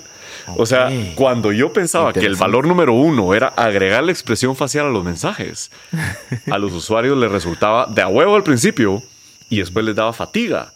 O 0.57 0.67
sea, 0.67 0.91
cuando 1.15 1.53
yo 1.53 1.73
pensaba 1.73 2.13
que 2.13 2.27
el 2.27 2.37
valor 2.37 2.67
número 2.67 2.93
uno 2.93 3.35
era 3.35 3.49
agregar 3.49 4.03
la 4.05 4.13
expresión 4.13 4.57
facial 4.57 4.87
a 4.87 4.91
los 4.91 5.05
mensajes, 5.05 5.71
a 6.51 6.59
los 6.59 6.73
usuarios 6.73 7.17
les 7.17 7.31
resultaba 7.31 7.87
de 7.87 8.03
a 8.03 8.09
huevo 8.09 8.35
al 8.35 8.43
principio 8.43 9.03
y 9.49 9.59
después 9.59 9.85
les 9.85 9.95
daba 9.95 10.13
fatiga. 10.13 10.73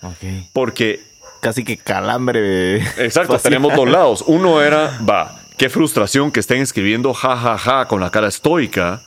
Porque 0.52 1.08
Casi 1.40 1.64
que 1.64 1.76
calambre. 1.76 2.78
Exacto, 2.78 3.34
facial. 3.34 3.42
tenemos 3.42 3.74
dos 3.74 3.88
lados. 3.90 4.24
Uno 4.26 4.60
era, 4.60 4.98
va, 5.08 5.40
qué 5.56 5.68
frustración 5.68 6.32
que 6.32 6.40
estén 6.40 6.60
escribiendo 6.60 7.14
ja, 7.14 7.36
ja, 7.36 7.58
ja 7.58 7.86
con 7.86 8.00
la 8.00 8.10
cara 8.10 8.28
estoica, 8.28 9.02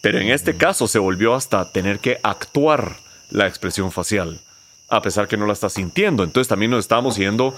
pero 0.00 0.18
en 0.18 0.30
este 0.30 0.56
caso 0.56 0.88
se 0.88 0.98
volvió 0.98 1.34
hasta 1.34 1.70
tener 1.70 2.00
que 2.00 2.18
actuar 2.22 2.96
la 3.30 3.46
expresión 3.46 3.92
facial, 3.92 4.40
a 4.88 5.02
pesar 5.02 5.28
que 5.28 5.36
no 5.36 5.46
la 5.46 5.52
está 5.52 5.68
sintiendo. 5.68 6.24
Entonces 6.24 6.48
también 6.48 6.70
nos 6.70 6.80
estábamos 6.80 7.16
yendo 7.16 7.54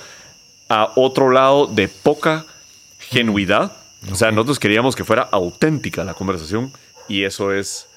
a 0.70 0.92
otro 0.94 1.30
lado 1.30 1.66
de 1.66 1.88
poca 1.88 2.46
genuidad. 2.98 3.72
O 4.10 4.14
sea, 4.14 4.30
nosotros 4.30 4.58
queríamos 4.58 4.96
que 4.96 5.04
fuera 5.04 5.28
auténtica 5.30 6.04
la 6.04 6.14
conversación 6.14 6.72
y 7.08 7.24
eso 7.24 7.52
es 7.52 7.88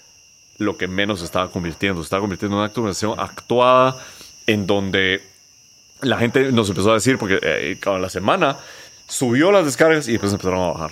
lo 0.57 0.75
que 0.75 0.87
menos 0.87 1.19
se 1.19 1.25
estaba 1.25 1.49
convirtiendo. 1.49 2.01
Se 2.01 2.07
estaba 2.07 2.21
convirtiendo 2.21 2.55
en 2.55 2.59
una 2.59 2.67
actualización 2.67 3.17
actuada 3.19 3.95
en 4.47 4.67
donde 4.67 5.21
la 6.01 6.17
gente 6.17 6.51
nos 6.51 6.67
empezó 6.67 6.91
a 6.91 6.95
decir, 6.95 7.17
porque 7.17 7.39
eh, 7.41 7.77
cada 7.79 7.99
la 7.99 8.09
semana 8.09 8.57
subió 9.07 9.51
las 9.51 9.65
descargas 9.65 10.07
y 10.07 10.13
después 10.13 10.31
empezaron 10.31 10.61
a 10.61 10.71
bajar. 10.71 10.91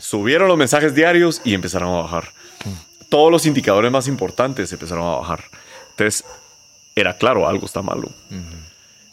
Subieron 0.00 0.48
los 0.48 0.56
mensajes 0.56 0.94
diarios 0.94 1.42
y 1.44 1.52
empezaron 1.52 1.90
a 1.94 2.02
bajar. 2.02 2.32
Todos 3.10 3.30
los 3.30 3.44
indicadores 3.44 3.92
más 3.92 4.08
importantes 4.08 4.72
empezaron 4.72 5.04
a 5.04 5.16
bajar. 5.16 5.44
Entonces, 5.90 6.24
era 6.96 7.18
claro, 7.18 7.46
algo 7.46 7.66
está 7.66 7.82
malo. 7.82 8.10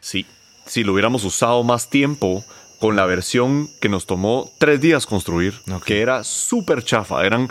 Sí. 0.00 0.26
Si 0.66 0.84
lo 0.84 0.92
hubiéramos 0.92 1.24
usado 1.24 1.64
más 1.64 1.88
tiempo 1.88 2.44
con 2.80 2.96
la 2.96 3.04
versión 3.04 3.68
que 3.80 3.90
nos 3.90 4.06
tomó 4.06 4.50
tres 4.58 4.80
días 4.80 5.06
construir, 5.06 5.60
que 5.84 6.00
era 6.00 6.24
súper 6.24 6.82
chafa. 6.82 7.26
Eran 7.26 7.50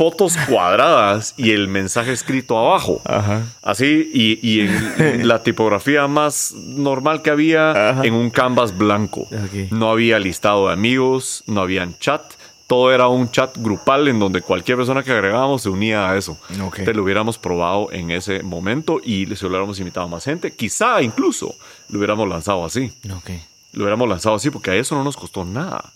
fotos 0.00 0.34
cuadradas 0.48 1.34
y 1.36 1.50
el 1.50 1.68
mensaje 1.68 2.10
escrito 2.12 2.56
abajo. 2.58 3.02
Ajá. 3.04 3.42
Así, 3.60 4.10
y, 4.14 4.38
y 4.40 4.60
en 4.60 5.28
la 5.28 5.42
tipografía 5.42 6.06
más 6.08 6.54
normal 6.54 7.20
que 7.20 7.28
había 7.28 7.90
Ajá. 7.90 8.06
en 8.06 8.14
un 8.14 8.30
canvas 8.30 8.78
blanco. 8.78 9.28
No 9.70 9.90
había 9.90 10.18
listado 10.18 10.68
de 10.68 10.72
amigos, 10.72 11.44
no 11.46 11.60
había 11.60 11.86
chat. 11.98 12.22
Todo 12.66 12.94
era 12.94 13.08
un 13.08 13.30
chat 13.30 13.54
grupal 13.58 14.08
en 14.08 14.18
donde 14.18 14.40
cualquier 14.40 14.78
persona 14.78 15.02
que 15.02 15.12
agregábamos 15.12 15.60
se 15.60 15.68
unía 15.68 16.08
a 16.08 16.16
eso. 16.16 16.38
Ok. 16.62 16.76
Te 16.76 16.94
lo 16.94 17.02
hubiéramos 17.02 17.36
probado 17.36 17.92
en 17.92 18.10
ese 18.10 18.42
momento 18.42 19.02
y 19.04 19.26
se 19.36 19.42
lo 19.44 19.50
hubiéramos 19.50 19.80
invitado 19.80 20.06
a 20.06 20.08
más 20.08 20.24
gente. 20.24 20.50
Quizá 20.52 21.02
incluso 21.02 21.54
lo 21.90 21.98
hubiéramos 21.98 22.26
lanzado 22.26 22.64
así. 22.64 22.90
Lo 23.72 23.82
hubiéramos 23.84 24.08
lanzado 24.08 24.36
así 24.36 24.48
porque 24.48 24.70
a 24.70 24.76
eso 24.76 24.94
no 24.94 25.04
nos 25.04 25.18
costó 25.18 25.44
nada. 25.44 25.92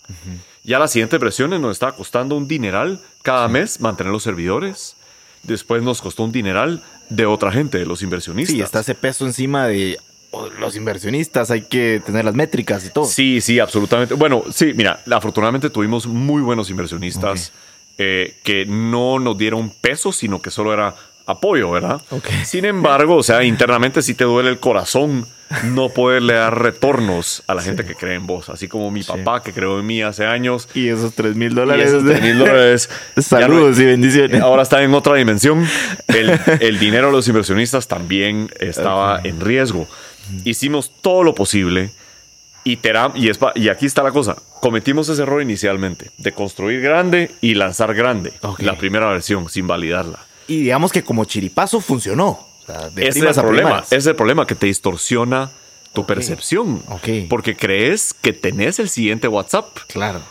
Ya 0.65 0.79
las 0.79 0.91
siguientes 0.91 1.19
versiones 1.19 1.59
nos 1.59 1.73
estaba 1.73 1.95
costando 1.95 2.35
un 2.35 2.47
dineral 2.47 2.99
cada 3.21 3.47
mes 3.47 3.79
mantener 3.79 4.11
los 4.11 4.23
servidores. 4.23 4.95
Después 5.43 5.83
nos 5.83 6.01
costó 6.01 6.23
un 6.23 6.31
dineral 6.31 6.81
de 7.09 7.27
otra 7.27 7.51
gente, 7.51 7.77
de 7.77 7.85
los 7.85 8.01
inversionistas. 8.01 8.55
Sí, 8.55 8.61
está 8.61 8.79
ese 8.79 8.95
peso 8.95 9.27
encima 9.27 9.67
de 9.67 9.99
oh, 10.31 10.49
los 10.59 10.75
inversionistas, 10.75 11.51
hay 11.51 11.61
que 11.61 12.01
tener 12.03 12.25
las 12.25 12.33
métricas 12.33 12.83
y 12.83 12.89
todo. 12.89 13.05
Sí, 13.05 13.41
sí, 13.41 13.59
absolutamente. 13.59 14.15
Bueno, 14.15 14.43
sí, 14.51 14.73
mira, 14.73 15.03
afortunadamente 15.11 15.69
tuvimos 15.69 16.07
muy 16.07 16.41
buenos 16.41 16.71
inversionistas 16.71 17.51
eh, 17.99 18.39
que 18.43 18.65
no 18.65 19.19
nos 19.19 19.37
dieron 19.37 19.69
peso, 19.69 20.11
sino 20.11 20.41
que 20.41 20.49
solo 20.49 20.73
era 20.73 20.95
apoyo, 21.27 21.69
¿verdad? 21.69 22.01
Ok. 22.09 22.27
Sin 22.43 22.65
embargo, 22.65 23.17
o 23.17 23.23
sea, 23.23 23.43
internamente 23.43 24.01
sí 24.01 24.15
te 24.15 24.23
duele 24.23 24.49
el 24.49 24.59
corazón 24.59 25.27
no 25.65 25.89
poderle 25.89 26.33
dar 26.33 26.59
retornos 26.61 27.43
a 27.47 27.53
la 27.53 27.61
gente 27.61 27.85
que 27.85 27.95
cree 27.95 28.15
en 28.15 28.25
vos, 28.27 28.49
así 28.49 28.67
como 28.67 28.89
mi 28.91 29.03
papá 29.03 29.43
que 29.43 29.53
creó 29.53 29.79
en 29.79 29.85
mí 29.85 30.01
hace 30.01 30.25
años. 30.25 30.67
Y 30.73 30.89
esos 30.89 31.13
3 31.13 31.35
mil 31.35 31.51
Y 31.51 31.55
dólares. 31.55 31.87
esos 31.87 32.03
3 32.03 32.21
mil 32.21 32.37
dólares. 32.39 32.89
Saludos 33.17 33.77
no- 33.77 33.83
y 33.83 33.85
bendiciones. 33.85 34.41
Ahora 34.41 34.63
está 34.63 34.81
en 34.83 34.93
otra 34.93 35.15
dimensión. 35.15 35.65
El, 36.07 36.39
el 36.59 36.79
dinero 36.79 37.07
de 37.07 37.13
los 37.13 37.27
inversionistas 37.27 37.87
también 37.87 38.49
estaba 38.59 39.21
en 39.23 39.39
riesgo. 39.39 39.87
Hicimos 40.43 40.91
todo 41.01 41.23
lo 41.23 41.35
posible 41.35 41.91
y, 42.63 42.79
y, 43.15 43.29
es 43.29 43.39
y 43.55 43.69
aquí 43.69 43.85
está 43.85 44.01
la 44.01 44.11
cosa. 44.11 44.35
Cometimos 44.61 45.07
ese 45.09 45.21
error 45.21 45.41
inicialmente 45.41 46.09
de 46.17 46.31
construir 46.31 46.81
grande 46.81 47.29
y 47.41 47.53
lanzar 47.53 47.93
grande. 47.93 48.33
Ok. 48.41 48.61
La 48.61 48.75
primera 48.75 49.07
versión 49.09 49.47
sin 49.49 49.67
validarla. 49.67 50.19
Y 50.47 50.61
digamos 50.61 50.91
que 50.91 51.03
como 51.03 51.25
chiripazo 51.25 51.79
funcionó. 51.81 52.47
O 52.67 52.71
sea, 52.71 52.89
de 52.89 53.07
Ese 53.07 53.19
es 53.19 53.37
el 53.37 53.43
problema. 53.43 53.83
es 53.89 54.05
el 54.05 54.15
problema 54.15 54.47
que 54.47 54.55
te 54.55 54.65
distorsiona 54.67 55.51
tu 55.93 56.05
percepción. 56.05 56.83
Porque 57.29 57.55
crees 57.55 58.13
que 58.13 58.33
tenés 58.33 58.79
el 58.79 58.89
siguiente 58.89 59.27
WhatsApp. 59.27 59.77
Claro. 59.87 60.21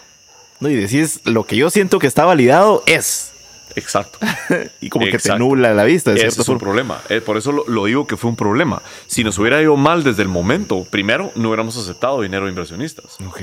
No, 0.61 0.69
y 0.69 0.75
decís, 0.75 1.21
lo 1.25 1.45
que 1.45 1.57
yo 1.57 1.71
siento 1.71 1.99
que 1.99 2.07
está 2.07 2.25
validado 2.25 2.83
es. 2.87 3.33
Exacto. 3.77 4.19
Y 4.81 4.89
como 4.91 5.07
que 5.07 5.19
te 5.19 5.37
nubla 5.39 5.75
la 5.75 5.85
vista, 5.85 6.11
de 6.11 6.17
Ese 6.17 6.27
cierta 6.27 6.43
es 6.43 6.49
un 6.49 6.61
forma. 6.61 6.61
problema. 6.61 7.01
Eh, 7.09 7.21
por 7.21 7.37
eso 7.37 7.51
lo, 7.51 7.65
lo 7.67 7.87
digo 7.87 8.07
que 8.07 8.17
fue 8.17 8.31
un 8.31 8.37
problema. 8.37 8.83
Si 9.07 9.25
nos 9.25 9.39
hubiera 9.39 9.61
ido 9.61 9.77
mal 9.77 10.05
desde 10.05 10.23
el 10.23 10.29
momento, 10.29 10.85
primero, 10.91 11.33
no 11.35 11.49
hubiéramos 11.49 11.77
aceptado 11.77 12.21
dinero 12.21 12.45
de 12.45 12.51
inversionistas. 12.51 13.17
Ok. 13.27 13.41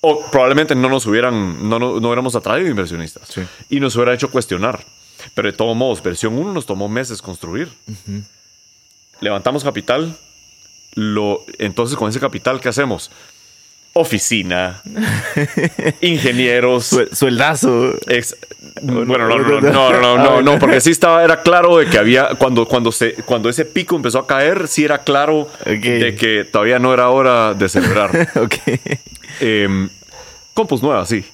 O 0.00 0.24
probablemente 0.30 0.74
no 0.74 0.88
nos 0.88 1.06
hubieran, 1.06 1.68
no, 1.68 1.78
no, 1.78 2.00
no 2.00 2.08
hubiéramos 2.08 2.34
atraído 2.36 2.68
inversionistas. 2.68 3.28
Sí. 3.28 3.42
Y 3.68 3.80
nos 3.80 3.94
hubiera 3.96 4.14
hecho 4.14 4.30
cuestionar. 4.30 4.84
Pero 5.34 5.50
de 5.50 5.56
todos 5.56 5.76
modos, 5.76 6.02
versión 6.02 6.38
1 6.38 6.52
nos 6.52 6.66
tomó 6.66 6.88
meses 6.88 7.22
construir. 7.22 7.68
Levantamos 9.20 9.64
capital. 9.64 10.16
Lo, 10.94 11.44
entonces, 11.58 11.96
con 11.96 12.08
ese 12.08 12.20
capital, 12.20 12.60
¿qué 12.60 12.68
hacemos? 12.68 13.10
Oficina, 13.94 14.82
ingenieros. 16.00 16.96
Sueldazo. 17.12 17.94
Ex, 18.06 18.36
bueno, 18.82 19.28
no, 19.28 19.38
no, 19.38 19.60
no, 19.60 19.92
no, 19.92 20.18
no, 20.18 20.42
no, 20.42 20.58
porque 20.60 20.80
sí 20.80 20.90
estaba, 20.90 21.24
era 21.24 21.42
claro 21.42 21.78
de 21.78 21.86
que 21.86 21.98
había, 21.98 22.34
cuando, 22.36 22.66
cuando, 22.66 22.92
se, 22.92 23.14
cuando 23.24 23.48
ese 23.48 23.64
pico 23.64 23.96
empezó 23.96 24.20
a 24.20 24.26
caer, 24.26 24.68
sí 24.68 24.84
era 24.84 24.98
claro 24.98 25.48
de 25.64 26.14
que 26.14 26.44
todavía 26.44 26.78
no 26.78 26.92
era 26.92 27.08
hora 27.10 27.54
de 27.54 27.68
celebrar. 27.68 28.28
okay. 28.36 28.80
eh, 29.40 29.88
compus 30.54 30.82
nueva, 30.82 31.04
sí. 31.06 31.24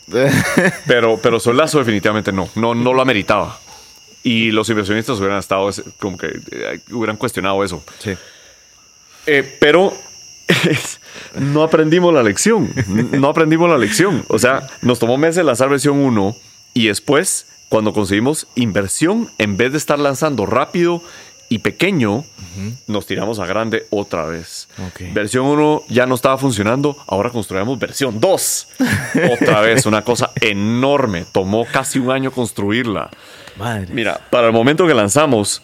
Pero, 0.87 1.19
pero 1.23 1.41
Solazo 1.41 1.79
definitivamente 1.79 2.33
no. 2.33 2.49
No, 2.55 2.75
no 2.75 2.93
lo 2.93 3.03
ameritaba. 3.03 3.59
Y 4.25 4.51
los 4.51 4.69
inversionistas 4.71 5.19
hubieran 5.19 5.39
estado, 5.39 5.71
como 5.99 6.17
que 6.17 6.41
eh, 6.51 6.81
hubieran 6.91 7.17
cuestionado 7.17 7.63
eso. 7.63 7.85
sí. 8.01 8.17
Eh, 9.27 9.57
pero 9.59 9.93
no 11.41 11.63
aprendimos 11.63 12.13
la 12.13 12.23
lección. 12.23 12.71
No 13.13 13.29
aprendimos 13.29 13.71
la 13.71 13.79
lección. 13.79 14.25
O 14.29 14.39
sea, 14.39 14.67
nos 14.83 14.99
tomó 14.99 15.17
meses 15.17 15.45
lanzar 15.45 15.69
versión 15.69 15.99
1 15.99 16.37
y 16.75 16.89
después, 16.89 17.47
cuando 17.69 17.93
conseguimos 17.93 18.47
inversión, 18.55 19.31
en 19.39 19.57
vez 19.57 19.73
de 19.73 19.79
estar 19.79 19.99
lanzando 19.99 20.47
rápido 20.47 21.03
y 21.49 21.59
pequeño, 21.59 22.25
nos 22.87 23.07
tiramos 23.07 23.39
a 23.39 23.47
grande 23.47 23.87
otra 23.91 24.27
vez. 24.27 24.69
Ok. 24.89 25.13
Versión 25.13 25.47
1 25.47 25.85
ya 25.89 26.07
no 26.07 26.15
estaba 26.15 26.37
funcionando, 26.37 26.97
ahora 27.07 27.31
construimos 27.31 27.79
versión 27.79 28.21
2. 28.21 28.69
Otra 29.33 29.61
vez, 29.61 29.87
una 29.87 30.03
cosa 30.03 30.31
enorme. 30.41 31.25
Tomó 31.31 31.67
casi 31.67 31.99
un 31.99 32.11
año 32.11 32.31
construirla. 32.31 33.11
Madre. 33.57 33.87
Mira, 33.93 34.21
para 34.31 34.47
el 34.49 34.53
momento 34.53 34.87
que 34.87 34.95
lanzamos, 34.95 35.63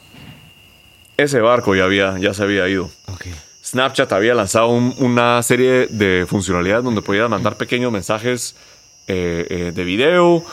ese 1.17 1.41
barco 1.41 1.75
ya, 1.75 1.85
había, 1.85 2.19
ya 2.19 2.33
se 2.35 2.43
había 2.43 2.69
ido. 2.69 2.91
Ok. 3.07 3.27
Snapchat 3.65 4.11
había 4.13 4.35
lanzado 4.35 4.69
un- 4.69 4.95
una 4.99 5.43
serie 5.43 5.87
de 5.89 6.25
funcionalidades 6.29 6.85
donde 6.85 7.03
podías 7.03 7.29
mandar 7.29 7.57
pequeños 7.57 7.93
mensajes 7.93 8.57
eh, 9.07 9.47
eh, 9.51 9.73
de 9.75 9.85
video. 9.85 10.45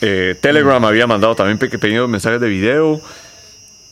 Eh, 0.00 0.36
Telegram 0.40 0.84
había 0.84 1.06
mandado 1.06 1.34
también 1.34 1.58
pe- 1.58 1.68
pequeños 1.68 2.08
mensajes 2.08 2.40
de 2.40 2.48
video. 2.48 3.00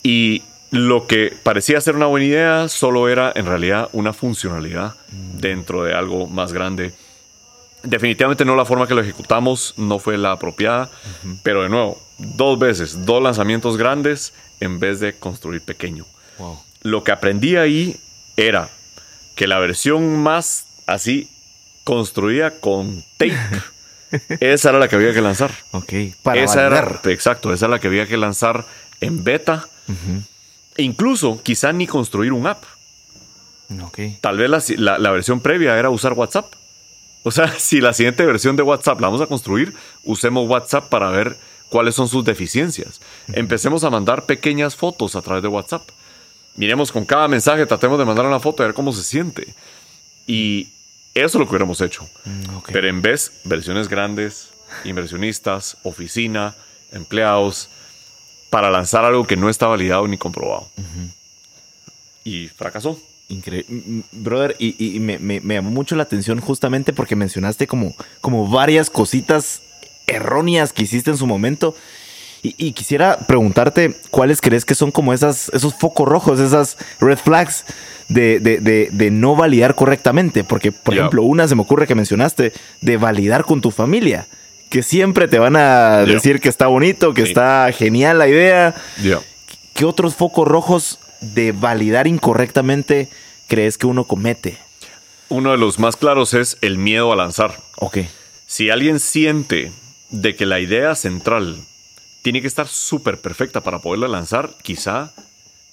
Y 0.03 0.41
lo 0.71 1.05
que 1.05 1.33
parecía 1.43 1.79
ser 1.81 1.95
una 1.95 2.07
buena 2.07 2.25
idea 2.25 2.69
solo 2.69 3.07
era 3.09 3.31
en 3.35 3.45
realidad 3.45 3.89
una 3.93 4.13
funcionalidad 4.13 4.95
dentro 5.11 5.83
de 5.83 5.93
algo 5.93 6.27
más 6.27 6.53
grande. 6.53 6.93
Definitivamente 7.83 8.45
no 8.45 8.55
la 8.55 8.63
forma 8.65 8.87
que 8.87 8.93
lo 8.95 9.01
ejecutamos 9.01 9.73
no 9.77 9.99
fue 9.99 10.17
la 10.17 10.31
apropiada, 10.31 10.89
pero 11.43 11.63
de 11.63 11.69
nuevo, 11.69 12.01
dos 12.17 12.57
veces, 12.57 13.05
dos 13.05 13.21
lanzamientos 13.21 13.75
grandes 13.77 14.33
en 14.61 14.79
vez 14.79 14.99
de 15.01 15.13
construir 15.19 15.61
pequeño 15.61 16.05
Wow. 16.39 16.59
lo 16.83 17.03
que 17.03 17.11
aprendí 17.11 17.57
ahí 17.57 17.97
era 18.37 18.69
que 19.35 19.45
la 19.47 19.59
versión 19.59 20.17
más 20.23 20.65
así 20.87 21.29
construida 21.83 22.59
con 22.61 23.03
tape, 23.17 23.35
esa 24.39 24.69
era 24.69 24.79
la 24.79 24.87
que 24.87 24.95
había 24.95 25.13
que 25.13 25.21
lanzar. 25.21 25.51
Ok. 25.71 25.91
Para 26.23 26.41
esa 26.41 26.63
validar. 26.69 26.99
era, 27.03 27.11
exacto, 27.13 27.51
esa 27.53 27.65
era 27.65 27.75
la 27.75 27.79
que 27.79 27.87
había 27.87 28.07
que 28.07 28.15
lanzar 28.17 28.65
en 29.01 29.23
beta. 29.23 29.67
Incluso 30.77 31.41
quizá 31.43 31.71
ni 31.73 31.85
construir 31.87 32.31
un 32.31 32.47
app. 32.47 32.63
Tal 34.21 34.37
vez 34.37 34.49
la, 34.49 34.63
la- 34.77 34.97
la 34.99 35.11
versión 35.11 35.39
previa 35.41 35.77
era 35.77 35.89
usar 35.89 36.13
WhatsApp. 36.13 36.53
O 37.23 37.31
sea, 37.31 37.47
si 37.59 37.81
la 37.81 37.93
siguiente 37.93 38.25
versión 38.25 38.55
de 38.55 38.63
WhatsApp 38.63 38.99
la 38.99 39.07
vamos 39.07 39.21
a 39.21 39.27
construir, 39.27 39.73
usemos 40.03 40.47
WhatsApp 40.47 40.89
para 40.89 41.09
ver 41.09 41.37
cuáles 41.69 41.95
son 41.95 42.07
sus 42.07 42.23
deficiencias. 42.23 43.01
Empecemos 43.33 43.83
a 43.83 43.89
mandar 43.89 44.25
pequeñas 44.25 44.75
fotos 44.75 45.15
a 45.15 45.21
través 45.21 45.41
de 45.41 45.49
WhatsApp. 45.49 45.89
Miremos 46.55 46.91
con 46.91 47.05
cada 47.05 47.27
mensaje, 47.27 47.65
tratemos 47.65 47.97
de 47.97 48.05
mandar 48.05 48.25
una 48.27 48.39
foto 48.39 48.61
y 48.61 48.67
ver 48.67 48.75
cómo 48.75 48.93
se 48.93 49.03
siente. 49.03 49.55
Y 50.27 50.69
eso 51.15 51.25
es 51.25 51.35
lo 51.35 51.45
que 51.45 51.51
hubiéramos 51.51 51.81
hecho. 51.81 52.07
Mm. 52.25 52.57
Pero 52.71 52.87
en 52.87 53.01
vez, 53.01 53.31
versiones 53.43 53.87
grandes, 53.87 54.49
inversionistas, 54.83 55.77
oficina, 55.83 56.55
empleados, 56.91 57.69
para 58.49 58.69
lanzar 58.69 59.03
algo 59.03 59.25
que 59.25 59.35
no 59.35 59.49
está 59.49 59.65
validado 59.65 60.07
ni 60.07 60.19
comprobado. 60.19 60.69
Y 62.23 62.49
fracasó. 62.49 62.99
Increíble. 63.33 64.03
Brother, 64.11 64.55
y, 64.59 64.75
y 64.95 64.99
me, 64.99 65.19
me- 65.19 65.41
me 65.41 65.55
llamó 65.55 65.71
mucho 65.71 65.95
la 65.95 66.03
atención 66.03 66.39
justamente 66.39 66.93
porque 66.93 67.15
mencionaste 67.15 67.67
como, 67.67 67.95
como 68.21 68.47
varias 68.47 68.89
cositas 68.89 69.61
erróneas 70.07 70.73
que 70.73 70.83
hiciste 70.83 71.11
en 71.11 71.17
su 71.17 71.27
momento. 71.27 71.75
Y, 72.41 72.55
y 72.57 72.73
quisiera 72.73 73.19
preguntarte 73.19 73.95
cuáles 74.09 74.41
crees 74.41 74.65
que 74.65 74.75
son 74.75 74.91
como 74.91 75.13
esas, 75.13 75.49
esos 75.53 75.73
focos 75.75 76.07
rojos, 76.07 76.39
esas 76.41 76.77
red 76.99 77.17
flags 77.17 77.63
de, 78.09 78.39
de- 78.41 78.59
de- 78.59 78.89
de 78.91 79.11
no 79.11 79.35
validar 79.35 79.75
correctamente. 79.75 80.43
Porque, 80.43 80.71
por 80.73 80.93
ejemplo, 80.93 81.23
una 81.23 81.47
se 81.47 81.55
me 81.55 81.61
ocurre 81.61 81.87
que 81.87 81.95
mencionaste 81.95 82.51
de 82.81 82.97
validar 82.97 83.45
con 83.45 83.61
tu 83.61 83.71
familia. 83.71 84.27
Que 84.69 84.83
siempre 84.83 85.27
te 85.27 85.39
van 85.39 85.55
a 85.55 85.99
decir 86.05 86.41
que 86.41 86.49
está 86.49 86.67
bonito, 86.67 87.13
que 87.13 87.21
Sí. 87.23 87.27
está 87.29 87.71
genial 87.71 88.17
la 88.17 88.27
idea. 88.27 88.75
Ya. 89.01 89.19
¿Qué 89.73 89.85
otros 89.85 90.15
focos 90.15 90.47
rojos 90.47 90.99
de 91.21 91.53
validar 91.53 92.07
incorrectamente 92.07 93.07
crees 93.53 93.77
que 93.77 93.85
uno 93.85 94.05
comete? 94.05 94.57
Uno 95.29 95.51
de 95.51 95.57
los 95.57 95.77
más 95.77 95.95
claros 95.95 96.33
es 96.33 96.57
el 96.61 96.79
miedo 96.79 97.13
a 97.13 97.15
lanzar. 97.15 97.59
Ok. 97.77 97.99
Si 98.47 98.71
alguien 98.71 98.99
siente 98.99 99.71
de 100.09 100.35
que 100.35 100.47
la 100.47 100.59
idea 100.59 100.95
central 100.95 101.63
tiene 102.23 102.41
que 102.41 102.47
estar 102.47 102.67
súper 102.67 103.19
perfecta 103.21 103.61
para 103.61 103.77
poderla 103.79 104.07
lanzar, 104.07 104.55
quizá 104.63 105.13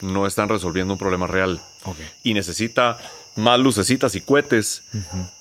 no 0.03 0.27
están 0.27 0.51
resolviendo 0.51 0.93
un 0.93 0.99
problema 0.99 1.27
real. 1.27 1.59
Y 2.23 2.35
necesita 2.35 2.99
más 3.37 3.59
lucecitas 3.59 4.15
y 4.15 4.21
cohetes 4.21 4.83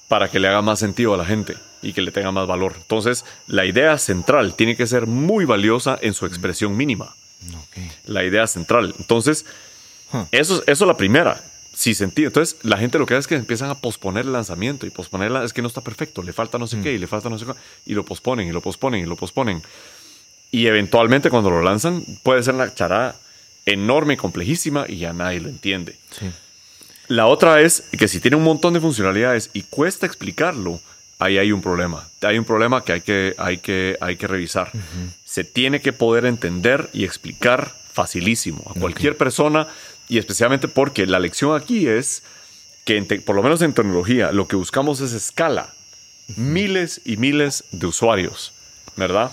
para 0.07 0.29
que 0.29 0.39
le 0.39 0.47
haga 0.47 0.61
más 0.61 0.79
sentido 0.79 1.13
a 1.13 1.17
la 1.17 1.25
gente 1.25 1.55
y 1.81 1.91
que 1.91 2.01
le 2.01 2.11
tenga 2.13 2.31
más 2.31 2.47
valor. 2.47 2.75
Entonces, 2.77 3.25
la 3.47 3.65
idea 3.65 3.97
central 3.97 4.55
tiene 4.55 4.77
que 4.77 4.87
ser 4.87 5.07
muy 5.07 5.43
valiosa 5.43 5.97
en 6.01 6.13
su 6.13 6.25
expresión 6.25 6.77
mínima. 6.77 7.15
La 8.05 8.23
idea 8.23 8.47
central. 8.47 8.95
Entonces, 8.97 9.45
Huh. 10.11 10.25
eso, 10.31 10.63
eso 10.65 10.83
es 10.85 10.87
la 10.87 10.97
primera. 10.97 11.39
Sí, 11.79 11.93
sentido. 11.93 12.27
Entonces, 12.27 12.57
la 12.63 12.77
gente 12.77 12.99
lo 12.99 13.05
que 13.05 13.13
hace 13.13 13.21
es 13.21 13.27
que 13.27 13.35
empiezan 13.35 13.69
a 13.69 13.75
posponer 13.75 14.25
el 14.25 14.33
lanzamiento 14.33 14.85
y 14.85 14.89
posponerla 14.89 15.45
es 15.45 15.53
que 15.53 15.61
no 15.61 15.69
está 15.69 15.79
perfecto, 15.79 16.21
le 16.21 16.33
falta 16.33 16.57
no 16.57 16.67
sé 16.67 16.81
qué 16.81 16.91
y 16.91 16.97
le 16.97 17.07
falta 17.07 17.29
no 17.29 17.39
sé 17.39 17.45
qué, 17.45 17.53
y 17.85 17.93
lo 17.93 18.03
posponen 18.03 18.49
y 18.49 18.51
lo 18.51 18.59
posponen 18.59 18.99
y 18.99 19.05
lo 19.05 19.15
posponen. 19.15 19.63
Y 20.51 20.67
eventualmente, 20.67 21.29
cuando 21.29 21.49
lo 21.49 21.61
lanzan, 21.61 22.03
puede 22.21 22.43
ser 22.43 22.55
una 22.55 22.75
charada 22.75 23.15
enorme, 23.65 24.17
complejísima 24.17 24.87
y 24.89 24.97
ya 24.97 25.13
nadie 25.13 25.39
lo 25.39 25.47
entiende. 25.47 25.95
Sí. 26.11 26.29
La 27.07 27.27
otra 27.27 27.61
es 27.61 27.85
que 27.97 28.09
si 28.09 28.19
tiene 28.19 28.35
un 28.35 28.43
montón 28.43 28.73
de 28.73 28.81
funcionalidades 28.81 29.49
y 29.53 29.61
cuesta 29.61 30.05
explicarlo, 30.05 30.81
ahí 31.17 31.37
hay 31.37 31.53
un 31.53 31.61
problema. 31.61 32.09
Hay 32.23 32.37
un 32.37 32.43
problema 32.43 32.83
que 32.83 32.91
hay 32.91 33.01
que, 33.01 33.35
hay 33.37 33.59
que, 33.59 33.95
hay 34.01 34.17
que 34.17 34.27
revisar. 34.27 34.69
Se 35.23 35.45
tiene 35.45 35.79
que 35.79 35.93
poder 35.93 36.25
entender 36.25 36.89
y 36.91 37.05
explicar 37.05 37.78
facilísimo 37.93 38.63
a 38.75 38.79
cualquier 38.79 39.17
persona 39.17 39.67
y 40.07 40.17
especialmente 40.17 40.67
porque 40.67 41.05
la 41.05 41.19
lección 41.19 41.55
aquí 41.59 41.87
es 41.87 42.23
que, 42.85 42.97
en 42.97 43.07
te- 43.07 43.19
por 43.21 43.35
lo 43.35 43.43
menos 43.43 43.61
en 43.61 43.73
tecnología, 43.73 44.31
lo 44.31 44.47
que 44.47 44.55
buscamos 44.55 45.01
es 45.01 45.13
escala. 45.13 45.73
Miles 46.35 47.01
y 47.05 47.17
miles 47.17 47.63
de 47.71 47.87
usuarios, 47.87 48.53
¿verdad? 48.95 49.31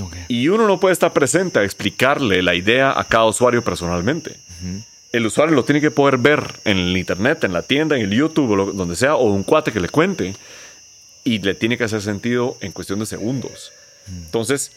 Ok. 0.00 0.16
Y 0.28 0.48
uno 0.48 0.66
no 0.66 0.80
puede 0.80 0.92
estar 0.92 1.12
presente 1.12 1.58
a 1.58 1.64
explicarle 1.64 2.42
la 2.42 2.54
idea 2.54 2.98
a 2.98 3.04
cada 3.04 3.24
usuario 3.26 3.62
personalmente. 3.62 4.36
El 5.12 5.26
usuario 5.26 5.54
lo 5.54 5.64
tiene 5.64 5.80
que 5.80 5.90
poder 5.90 6.18
ver 6.18 6.60
en 6.64 6.76
el 6.78 6.96
internet, 6.96 7.42
en 7.44 7.52
la 7.52 7.62
tienda, 7.62 7.96
en 7.96 8.02
el 8.02 8.10
YouTube, 8.10 8.50
o 8.50 8.56
lo- 8.56 8.72
donde 8.72 8.94
sea, 8.96 9.14
o 9.14 9.24
un 9.24 9.42
cuate 9.42 9.72
que 9.72 9.80
le 9.80 9.88
cuente. 9.88 10.34
Y 11.24 11.38
le 11.40 11.54
tiene 11.54 11.76
que 11.76 11.84
hacer 11.84 12.00
sentido 12.02 12.56
en 12.60 12.72
cuestión 12.72 12.98
de 12.98 13.06
segundos. 13.06 13.72
Entonces, 14.06 14.72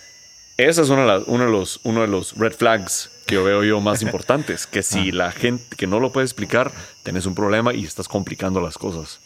esa 0.57 0.81
es 0.81 0.89
una 0.89 1.01
de 1.03 1.07
las- 1.07 1.23
uno, 1.27 1.45
de 1.45 1.51
los, 1.51 1.79
uno 1.83 2.01
de 2.01 2.07
los 2.07 2.35
red 2.37 2.53
flags 2.53 3.09
que 3.31 3.35
yo 3.35 3.43
veo 3.43 3.63
yo 3.63 3.81
más 3.81 4.01
importantes. 4.07 4.67
Que 4.67 4.83
si 4.83 5.11
la 5.11 5.31
gente 5.31 5.75
que 5.75 5.87
no 5.87 5.99
lo 5.99 6.11
puede 6.11 6.25
explicar, 6.25 6.71
tenés 7.03 7.25
un 7.25 7.33
problema 7.35 7.73
y 7.73 7.83
estás 7.85 8.07
complicando 8.07 8.61
las 8.61 8.77
cosas. 8.77 9.19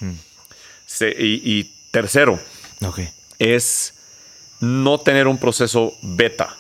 Se- 0.86 1.16
y, 1.18 1.42
y 1.44 1.72
tercero, 1.92 2.40
es 3.40 3.94
no 4.60 4.98
tener 5.00 5.28
un 5.28 5.38
proceso 5.38 5.94
beta. 6.02 6.56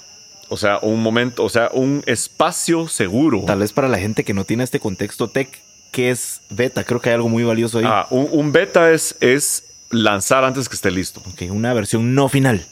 O 0.49 0.57
sea, 0.57 0.77
un 0.81 1.01
momento, 1.01 1.43
o 1.43 1.49
sea, 1.49 1.69
un 1.73 2.03
espacio 2.05 2.87
seguro. 2.87 3.43
Tal 3.47 3.59
vez 3.59 3.73
para 3.73 3.87
la 3.87 3.97
gente 3.97 4.23
que 4.23 4.33
no 4.33 4.45
tiene 4.45 4.63
este 4.63 4.79
contexto 4.79 5.27
tech, 5.29 5.61
¿qué 5.91 6.11
es 6.11 6.41
beta? 6.49 6.83
Creo 6.83 7.01
que 7.01 7.09
hay 7.09 7.15
algo 7.15 7.29
muy 7.29 7.43
valioso 7.43 7.79
ahí. 7.79 7.85
Ah, 7.87 8.05
un, 8.11 8.27
un 8.31 8.51
beta 8.51 8.91
es, 8.91 9.15
es 9.21 9.63
lanzar 9.89 10.43
antes 10.43 10.69
que 10.69 10.75
esté 10.75 10.91
listo. 10.91 11.21
Ok, 11.31 11.43
una 11.49 11.73
versión 11.73 12.13
no 12.13 12.29
final. 12.29 12.67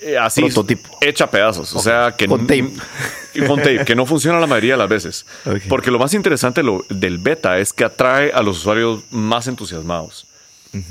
Eh, 0.00 0.18
Así, 0.18 0.42
Prototipo. 0.42 0.98
hecha 1.00 1.30
pedazos. 1.30 1.74
O 1.74 1.78
sea, 1.80 2.14
que 2.16 2.26
Con 2.26 2.46
tape. 2.46 2.70
y 3.34 3.40
con 3.46 3.58
tape, 3.58 3.84
que 3.84 3.94
no 3.96 4.04
funciona 4.06 4.38
la 4.38 4.46
mayoría 4.46 4.72
de 4.74 4.78
las 4.78 4.88
veces. 4.88 5.26
Porque 5.68 5.90
lo 5.90 5.98
más 5.98 6.12
interesante 6.14 6.62
lo- 6.62 6.84
del 6.90 7.18
beta 7.18 7.58
es 7.58 7.72
que 7.72 7.84
atrae 7.84 8.30
a 8.32 8.42
los 8.42 8.58
usuarios 8.58 9.04
más 9.10 9.46
entusiasmados. 9.48 10.26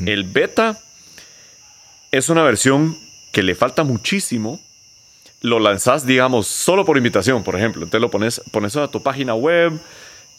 El 0.05 0.23
beta 0.23 0.79
es 2.11 2.29
una 2.29 2.41
versión 2.43 2.97
que 3.31 3.43
le 3.43 3.53
falta 3.55 3.83
muchísimo. 3.83 4.59
Lo 5.41 5.59
lanzás, 5.59 6.05
digamos, 6.07 6.47
solo 6.47 6.85
por 6.85 6.97
invitación, 6.97 7.43
por 7.43 7.55
ejemplo. 7.55 7.83
Entonces 7.83 8.01
lo 8.01 8.09
pones, 8.09 8.41
pones 8.51 8.75
a 8.77 8.87
tu 8.87 9.03
página 9.03 9.35
web, 9.35 9.79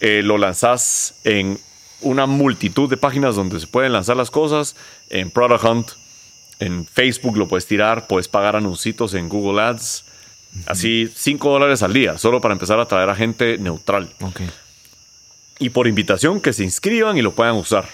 eh, 0.00 0.22
lo 0.24 0.38
lanzás 0.38 1.14
en 1.22 1.60
una 2.00 2.26
multitud 2.26 2.90
de 2.90 2.96
páginas 2.96 3.36
donde 3.36 3.60
se 3.60 3.66
pueden 3.68 3.92
lanzar 3.92 4.16
las 4.16 4.30
cosas, 4.32 4.74
en 5.08 5.30
Product 5.30 5.62
Hunt, 5.64 5.90
en 6.60 6.86
Facebook 6.86 7.36
lo 7.36 7.48
puedes 7.48 7.66
tirar, 7.66 8.06
puedes 8.06 8.28
pagar 8.28 8.56
anuncios 8.56 9.14
en 9.14 9.28
Google 9.28 9.62
Ads, 9.62 10.04
así 10.66 11.10
5 11.14 11.50
dólares 11.50 11.82
al 11.82 11.92
día, 11.92 12.18
solo 12.18 12.40
para 12.40 12.54
empezar 12.54 12.80
a 12.80 12.86
traer 12.86 13.10
a 13.10 13.14
gente 13.14 13.58
neutral. 13.58 14.10
Y 15.58 15.70
por 15.70 15.86
invitación 15.86 16.40
que 16.40 16.52
se 16.52 16.64
inscriban 16.64 17.16
y 17.18 17.22
lo 17.22 17.34
puedan 17.34 17.54
usar. 17.56 17.88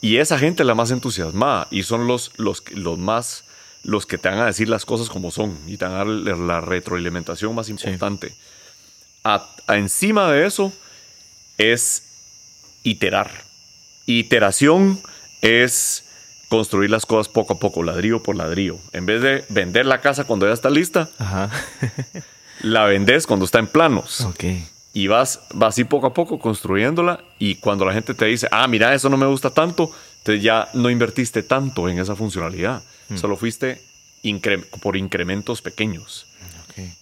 Y 0.00 0.18
esa 0.18 0.38
gente 0.38 0.62
es 0.62 0.66
la 0.66 0.74
más 0.74 0.90
entusiasmada 0.90 1.68
y 1.70 1.82
son 1.82 2.06
los, 2.06 2.32
los, 2.36 2.62
los 2.72 2.98
más 2.98 3.44
los 3.82 4.04
que 4.04 4.18
te 4.18 4.28
van 4.28 4.40
a 4.40 4.46
decir 4.46 4.68
las 4.68 4.84
cosas 4.84 5.08
como 5.08 5.30
son 5.30 5.56
y 5.66 5.76
te 5.76 5.84
van 5.84 5.94
a 5.94 5.98
dar 5.98 6.06
la 6.38 6.60
retroalimentación 6.60 7.54
más 7.54 7.68
importante. 7.68 8.34
A- 9.24 9.48
a 9.66 9.76
encima 9.76 10.30
de 10.30 10.44
eso 10.46 10.72
es 11.56 12.02
iterar. 12.82 13.30
Iteración 14.06 15.00
es 15.40 16.04
construir 16.48 16.90
las 16.90 17.06
cosas 17.06 17.28
poco 17.32 17.54
a 17.54 17.58
poco, 17.58 17.82
ladrillo 17.82 18.22
por 18.22 18.36
ladrillo. 18.36 18.78
En 18.92 19.04
vez 19.06 19.20
de 19.22 19.44
vender 19.48 19.86
la 19.86 20.00
casa 20.00 20.24
cuando 20.24 20.46
ya 20.46 20.52
está 20.52 20.70
lista, 20.70 21.08
Ajá. 21.18 21.50
la 22.60 22.84
vendes 22.84 23.26
cuando 23.26 23.44
está 23.44 23.58
en 23.58 23.66
planos 23.66 24.22
y 24.94 25.08
vas, 25.08 25.40
vas 25.54 25.74
así 25.74 25.84
poco 25.84 26.06
a 26.06 26.14
poco 26.14 26.38
construyéndola 26.38 27.20
y 27.38 27.56
cuando 27.56 27.84
la 27.84 27.92
gente 27.92 28.14
te 28.14 28.24
dice, 28.26 28.48
ah, 28.50 28.66
mira, 28.68 28.94
eso 28.94 29.08
no 29.08 29.16
me 29.16 29.26
gusta 29.26 29.50
tanto, 29.50 29.90
entonces 30.18 30.42
ya 30.42 30.68
no 30.74 30.88
invertiste 30.90 31.42
tanto 31.42 31.88
en 31.88 31.98
esa 31.98 32.16
funcionalidad, 32.16 32.82
solo 33.16 33.36
fuiste 33.36 33.82
incre- 34.22 34.64
por 34.80 34.96
incrementos 34.96 35.62
pequeños. 35.62 36.26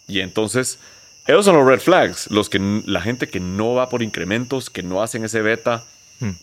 Y 0.06 0.20
entonces, 0.20 0.78
esos 1.26 1.44
son 1.46 1.56
los 1.56 1.66
red 1.66 1.80
flags, 1.80 2.30
los 2.30 2.48
que 2.48 2.82
la 2.86 3.00
gente 3.00 3.28
que 3.28 3.40
no 3.40 3.74
va 3.74 3.88
por 3.88 4.02
incrementos, 4.02 4.70
que 4.70 4.82
no 4.82 5.02
hacen 5.02 5.24
ese 5.24 5.40
beta, 5.42 5.82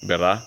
¿verdad? 0.02 0.44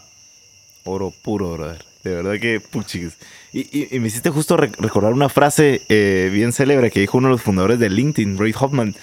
Oro 0.85 1.13
puro, 1.23 1.53
brother. 1.55 1.85
De 2.05 2.15
verdad 2.15 2.39
que 2.39 2.61
puchis. 2.61 3.15
Y, 3.53 3.61
y- 3.77 3.89
y 3.91 3.99
me 4.01 4.09
hiciste 4.09 4.31
justo 4.31 4.57
re- 4.57 4.71
recordar 4.79 5.13
una 5.13 5.29
frase 5.29 5.83
eh, 5.89 6.29
bien 6.33 6.53
célebre 6.53 6.91
que 6.91 7.01
dijo 7.01 7.19
uno 7.19 7.29
de 7.29 7.33
los 7.33 7.43
fundadores 7.43 7.79
de 7.79 7.89
LinkedIn, 7.89 8.37
Reid 8.39 8.55
Hoffman, 8.61 8.95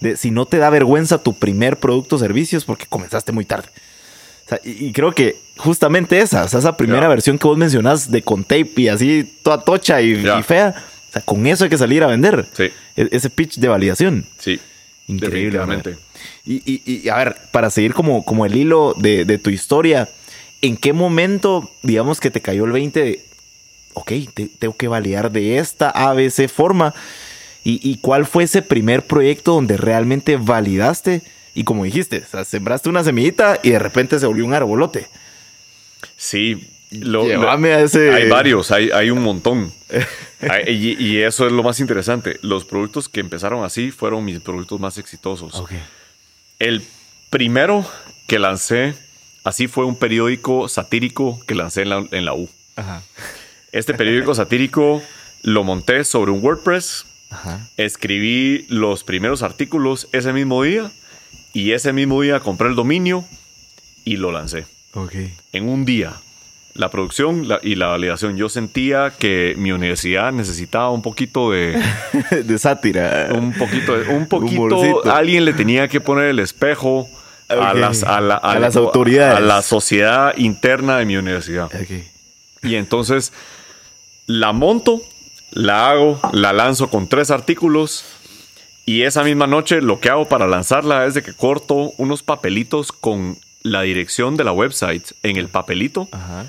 de 0.00 0.16
si 0.16 0.30
no 0.30 0.46
te 0.46 0.56
da 0.58 0.70
vergüenza 0.70 1.22
tu 1.22 1.38
primer 1.38 1.76
producto 1.78 2.16
o 2.16 2.18
servicio 2.18 2.56
es 2.58 2.64
porque 2.64 2.86
comenzaste 2.88 3.32
muy 3.32 3.44
tarde. 3.44 3.68
O 4.46 4.48
sea, 4.48 4.60
y, 4.64 4.86
y 4.86 4.92
creo 4.92 5.12
que 5.12 5.36
justamente 5.56 6.18
esa, 6.20 6.44
o 6.44 6.48
sea, 6.48 6.60
esa 6.60 6.76
primera 6.76 7.08
versión 7.08 7.38
que 7.38 7.46
vos 7.48 7.58
mencionás 7.58 8.10
de 8.10 8.22
con 8.22 8.44
tape 8.44 8.70
y 8.76 8.88
así 8.88 9.24
toda 9.42 9.62
tocha 9.62 10.00
y, 10.00 10.14
fea, 10.44 10.74
o 11.08 11.12
sea, 11.12 11.22
con 11.22 11.46
eso 11.46 11.64
hay 11.64 11.70
que 11.70 11.78
salir 11.78 12.02
a 12.04 12.06
vender. 12.06 12.46
Sí. 12.52 12.70
E- 12.96 13.08
ese 13.10 13.28
pitch 13.28 13.56
de 13.58 13.68
validación. 13.68 14.24
Sí. 14.38 14.60
Increíble. 15.08 15.58
Y, 16.44 16.62
y- 16.64 16.82
y, 17.04 17.08
a 17.08 17.16
ver, 17.16 17.36
para 17.52 17.70
seguir 17.70 17.92
como, 17.92 18.24
como 18.24 18.46
el 18.46 18.56
hilo 18.56 18.94
de, 18.96 19.24
de 19.24 19.38
tu 19.38 19.50
historia, 19.50 20.08
¿en 20.62 20.76
qué 20.76 20.92
momento, 20.92 21.70
digamos, 21.82 22.20
que 22.20 22.30
te 22.30 22.40
cayó 22.40 22.64
el 22.64 22.72
20 22.72 23.00
de, 23.04 23.24
ok, 23.94 24.12
te- 24.34 24.48
tengo 24.58 24.76
que 24.76 24.88
validar 24.88 25.30
de 25.32 25.58
esta 25.58 25.90
ABC 25.90 26.48
forma? 26.48 26.94
¿Y, 27.64 27.80
y 27.88 27.96
cuál 27.98 28.26
fue 28.26 28.44
ese 28.44 28.62
primer 28.62 29.02
proyecto 29.06 29.52
donde 29.54 29.76
realmente 29.76 30.36
validaste? 30.36 31.22
Y 31.54 31.64
como 31.64 31.84
dijiste, 31.84 32.18
o 32.18 32.30
sea, 32.30 32.44
sembraste 32.44 32.88
una 32.88 33.02
semillita 33.02 33.58
y 33.62 33.70
de 33.70 33.78
repente 33.78 34.18
se 34.20 34.26
volvió 34.26 34.44
un 34.44 34.54
arbolote. 34.54 35.08
Sí, 36.16 36.68
Lo- 36.90 37.26
lo- 37.26 37.50
a 37.50 37.80
ese- 37.80 38.12
Hay 38.12 38.28
varios, 38.28 38.70
hay, 38.70 38.90
hay 38.90 39.10
un 39.10 39.22
montón. 39.22 39.72
Y, 40.68 41.02
y 41.02 41.22
eso 41.22 41.46
es 41.46 41.52
lo 41.52 41.62
más 41.62 41.80
interesante. 41.80 42.38
Los 42.42 42.66
productos 42.66 43.08
que 43.08 43.20
empezaron 43.20 43.64
así 43.64 43.90
fueron 43.90 44.22
mis 44.22 44.38
productos 44.40 44.78
más 44.78 44.98
exitosos. 44.98 45.64
El 46.58 46.82
primero 47.30 47.86
que 48.26 48.38
lancé 48.38 48.94
así 49.46 49.66
fue 49.68 49.84
un 49.84 49.96
periódico 49.96 50.68
satírico 50.68 51.40
que 51.46 51.54
lancé 51.54 51.82
en 51.82 51.88
la, 51.88 52.04
en 52.10 52.24
la 52.24 52.34
U. 52.34 52.48
Ajá. 52.76 53.02
Este 53.72 53.94
periódico 53.94 54.34
satírico 54.34 55.02
lo 55.42 55.64
monté 55.64 56.04
sobre 56.04 56.30
un 56.32 56.42
WordPress, 56.44 57.06
Ajá. 57.30 57.68
escribí 57.76 58.66
los 58.68 59.04
primeros 59.04 59.42
artículos 59.42 60.08
ese 60.12 60.32
mismo 60.32 60.62
día 60.62 60.90
y 61.52 61.72
ese 61.72 61.92
mismo 61.92 62.20
día 62.22 62.40
compré 62.40 62.68
el 62.68 62.74
dominio 62.74 63.24
y 64.04 64.16
lo 64.16 64.32
lancé 64.32 64.66
Ok. 64.94 65.14
en 65.52 65.68
un 65.68 65.84
día. 65.84 66.12
La 66.74 66.90
producción 66.90 67.48
la- 67.48 67.58
y 67.62 67.74
la 67.76 67.86
validación. 67.86 68.36
Yo 68.36 68.50
sentía 68.50 69.10
que 69.18 69.54
mi 69.56 69.72
universidad 69.72 70.30
necesitaba 70.30 70.90
un 70.90 71.00
poquito 71.00 71.50
de. 71.50 71.82
de 72.44 72.58
sátira. 72.58 73.28
Un 73.32 73.54
poquito. 73.54 73.96
de- 73.98 74.08
Un 74.14 74.26
poquito. 74.26 74.60
Humorcito. 74.62 75.10
Alguien 75.10 75.46
le 75.46 75.54
tenía 75.54 75.88
que 75.88 76.02
poner 76.02 76.26
el 76.26 76.38
espejo 76.38 77.08
a, 77.48 77.74
las, 77.74 78.02
a, 78.02 78.20
la- 78.20 78.36
A 78.36 78.58
las 78.58 78.76
autoridades. 78.76 79.36
A 79.36 79.40
la 79.40 79.62
sociedad 79.62 80.34
interna 80.36 80.98
de 80.98 81.04
mi 81.04 81.16
universidad. 81.16 81.70
Y 82.62 82.74
entonces 82.74 83.32
la 84.26 84.52
monto, 84.52 85.00
la 85.52 85.90
hago, 85.90 86.20
la 86.32 86.52
lanzo 86.52 86.88
con 86.90 87.08
tres 87.08 87.30
artículos. 87.30 88.04
Y 88.84 89.02
esa 89.02 89.22
misma 89.24 89.46
noche 89.46 89.80
lo 89.82 90.00
que 90.00 90.08
hago 90.10 90.28
para 90.28 90.46
lanzarla 90.46 91.06
es 91.06 91.14
de 91.14 91.22
que 91.22 91.32
corto 91.32 91.92
unos 91.98 92.22
papelitos 92.22 92.92
con 92.92 93.36
la 93.62 93.82
dirección 93.82 94.36
de 94.36 94.44
la 94.44 94.52
website 94.52 95.04
en 95.24 95.36
el 95.36 95.48
papelito 95.48 96.08
Ajá. 96.12 96.46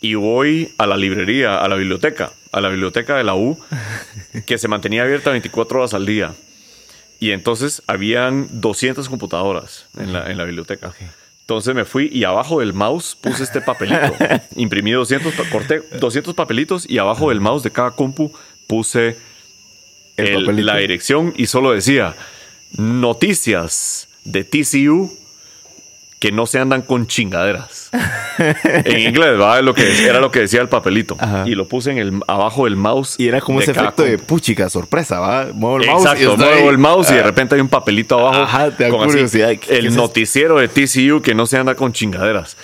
y 0.00 0.14
voy 0.14 0.74
a 0.78 0.86
la 0.88 0.96
librería, 0.96 1.58
a 1.58 1.68
la 1.68 1.76
biblioteca, 1.76 2.32
a 2.50 2.60
la 2.60 2.68
biblioteca 2.70 3.14
de 3.16 3.22
la 3.22 3.36
U, 3.36 3.56
que 4.46 4.58
se 4.58 4.66
mantenía 4.66 5.02
abierta 5.04 5.30
24 5.30 5.78
horas 5.78 5.94
al 5.94 6.06
día. 6.06 6.34
Y 7.18 7.30
entonces 7.30 7.82
habían 7.86 8.48
200 8.60 9.08
computadoras 9.08 9.86
en 9.96 10.12
la, 10.12 10.30
en 10.30 10.36
la 10.38 10.44
biblioteca. 10.44 10.92
Entonces 11.40 11.74
me 11.74 11.84
fui 11.84 12.08
y 12.12 12.24
abajo 12.24 12.60
del 12.60 12.72
mouse 12.72 13.16
puse 13.20 13.42
este 13.44 13.60
papelito. 13.60 14.14
Imprimí 14.56 14.90
200, 14.92 15.32
pa- 15.34 15.48
corté 15.50 15.80
200 16.00 16.34
papelitos 16.34 16.88
y 16.88 16.98
abajo 16.98 17.28
del 17.30 17.40
mouse 17.40 17.62
de 17.62 17.70
cada 17.70 17.92
compu 17.92 18.32
puse 18.66 19.16
El 20.16 20.66
la 20.66 20.76
dirección 20.76 21.32
y 21.36 21.46
solo 21.46 21.72
decía 21.72 22.14
noticias 22.72 24.08
de 24.24 24.44
TCU 24.44 25.10
que 26.26 26.32
no 26.32 26.46
se 26.46 26.58
andan 26.58 26.82
con 26.82 27.06
chingaderas. 27.06 27.90
en 28.38 28.98
inglés, 28.98 29.40
¿va? 29.40 29.60
Lo 29.62 29.74
que, 29.74 30.04
era 30.04 30.20
lo 30.20 30.30
que 30.30 30.40
decía 30.40 30.60
el 30.60 30.68
papelito. 30.68 31.16
Ajá. 31.20 31.44
Y 31.46 31.54
lo 31.54 31.68
puse 31.68 31.92
en 31.92 31.98
el, 31.98 32.20
abajo 32.26 32.64
del 32.64 32.76
mouse. 32.76 33.14
Y 33.18 33.28
era 33.28 33.40
como 33.40 33.60
ese 33.60 33.70
efecto 33.70 34.02
de 34.02 34.18
puchica, 34.18 34.68
sorpresa, 34.68 35.20
¿va? 35.20 35.46
Muevo 35.52 35.76
el 35.78 35.86
mouse 35.86 36.02
Exacto, 36.04 36.32
estoy- 36.34 36.46
muevo 36.54 36.70
el 36.70 36.78
mouse 36.78 37.10
y 37.10 37.14
de 37.14 37.20
Ah, 37.20 37.24
repente 37.24 37.54
hay 37.54 37.60
un 37.60 37.68
papelito 37.68 38.18
abajo. 38.18 38.42
Ajá, 38.42 38.70
te 38.70 38.84
da 38.84 38.88
así, 38.90 39.06
curiosidad. 39.06 39.48
¿Qué- 39.50 39.58
qué 39.58 39.76
el 39.78 39.94
noticiero 39.94 40.58
de 40.58 40.68
TCU 40.68 41.22
que 41.22 41.34
no 41.34 41.46
se 41.46 41.58
anda 41.58 41.74
con 41.74 41.92
chingaderas. 41.92 42.56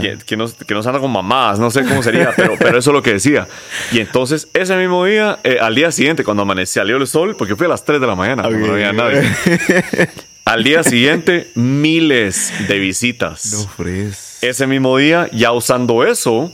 Y- 0.00 0.16
Que 0.24 0.36
no, 0.36 0.46
que 0.66 0.74
no 0.74 0.82
se 0.82 0.88
anda 0.88 1.00
con 1.00 1.10
mamadas, 1.12 1.58
no 1.58 1.70
sé 1.70 1.82
cómo 1.84 2.02
sería, 2.02 2.30
pero, 2.36 2.54
pero 2.58 2.78
eso 2.78 2.90
es 2.90 2.94
lo 2.94 3.02
que 3.02 3.14
decía. 3.14 3.48
Y 3.92 3.98
entonces, 4.00 4.48
ese 4.54 4.76
mismo 4.76 5.04
día, 5.04 5.38
eh, 5.44 5.58
al 5.60 5.74
día 5.74 5.90
siguiente, 5.90 6.22
cuando 6.24 6.42
amaneció, 6.44 6.82
salió 6.82 6.96
el 6.98 7.06
sol, 7.06 7.34
porque 7.36 7.56
fui 7.56 7.66
a 7.66 7.70
las 7.70 7.84
3 7.84 8.00
de 8.00 8.06
la 8.06 8.14
mañana, 8.14 8.42
cuando 8.44 8.66
no 8.68 8.72
había 8.74 8.92
nadie. 8.92 9.22
Al 10.48 10.64
día 10.64 10.82
siguiente, 10.82 11.50
miles 11.54 12.52
de 12.68 12.78
visitas. 12.78 13.52
No 13.52 13.68
fres. 13.68 14.38
Ese 14.40 14.66
mismo 14.66 14.96
día, 14.96 15.28
ya 15.32 15.52
usando 15.52 16.04
eso, 16.06 16.50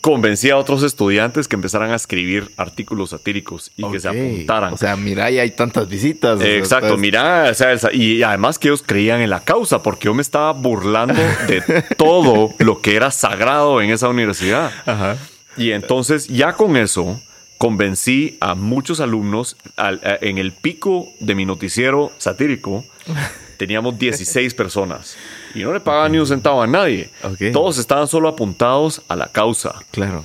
convencí 0.00 0.50
a 0.50 0.56
otros 0.56 0.82
estudiantes 0.84 1.48
que 1.48 1.56
empezaran 1.56 1.90
a 1.90 1.96
escribir 1.96 2.52
artículos 2.56 3.10
satíricos 3.10 3.72
y 3.76 3.90
que 3.90 3.98
se 3.98 4.08
apuntaran. 4.08 4.72
O 4.74 4.76
sea, 4.76 4.94
mira, 4.96 5.28
ya 5.30 5.42
hay 5.42 5.50
tantas 5.50 5.88
visitas. 5.88 6.40
Exacto, 6.40 6.86
estás- 6.86 7.00
mira, 7.00 7.48
o 7.50 7.54
sea, 7.54 7.72
el- 7.72 7.80
y 8.00 8.22
además 8.22 8.60
que 8.60 8.68
ellos 8.68 8.84
creían 8.86 9.20
en 9.20 9.30
la 9.30 9.40
causa, 9.40 9.82
porque 9.82 10.04
yo 10.04 10.14
me 10.14 10.22
estaba 10.22 10.52
burlando 10.52 11.20
de 11.48 11.62
todo 11.98 12.54
lo 12.58 12.80
que 12.80 12.94
era 12.94 13.10
sagrado 13.10 13.82
en 13.82 13.90
esa 13.90 14.08
universidad. 14.08 14.70
Ajá. 14.86 15.16
Y 15.56 15.72
entonces, 15.72 16.28
ya 16.28 16.52
con 16.52 16.76
eso, 16.76 17.20
convencí 17.66 18.38
a 18.40 18.56
muchos 18.56 18.98
alumnos 18.98 19.56
al- 19.76 20.00
a- 20.02 20.18
en 20.20 20.38
el 20.38 20.50
pico 20.50 21.06
de 21.20 21.36
mi 21.36 21.44
noticiero 21.44 22.10
satírico. 22.18 22.84
Teníamos 23.56 23.96
16 24.00 24.52
personas 24.54 25.16
y 25.54 25.60
no 25.60 25.72
le 25.72 25.78
pagaban 25.78 26.10
ni 26.10 26.18
un 26.18 26.26
centavo 26.26 26.60
a 26.60 26.66
nadie. 26.66 27.08
Todos 27.52 27.78
estaban 27.78 28.08
solo 28.08 28.26
apuntados 28.28 29.02
a 29.06 29.14
la 29.14 29.28
causa. 29.30 29.76
Claro. 29.92 30.24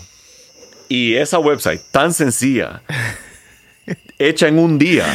Y 0.89 1.13
esa 1.13 1.38
website 1.38 1.80
tan 1.91 2.12
sencilla, 2.12 2.82
hecha 4.17 4.47
en 4.47 4.58
un 4.58 4.80
día, 4.80 5.06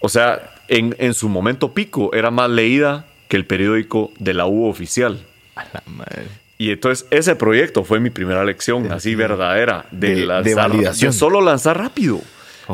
o 0.00 0.08
sea, 0.08 0.52
en, 0.66 0.96
en 0.98 1.14
su 1.14 1.28
momento 1.28 1.72
pico, 1.72 2.12
era 2.12 2.32
más 2.32 2.50
leída 2.50 3.06
que 3.28 3.36
el 3.36 3.46
periódico 3.46 4.10
de 4.18 4.34
la 4.34 4.46
U 4.46 4.66
oficial. 4.68 5.24
A 5.54 5.62
la 5.72 5.82
madre. 5.86 6.26
Y 6.60 6.72
entonces 6.72 7.06
ese 7.10 7.36
proyecto 7.36 7.84
fue 7.84 8.00
mi 8.00 8.10
primera 8.10 8.44
lección, 8.44 8.92
así 8.92 9.14
verdadera, 9.14 9.86
de, 9.90 10.08
De- 10.08 10.14
de 10.16 10.26
lanzar, 10.26 10.70
validación. 10.70 11.10
de 11.12 11.16
solo 11.18 11.40
lanzar 11.40 11.78
rápido. 11.78 12.20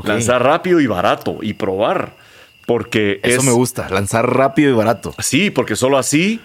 Lanzar 0.02 0.42
rápido 0.42 0.80
y 0.80 0.86
barato 0.88 1.38
y 1.40 1.52
probar. 1.54 2.14
Porque 2.66 3.20
Eso 3.22 3.38
es, 3.40 3.44
me 3.44 3.52
gusta, 3.52 3.88
lanzar 3.88 4.28
rápido 4.28 4.70
y 4.70 4.74
barato. 4.74 5.14
Sí, 5.20 5.50
porque 5.50 5.76
solo 5.76 5.98
así 5.98 6.40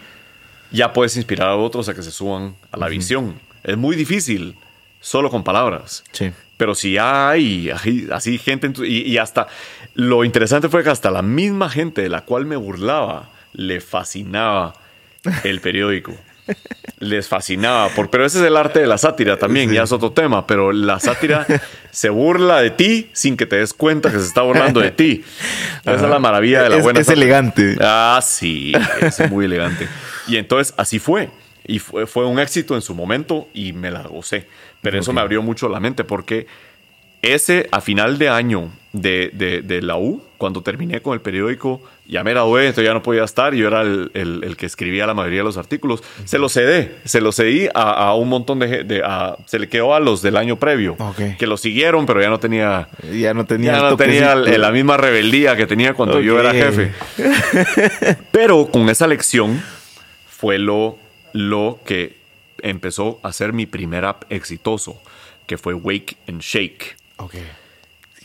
ya 0.71 0.93
puedes 0.93 1.17
inspirar 1.17 1.49
a 1.49 1.55
otros 1.55 1.89
a 1.89 1.95
que 1.95 2.03
se 2.03 2.11
suban 2.11 2.53
a 2.71 2.77
la 2.77 2.87
visión. 2.89 3.33
Es 3.63 3.75
muy 3.75 3.95
difícil, 3.95 4.55
solo 4.99 5.31
con 5.31 5.43
palabras. 5.43 6.03
Sí. 6.11 6.31
Pero 6.57 6.75
si 6.75 6.99
hay 6.99 7.71
así, 8.11 8.37
gente, 8.37 8.67
en 8.67 8.73
tu- 8.73 8.83
y, 8.85 8.99
y 9.01 9.17
hasta 9.17 9.47
lo 9.95 10.23
interesante 10.23 10.69
fue 10.69 10.83
que 10.83 10.91
hasta 10.91 11.09
la 11.09 11.23
misma 11.23 11.71
gente 11.71 12.03
de 12.03 12.09
la 12.09 12.21
cual 12.21 12.45
me 12.45 12.55
burlaba 12.55 13.29
le 13.53 13.81
fascinaba 13.81 14.75
el 15.43 15.59
periódico. 15.59 16.13
Les 16.99 17.27
fascinaba, 17.27 17.89
por, 17.89 18.09
pero 18.11 18.25
ese 18.25 18.39
es 18.39 18.45
el 18.45 18.55
arte 18.57 18.79
de 18.79 18.87
la 18.87 18.97
sátira 18.97 19.37
también, 19.37 19.71
ya 19.71 19.83
es 19.83 19.91
otro 19.91 20.11
tema, 20.11 20.45
pero 20.45 20.71
la 20.71 20.99
sátira 20.99 21.47
se 21.89 22.09
burla 22.09 22.61
de 22.61 22.69
ti 22.69 23.09
sin 23.13 23.35
que 23.37 23.45
te 23.47 23.55
des 23.57 23.73
cuenta 23.73 24.11
que 24.11 24.19
se 24.19 24.25
está 24.27 24.41
burlando 24.43 24.79
de 24.81 24.91
ti. 24.91 25.23
Esa 25.81 25.95
es 25.95 26.01
la 26.01 26.19
maravilla 26.19 26.61
de 26.63 26.69
la 26.69 26.77
Es- 26.77 26.83
buena 26.83 26.99
es 26.99 27.07
sátira. 27.07 27.23
elegante. 27.23 27.75
Ah, 27.81 28.19
sí, 28.23 28.71
es 29.01 29.29
muy 29.31 29.45
elegante. 29.45 29.87
Y 30.27 30.37
entonces 30.37 30.73
así 30.77 30.99
fue. 30.99 31.29
Y 31.65 31.79
fue, 31.79 32.05
fue 32.05 32.25
un 32.25 32.39
éxito 32.39 32.75
en 32.75 32.81
su 32.81 32.93
momento 32.93 33.47
y 33.53 33.73
me 33.73 33.89
la 33.91 34.01
gocé. 34.03 34.47
Pero 34.81 34.99
eso 34.99 35.11
me 35.13 35.21
abrió 35.21 35.41
mucho 35.41 35.69
la 35.69 35.79
mente 35.79 36.03
porque 36.03 36.45
ese 37.21 37.67
a 37.71 37.81
final 37.81 38.17
de 38.17 38.29
año 38.29 38.71
de, 38.93 39.29
de- 39.33 39.61
de 39.61 39.81
la 39.81 39.95
U, 39.97 40.23
cuando 40.37 40.61
terminé 40.63 41.01
con 41.01 41.13
el 41.13 41.21
periódico, 41.21 41.81
ya 42.11 42.23
me 42.23 42.31
gradué, 42.31 42.67
entonces 42.67 42.85
ya 42.85 42.93
no 42.93 43.01
podía 43.01 43.23
estar. 43.23 43.53
Yo 43.55 43.67
era 43.67 43.81
el, 43.81 44.11
el- 44.13 44.43
el 44.43 44.57
que 44.57 44.65
escribía 44.65 45.07
la 45.07 45.13
mayoría 45.13 45.39
de 45.39 45.45
los 45.45 45.57
artículos. 45.57 46.03
Se 46.25 46.37
los 46.37 46.53
cedé, 46.53 46.97
se 47.05 47.21
los 47.21 47.37
cedí 47.37 47.67
a, 47.73 47.81
a 48.09 48.15
un 48.15 48.27
montón 48.29 48.59
de... 48.59 48.83
de- 48.83 49.01
a- 49.03 49.37
se 49.45 49.57
le 49.57 49.69
quedó 49.69 49.95
a 49.95 49.99
los 50.01 50.21
del 50.21 50.35
año 50.37 50.57
previo, 50.57 50.95
Ok. 50.99 51.37
que 51.39 51.47
lo 51.47 51.55
siguieron, 51.57 52.05
pero 52.05 52.21
ya 52.21 52.29
no 52.29 52.39
tenía... 52.39 52.89
Ya 53.13 53.33
no 53.33 53.45
tenía. 53.45 53.71
Ya 53.77 53.81
no 53.81 53.95
tenía 53.97 54.35
la 54.35 54.71
misma 54.71 54.97
rebeldía 54.97 55.55
que 55.55 55.65
tenía 55.65 55.93
cuando 55.93 56.19
yo 56.19 56.37
era 56.39 56.51
jefe. 56.53 56.91
Pero 58.31 58.67
con 58.67 58.89
esa 58.89 59.07
lección 59.07 59.61
fue 60.29 60.57
lo, 60.57 60.97
lo 61.33 61.79
que 61.85 62.17
empezó 62.61 63.19
a 63.23 63.31
ser 63.31 63.53
mi 63.53 63.65
primer 63.65 64.05
app 64.05 64.23
exitoso, 64.29 65.01
que 65.47 65.57
fue 65.57 65.73
Wake 65.73 66.17
and 66.27 66.41
Shake. 66.41 66.95
Ok. 67.17 67.35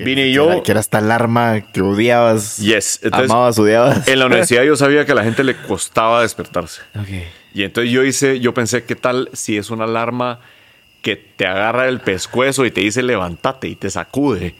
Vine 0.04 0.30
yo- 0.30 0.62
Que 0.62 0.72
era 0.72 0.80
esta 0.80 0.98
alarma 0.98 1.60
que 1.72 1.80
odiabas. 1.80 2.58
Yes. 2.58 3.00
Entonces, 3.02 3.30
amabas, 3.30 3.58
odiabas. 3.58 4.06
En 4.08 4.18
la 4.18 4.26
universidad 4.26 4.62
yo 4.64 4.76
sabía 4.76 5.04
que 5.06 5.12
a 5.12 5.14
la 5.14 5.24
gente 5.24 5.42
le 5.44 5.56
costaba 5.56 6.22
despertarse. 6.22 6.82
Ok. 6.98 7.08
Y 7.54 7.62
entonces 7.62 7.90
yo 7.90 8.04
hice, 8.04 8.38
yo 8.40 8.52
pensé, 8.52 8.84
¿qué 8.84 8.94
tal 8.96 9.30
si 9.32 9.56
es 9.56 9.70
una 9.70 9.84
alarma 9.84 10.40
que 11.00 11.16
te 11.16 11.46
agarra 11.46 11.88
el 11.88 12.00
pescuezo 12.00 12.66
y 12.66 12.70
te 12.70 12.80
dice 12.82 13.02
levántate 13.02 13.68
y 13.68 13.76
te 13.76 13.88
sacude? 13.88 14.54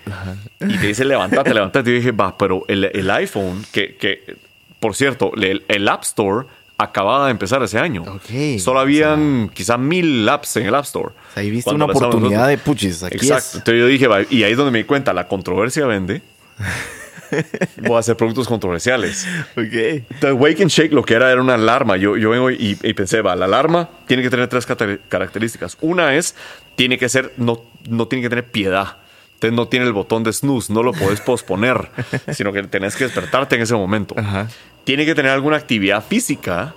Y 0.61 0.79
te 0.79 0.87
dice 0.87 1.05
levántate, 1.05 1.53
levántate. 1.53 1.91
Y 1.91 1.93
yo 1.95 1.99
dije, 1.99 2.13
va, 2.13 2.39
pero 2.39 2.65
el, 2.69 2.85
el 2.85 3.11
iPhone, 3.11 3.65
que, 3.73 3.97
que, 3.97 4.37
por 4.81 4.95
cierto, 4.95 5.33
el, 5.37 5.65
el 5.69 5.89
App 5.89 6.05
Store 6.05 6.47
acababa 6.79 7.27
de 7.27 7.31
empezar 7.31 7.63
ese 7.63 7.79
año. 7.79 8.03
Ok. 8.03 8.59
Solo 8.59 8.81
habían 8.81 9.51
quizás 9.53 9.79
mil 9.79 10.29
apps 10.29 10.57
en 10.57 10.67
el 10.67 10.75
App 10.75 10.85
Store. 10.85 11.09
O 11.09 11.35
sea, 11.35 11.43
ahí 11.43 11.51
viste 11.51 11.73
una 11.73 11.87
oportunidad 11.87 12.21
nosotros. 12.21 12.49
de 12.49 12.59
puchis. 12.59 13.03
Aquí 13.03 13.17
Exacto. 13.17 13.37
es. 13.49 13.55
Entonces 13.57 13.81
yo 13.81 13.87
dije, 13.87 14.09
y 14.31 14.43
ahí 14.43 14.53
es 14.53 14.57
donde 14.57 14.73
me 14.73 14.79
di 14.79 14.85
cuenta, 14.85 15.13
la 15.13 15.27
controversia 15.29 15.87
vende. 15.87 16.23
Voy 17.83 17.97
a 17.97 17.99
hacer 17.99 18.17
productos 18.17 18.47
controversiales. 18.47 19.27
Ok. 19.57 19.73
Entonces, 19.73 20.33
Wake 20.41 20.63
and 20.63 20.71
Shake 20.71 20.93
lo 20.93 21.03
que 21.03 21.15
era 21.15 21.31
era 21.33 21.41
una 21.41 21.55
alarma. 21.55 21.97
Yo, 21.97 22.17
yo 22.17 22.31
vengo 22.31 22.51
y, 22.51 22.79
y 22.83 22.95
pensé, 22.95 23.21
va, 23.21 23.35
la 23.37 23.47
alarma 23.47 23.89
tiene 24.07 24.23
que 24.23 24.31
tener 24.31 24.49
tres 24.49 24.67
características. 25.09 25.77
Una 25.81 26.15
es, 26.15 26.35
tiene 26.77 26.99
que 26.99 27.09
ser, 27.09 27.33
no, 27.37 27.63
no 27.89 28.07
tiene 28.07 28.23
que 28.23 28.29
tener 28.29 28.45
piedad. 28.45 28.99
Entonces 29.35 29.55
no 29.55 29.69
tiene 29.69 29.85
el 29.87 29.93
botón 29.93 30.23
de 30.23 30.33
snooze, 30.33 30.73
no 30.73 30.83
lo 30.83 30.93
puedes 30.93 31.21
posponer, 31.21 31.91
sino 32.33 32.53
que 32.53 32.63
tenés 32.63 32.97
que 32.97 33.05
despertarte 33.05 33.57
en 33.57 33.63
ese 33.63 33.75
momento. 33.75 34.15
Ajá. 34.19 34.49
Tiene 34.87 35.05
que 35.05 35.17
tener 35.17 35.33
alguna 35.33 35.57
actividad 35.57 36.05
física 36.05 36.73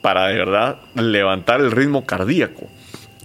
para 0.00 0.28
de 0.28 0.34
verdad 0.38 0.78
levantar 0.94 1.60
el 1.60 1.70
ritmo 1.70 2.06
cardíaco. 2.06 2.66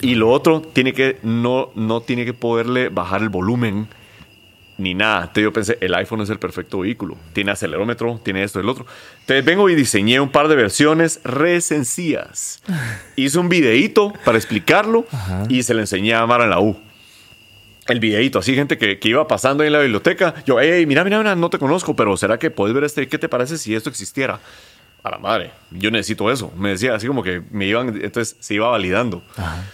Y 0.02 0.16
lo 0.16 0.30
otro, 0.30 0.62
tiene 0.62 0.92
que, 0.92 1.20
no, 1.24 1.72
no 1.74 2.02
tiene 2.02 2.26
que 2.26 2.34
poderle 2.34 2.90
bajar 2.90 3.22
el 3.22 3.30
volumen 3.30 3.88
ni 4.78 4.94
nada. 4.94 5.22
Entonces 5.22 5.44
yo 5.44 5.54
pensé, 5.54 5.78
el 5.80 5.96
iPhone 5.96 6.20
es 6.20 6.30
el 6.30 6.38
perfecto 6.38 6.80
vehículo. 6.80 7.16
Tiene 7.32 7.52
acelerómetro, 7.52 8.20
tiene 8.24 8.44
esto 8.44 8.60
y 8.60 8.64
el 8.64 8.68
otro. 8.68 8.86
Entonces 9.22 9.46
vengo 9.46 9.70
y 9.70 9.76
diseñé 9.76 10.20
un 10.20 10.28
par 10.28 10.50
de 10.50 10.56
versiones 10.56 11.22
re 11.24 11.62
sencillas. 11.62 12.62
Hice 13.16 13.40
un 13.40 13.48
videíto 13.48 14.12
para 14.26 14.38
explicarlo 14.38 15.06
y 15.48 15.64
se 15.64 15.74
le 15.74 15.80
enseñé 15.80 16.14
a 16.14 16.26
Mara 16.26 16.44
en 16.44 16.50
la 16.50 16.60
U. 16.60 16.78
El 17.88 18.00
videíto, 18.00 18.40
así 18.40 18.56
gente 18.56 18.78
que, 18.78 18.98
que 18.98 19.10
iba 19.10 19.28
pasando 19.28 19.62
ahí 19.62 19.68
en 19.68 19.74
la 19.74 19.80
biblioteca. 19.80 20.34
Yo, 20.46 20.60
hey, 20.60 20.86
mira, 20.86 21.04
mira, 21.04 21.20
mira, 21.20 21.36
no 21.36 21.50
te 21.50 21.60
conozco, 21.60 21.96
pero 21.96 22.18
¿será 22.18 22.40
que 22.40 22.50
puedes 22.50 22.74
ver 22.74 22.84
este? 22.84 23.08
¿Qué 23.08 23.20
te 23.20 23.30
parece 23.30 23.58
si 23.58 23.76
esto 23.76 23.90
existiera? 23.90 24.40
A 25.04 25.12
la 25.12 25.20
madre, 25.20 25.52
yo 25.70 25.92
necesito 25.92 26.32
eso. 26.32 26.52
Me 26.58 26.70
decía 26.70 26.96
así 26.96 27.06
como 27.06 27.22
que 27.22 27.44
me 27.52 27.68
iban, 27.68 27.90
entonces 27.90 28.38
se 28.40 28.56
iba 28.56 28.70
validando. 28.70 29.22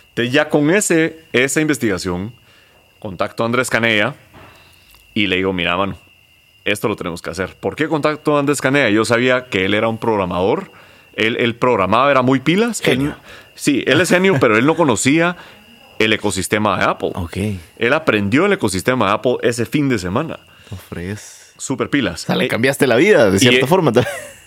Entonces 0.09 0.33
ya 0.33 0.49
con 0.49 0.69
ese, 0.71 1.23
esa 1.31 1.61
investigación, 1.61 2.33
contacto 2.99 3.43
a 3.43 3.45
Andrés 3.45 3.69
Canella, 3.69 4.13
y 5.13 5.27
le 5.27 5.37
digo, 5.37 5.53
mira, 5.53 5.77
mano, 5.77 5.97
esto 6.65 6.87
lo 6.87 6.95
tenemos 6.95 7.21
que 7.21 7.29
hacer. 7.29 7.55
¿Por 7.55 7.75
qué 7.75 7.87
contacto 7.87 8.35
a 8.35 8.39
Andrés 8.39 8.61
Canea? 8.61 8.89
Yo 8.89 9.05
sabía 9.05 9.45
que 9.45 9.65
él 9.65 9.73
era 9.73 9.87
un 9.87 9.97
programador. 9.97 10.71
Él, 11.15 11.37
él 11.39 11.55
programaba, 11.55 12.09
era 12.11 12.21
muy 12.21 12.39
pilas. 12.39 12.81
Genio. 12.81 13.15
sí, 13.55 13.83
él 13.87 13.99
es 14.01 14.09
genio, 14.09 14.37
pero 14.39 14.57
él 14.57 14.65
no 14.65 14.75
conocía 14.75 15.37
el 16.03 16.13
ecosistema 16.13 16.77
de 16.77 16.85
Apple. 16.85 17.11
Ok. 17.15 17.37
Él 17.77 17.93
aprendió 17.93 18.45
el 18.45 18.53
ecosistema 18.53 19.07
de 19.07 19.11
Apple 19.13 19.35
ese 19.43 19.65
fin 19.65 19.89
de 19.89 19.99
semana. 19.99 20.39
Ofreces. 20.71 21.53
Super 21.57 21.89
pilas. 21.89 22.23
O 22.23 22.25
sea, 22.27 22.35
le 22.35 22.45
Eh, 22.45 22.47
cambiaste 22.47 22.87
la 22.87 22.95
vida, 22.95 23.29
de 23.29 23.37
cierta 23.39 23.65
y- 23.65 23.67
forma. 23.69 23.91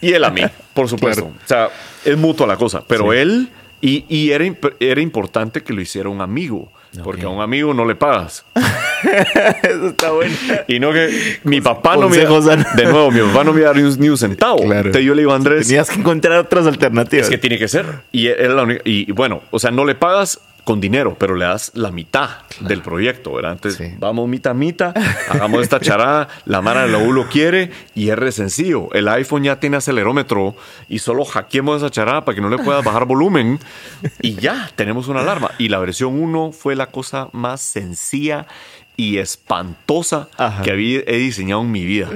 y 0.01 0.13
él 0.13 0.25
a 0.25 0.31
mí, 0.33 0.43
por 0.73 0.89
supuesto. 0.89 1.31
Claro. 1.31 1.37
O 1.45 1.49
sea, 1.49 1.69
es 2.13 2.19
mutua 2.19 2.47
la 2.47 2.57
cosa. 2.57 2.83
Pero 2.89 3.13
Sí. 3.13 3.19
él, 3.19 3.49
y, 3.81 4.05
y 4.09 4.31
era, 4.33 4.45
imp- 4.45 4.75
era 4.81 5.01
importante 5.01 5.63
que 5.63 5.73
lo 5.73 5.81
hiciera 5.81 6.09
un 6.09 6.21
amigo. 6.21 6.73
Porque 7.03 7.23
a 7.25 7.29
un 7.29 7.41
amigo 7.43 7.75
no 7.75 7.85
le 7.85 7.97
pagas. 7.97 8.45
Eso 9.63 9.89
está 9.89 10.13
bueno. 10.13 10.35
Y 10.69 10.79
no 10.79 10.93
que 10.93 11.39
mi 11.45 11.61
papá 11.61 11.97
no 11.97 12.09
me 12.09 12.23
sano. 12.25 12.65
De 12.77 12.85
nuevo, 12.85 13.11
mi 13.11 13.21
papá 13.21 13.43
no 13.45 13.53
me 13.53 13.63
da 13.63 13.75
ni 13.75 13.83
un, 13.83 13.99
ni 13.99 14.09
un 14.09 14.17
centavo. 14.17 14.59
Claro. 14.59 14.87
Entonces 14.87 15.05
yo 15.05 15.15
le 15.15 15.23
digo 15.23 15.33
a 15.33 15.37
Andrés, 15.37 15.67
Tenías 15.67 15.91
que 15.91 15.99
encontrar 15.99 16.39
otras 16.39 16.67
alternativas. 16.67 17.27
es 17.27 17.31
que 17.31 17.39
tiene 17.39 17.59
que 17.59 17.67
ser. 17.69 17.85
Y, 18.13 18.29
era 18.29 18.55
la 18.55 18.63
única- 18.63 18.83
y, 18.85 19.09
y 19.09 19.13
bueno, 19.13 19.43
o 19.51 19.59
sea, 19.59 19.71
no 19.73 19.85
le 19.85 19.95
pagas 19.97 20.41
con 20.65 20.81
dinero, 20.81 21.15
pero 21.19 21.35
le 21.35 21.45
das 21.45 21.71
la 21.75 21.91
mitad 21.91 22.31
del 22.61 22.81
proyecto, 22.81 23.35
¿verdad? 23.35 23.53
Entonces, 23.53 23.87
Sí. 23.91 23.95
vamos 23.99 24.27
mitad, 24.29 24.55
mitad, 24.55 24.95
hagamos 25.29 25.61
esta 25.63 25.79
charada, 25.79 26.29
la 26.47 26.63
mara 26.63 26.83
de 26.87 26.89
la 26.89 26.99
U 26.99 27.13
lo 27.13 27.29
quiere 27.29 27.71
y 27.95 28.09
es 28.09 28.19
re 28.19 28.33
sencillo. 28.33 28.89
El 28.95 29.07
iPhone 29.09 29.45
ya 29.45 29.61
tiene 29.61 29.77
acelerómetro 29.77 30.57
y 30.89 31.01
solo 31.01 31.25
hackeemos 31.27 31.79
esa 31.83 31.91
charada 31.91 32.25
para 32.25 32.35
que 32.35 32.41
no 32.41 32.49
le 32.49 32.57
puedas 32.59 32.83
bajar 32.83 33.05
volumen 33.05 33.61
y 34.23 34.37
ya, 34.37 34.71
tenemos 34.75 35.09
una 35.09 35.21
alarma. 35.21 35.51
Y 35.59 35.69
la 35.69 35.79
versión 35.81 36.19
1 36.19 36.53
fue 36.53 36.75
la 36.77 36.87
cosa 36.87 37.29
más 37.33 37.61
sencilla 37.61 38.47
y 38.97 39.19
espantosa 39.19 40.29
Ajá. 40.39 40.63
que 40.63 40.71
había, 40.71 41.01
he 41.07 41.19
diseñado 41.19 41.61
en 41.61 41.73
mi 41.73 41.85
vida 41.85 42.09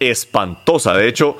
espantosa. 0.00 0.94
De 0.94 1.08
hecho, 1.08 1.36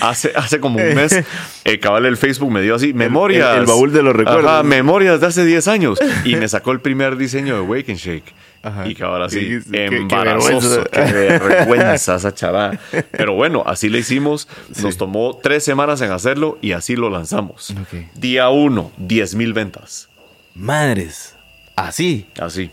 hace, 0.00 0.32
hace 0.34 0.60
como 0.60 0.78
un 0.78 0.94
mes, 0.94 1.22
el 1.64 1.80
cabal 1.80 2.02
del 2.04 2.16
Facebook 2.16 2.50
me 2.50 2.62
dio 2.62 2.74
así, 2.74 2.92
memorias. 2.94 3.54
el- 3.54 3.60
el 3.60 3.66
baúl 3.66 3.92
de 3.92 4.02
los 4.02 4.14
recuerdos. 4.14 4.44
Ajá, 4.50 4.62
memorias 4.62 5.20
de 5.20 5.26
hace 5.26 5.44
10 5.44 5.68
años. 5.68 5.98
Y 6.24 6.36
me 6.36 6.48
sacó 6.48 6.72
el 6.72 6.80
primer 6.80 7.16
diseño 7.16 7.54
de 7.56 7.60
Wake 7.62 7.90
and 7.92 7.98
Shake. 8.00 8.34
Ajá. 8.62 8.88
Y 8.88 8.94
cabal 8.96 9.22
Y 9.22 9.24
así, 9.26 9.38
dijiste, 9.40 9.70
qué- 9.88 9.96
embarazoso. 9.96 10.84
Qué 10.90 11.00
vergüenza. 11.00 11.44
vergüenza 11.46 12.14
esa 12.16 12.34
chavada. 12.34 12.80
Pero 13.12 13.34
bueno, 13.34 13.62
así 13.64 13.88
le 13.88 13.98
hicimos. 13.98 14.48
Nos 14.82 14.96
tomó 14.96 15.38
tres 15.40 15.62
semanas 15.64 16.00
en 16.00 16.10
hacerlo 16.10 16.58
y 16.60 16.72
así 16.72 16.96
lo 16.96 17.08
lanzamos. 17.10 17.72
Día 18.14 18.48
1, 18.48 18.90
10 18.96 19.34
mil 19.36 19.52
ventas. 19.52 20.08
Madres. 20.54 21.34
Así. 21.76 22.26
Así. 22.40 22.70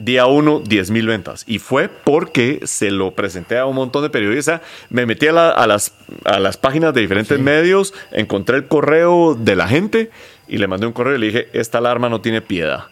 Día 0.00 0.26
1, 0.26 0.62
10 0.66 0.90
mil 0.90 1.06
ventas. 1.06 1.44
Y 1.46 1.58
fue 1.60 1.88
porque 1.88 2.60
se 2.64 2.90
lo 2.90 3.12
presenté 3.12 3.58
a 3.58 3.66
un 3.66 3.76
montón 3.76 4.02
de 4.02 4.10
periodistas. 4.10 4.62
Me 4.88 5.06
metí 5.06 5.28
a, 5.28 5.32
la- 5.32 5.50
a 5.50 5.66
las, 5.68 5.92
a 6.24 6.40
las 6.40 6.56
páginas 6.56 6.92
de 6.94 7.02
diferentes 7.02 7.38
medios, 7.38 7.94
encontré 8.10 8.56
el 8.56 8.66
correo 8.66 9.34
de 9.38 9.54
la 9.56 9.68
gente 9.68 10.10
y 10.48 10.58
le 10.58 10.66
mandé 10.66 10.86
un 10.86 10.92
correo 10.92 11.14
y 11.14 11.18
le 11.18 11.26
dije, 11.26 11.48
esta 11.52 11.78
alarma 11.78 12.08
no 12.08 12.20
tiene 12.20 12.40
piedad. 12.40 12.84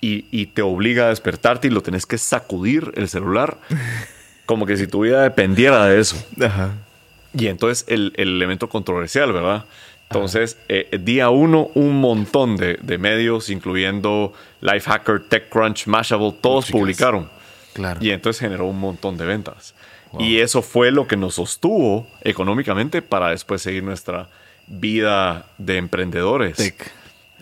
Y, 0.00 0.26
y 0.30 0.46
te 0.46 0.62
obliga 0.62 1.06
a 1.06 1.08
despertarte 1.08 1.66
y 1.66 1.70
lo 1.70 1.82
tenés 1.82 2.06
que 2.06 2.16
sacudir 2.18 2.92
el 2.94 3.08
celular 3.08 3.58
como 4.46 4.66
que 4.66 4.76
si 4.76 4.86
tu 4.86 5.00
vida 5.02 5.22
dependiera 5.22 5.86
de 5.86 5.98
eso. 6.00 6.16
Ajá. 6.40 6.70
Y 7.36 7.48
entonces 7.48 7.84
el, 7.88 8.12
el 8.16 8.28
elemento 8.28 8.68
controversial, 8.68 9.32
¿verdad? 9.32 9.64
Entonces, 10.14 10.58
eh, 10.68 10.98
día 11.00 11.30
uno, 11.30 11.70
un 11.74 12.00
montón 12.00 12.56
de, 12.56 12.78
de 12.82 12.98
medios, 12.98 13.50
incluyendo 13.50 14.32
Lifehacker, 14.60 15.20
TechCrunch, 15.28 15.86
Mashable, 15.86 16.34
todos 16.40 16.66
Chicas. 16.66 16.80
publicaron. 16.80 17.30
Claro. 17.72 18.00
Y 18.02 18.10
entonces 18.10 18.40
generó 18.40 18.66
un 18.66 18.78
montón 18.78 19.16
de 19.16 19.26
ventas. 19.26 19.74
Y 20.18 20.38
eso 20.38 20.62
fue 20.62 20.92
lo 20.92 21.08
que 21.08 21.16
nos 21.16 21.34
sostuvo 21.34 22.06
económicamente 22.22 23.02
para 23.02 23.30
después 23.30 23.62
seguir 23.62 23.82
nuestra 23.82 24.28
vida 24.68 25.46
de 25.58 25.76
emprendedores. 25.78 26.56
Tech. 26.56 26.92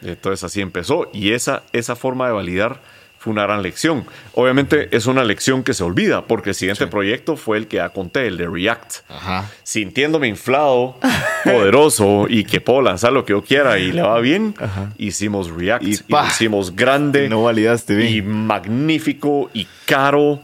Entonces 0.01 0.43
así 0.43 0.63
empezó. 0.63 1.11
Y 1.13 1.33
esa, 1.33 1.65
esa 1.73 1.97
forma 1.97 2.27
de 2.27 2.33
validar 2.33 2.81
fue 3.23 3.33
una 3.33 3.43
gran 3.45 3.63
lección. 3.63 4.05
Obviamente 4.35 4.89
es 4.97 5.07
una 5.07 5.23
lección 5.23 5.63
que 5.63 5.75
se 5.75 5.85
olvida, 5.85 6.27
porque 6.27 6.51
el 6.51 6.55
siguiente 6.57 6.87
proyecto 6.89 7.37
fue 7.37 7.57
el 7.57 7.69
que 7.69 7.77
ya 7.77 7.91
conté, 7.91 8.27
el 8.27 8.37
de 8.37 8.49
React. 8.49 8.95
Ajá. 9.09 9.49
Sintiéndome 9.63 10.27
inflado, 10.29 10.99
poderoso 11.45 12.27
y 12.29 12.45
que 12.45 12.61
puedo 12.61 12.83
lanzar 12.83 13.13
lo 13.13 13.25
que 13.25 13.33
yo 13.33 13.43
quiera 13.43 13.79
y 13.79 13.93
le 13.93 14.03
va 14.03 14.19
bien, 14.21 14.55
hicimos 14.99 15.51
React. 15.51 15.85
Y 15.85 15.91
Y, 15.93 15.99
hicimos 16.29 16.75
grande 16.75 17.27
Y 17.27 17.29
no 17.29 17.43
validaste 17.45 17.95
bien. 17.95 18.13
y 18.15 18.23
magnífico 18.23 19.51
y 19.55 19.67
caro 19.87 20.41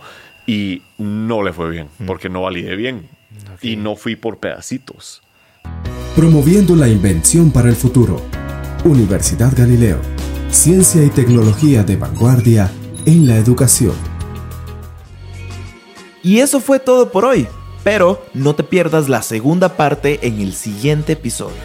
y 0.47 0.83
no 0.99 1.43
le 1.43 1.53
fue 1.53 1.71
bien, 1.71 1.89
Mm. 1.99 2.07
porque 2.07 2.29
no 2.29 2.43
validé 2.43 2.77
bien. 2.77 3.09
Y 3.61 3.77
no 3.77 3.97
fui 3.97 4.15
por 4.17 4.39
pedacitos. 4.39 5.21
Promoviendo 6.15 6.77
la 6.77 6.89
invención 6.89 7.51
para 7.51 7.69
el 7.69 7.77
futuro. 7.77 8.23
Universidad 8.85 9.53
Galileo. 9.57 9.99
Ciencia 10.51 11.05
y 11.05 11.11
tecnología 11.11 11.85
de 11.85 11.97
vanguardia 11.97 12.71
en 13.05 13.27
la 13.27 13.37
educación. 13.37 13.95
Y 16.23 16.39
eso 16.39 16.61
fue 16.61 16.81
todo 16.81 17.13
por 17.13 17.27
hoy. 17.27 17.47
Pero 17.85 18.25
no 18.33 18.55
te 18.55 18.65
pierdas 18.65 19.11
la 19.11 19.21
segunda 19.21 19.77
parte 19.77 20.27
en 20.27 20.41
el 20.41 20.55
siguiente 20.55 21.13
episodio. 21.13 21.57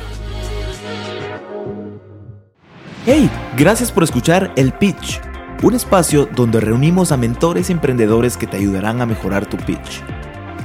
Hey, 3.05 3.29
gracias 3.57 3.89
por 3.89 4.03
escuchar 4.03 4.51
El 4.57 4.73
Pitch, 4.73 5.21
un 5.63 5.75
espacio 5.75 6.27
donde 6.35 6.59
reunimos 6.59 7.13
a 7.13 7.17
mentores 7.17 7.69
y 7.69 7.73
emprendedores 7.73 8.35
que 8.35 8.47
te 8.47 8.57
ayudarán 8.57 9.01
a 9.01 9.05
mejorar 9.05 9.45
tu 9.45 9.57
pitch. 9.57 10.01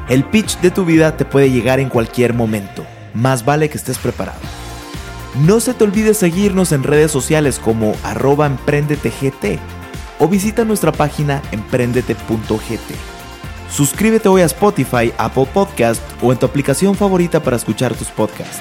El 0.08 0.24
pitch 0.24 0.58
de 0.60 0.70
tu 0.70 0.84
vida 0.84 1.16
te 1.16 1.24
puede 1.24 1.50
llegar 1.50 1.78
en 1.80 1.88
cualquier 1.88 2.34
momento, 2.34 2.84
más 3.14 3.44
vale 3.44 3.68
que 3.68 3.78
estés 3.78 3.98
preparado. 3.98 4.57
No 5.34 5.60
se 5.60 5.74
te 5.74 5.84
olvide 5.84 6.14
seguirnos 6.14 6.72
en 6.72 6.82
redes 6.82 7.10
sociales 7.10 7.58
como 7.58 7.94
arroba 8.02 8.50
o 10.18 10.28
visita 10.28 10.64
nuestra 10.64 10.92
página 10.92 11.42
emprendete.gt. 11.52 12.94
Suscríbete 13.70 14.28
hoy 14.28 14.42
a 14.42 14.46
Spotify, 14.46 15.12
Apple 15.18 15.46
Podcast 15.52 16.02
o 16.22 16.32
en 16.32 16.38
tu 16.38 16.46
aplicación 16.46 16.94
favorita 16.94 17.40
para 17.42 17.56
escuchar 17.56 17.94
tus 17.94 18.08
podcasts. 18.08 18.60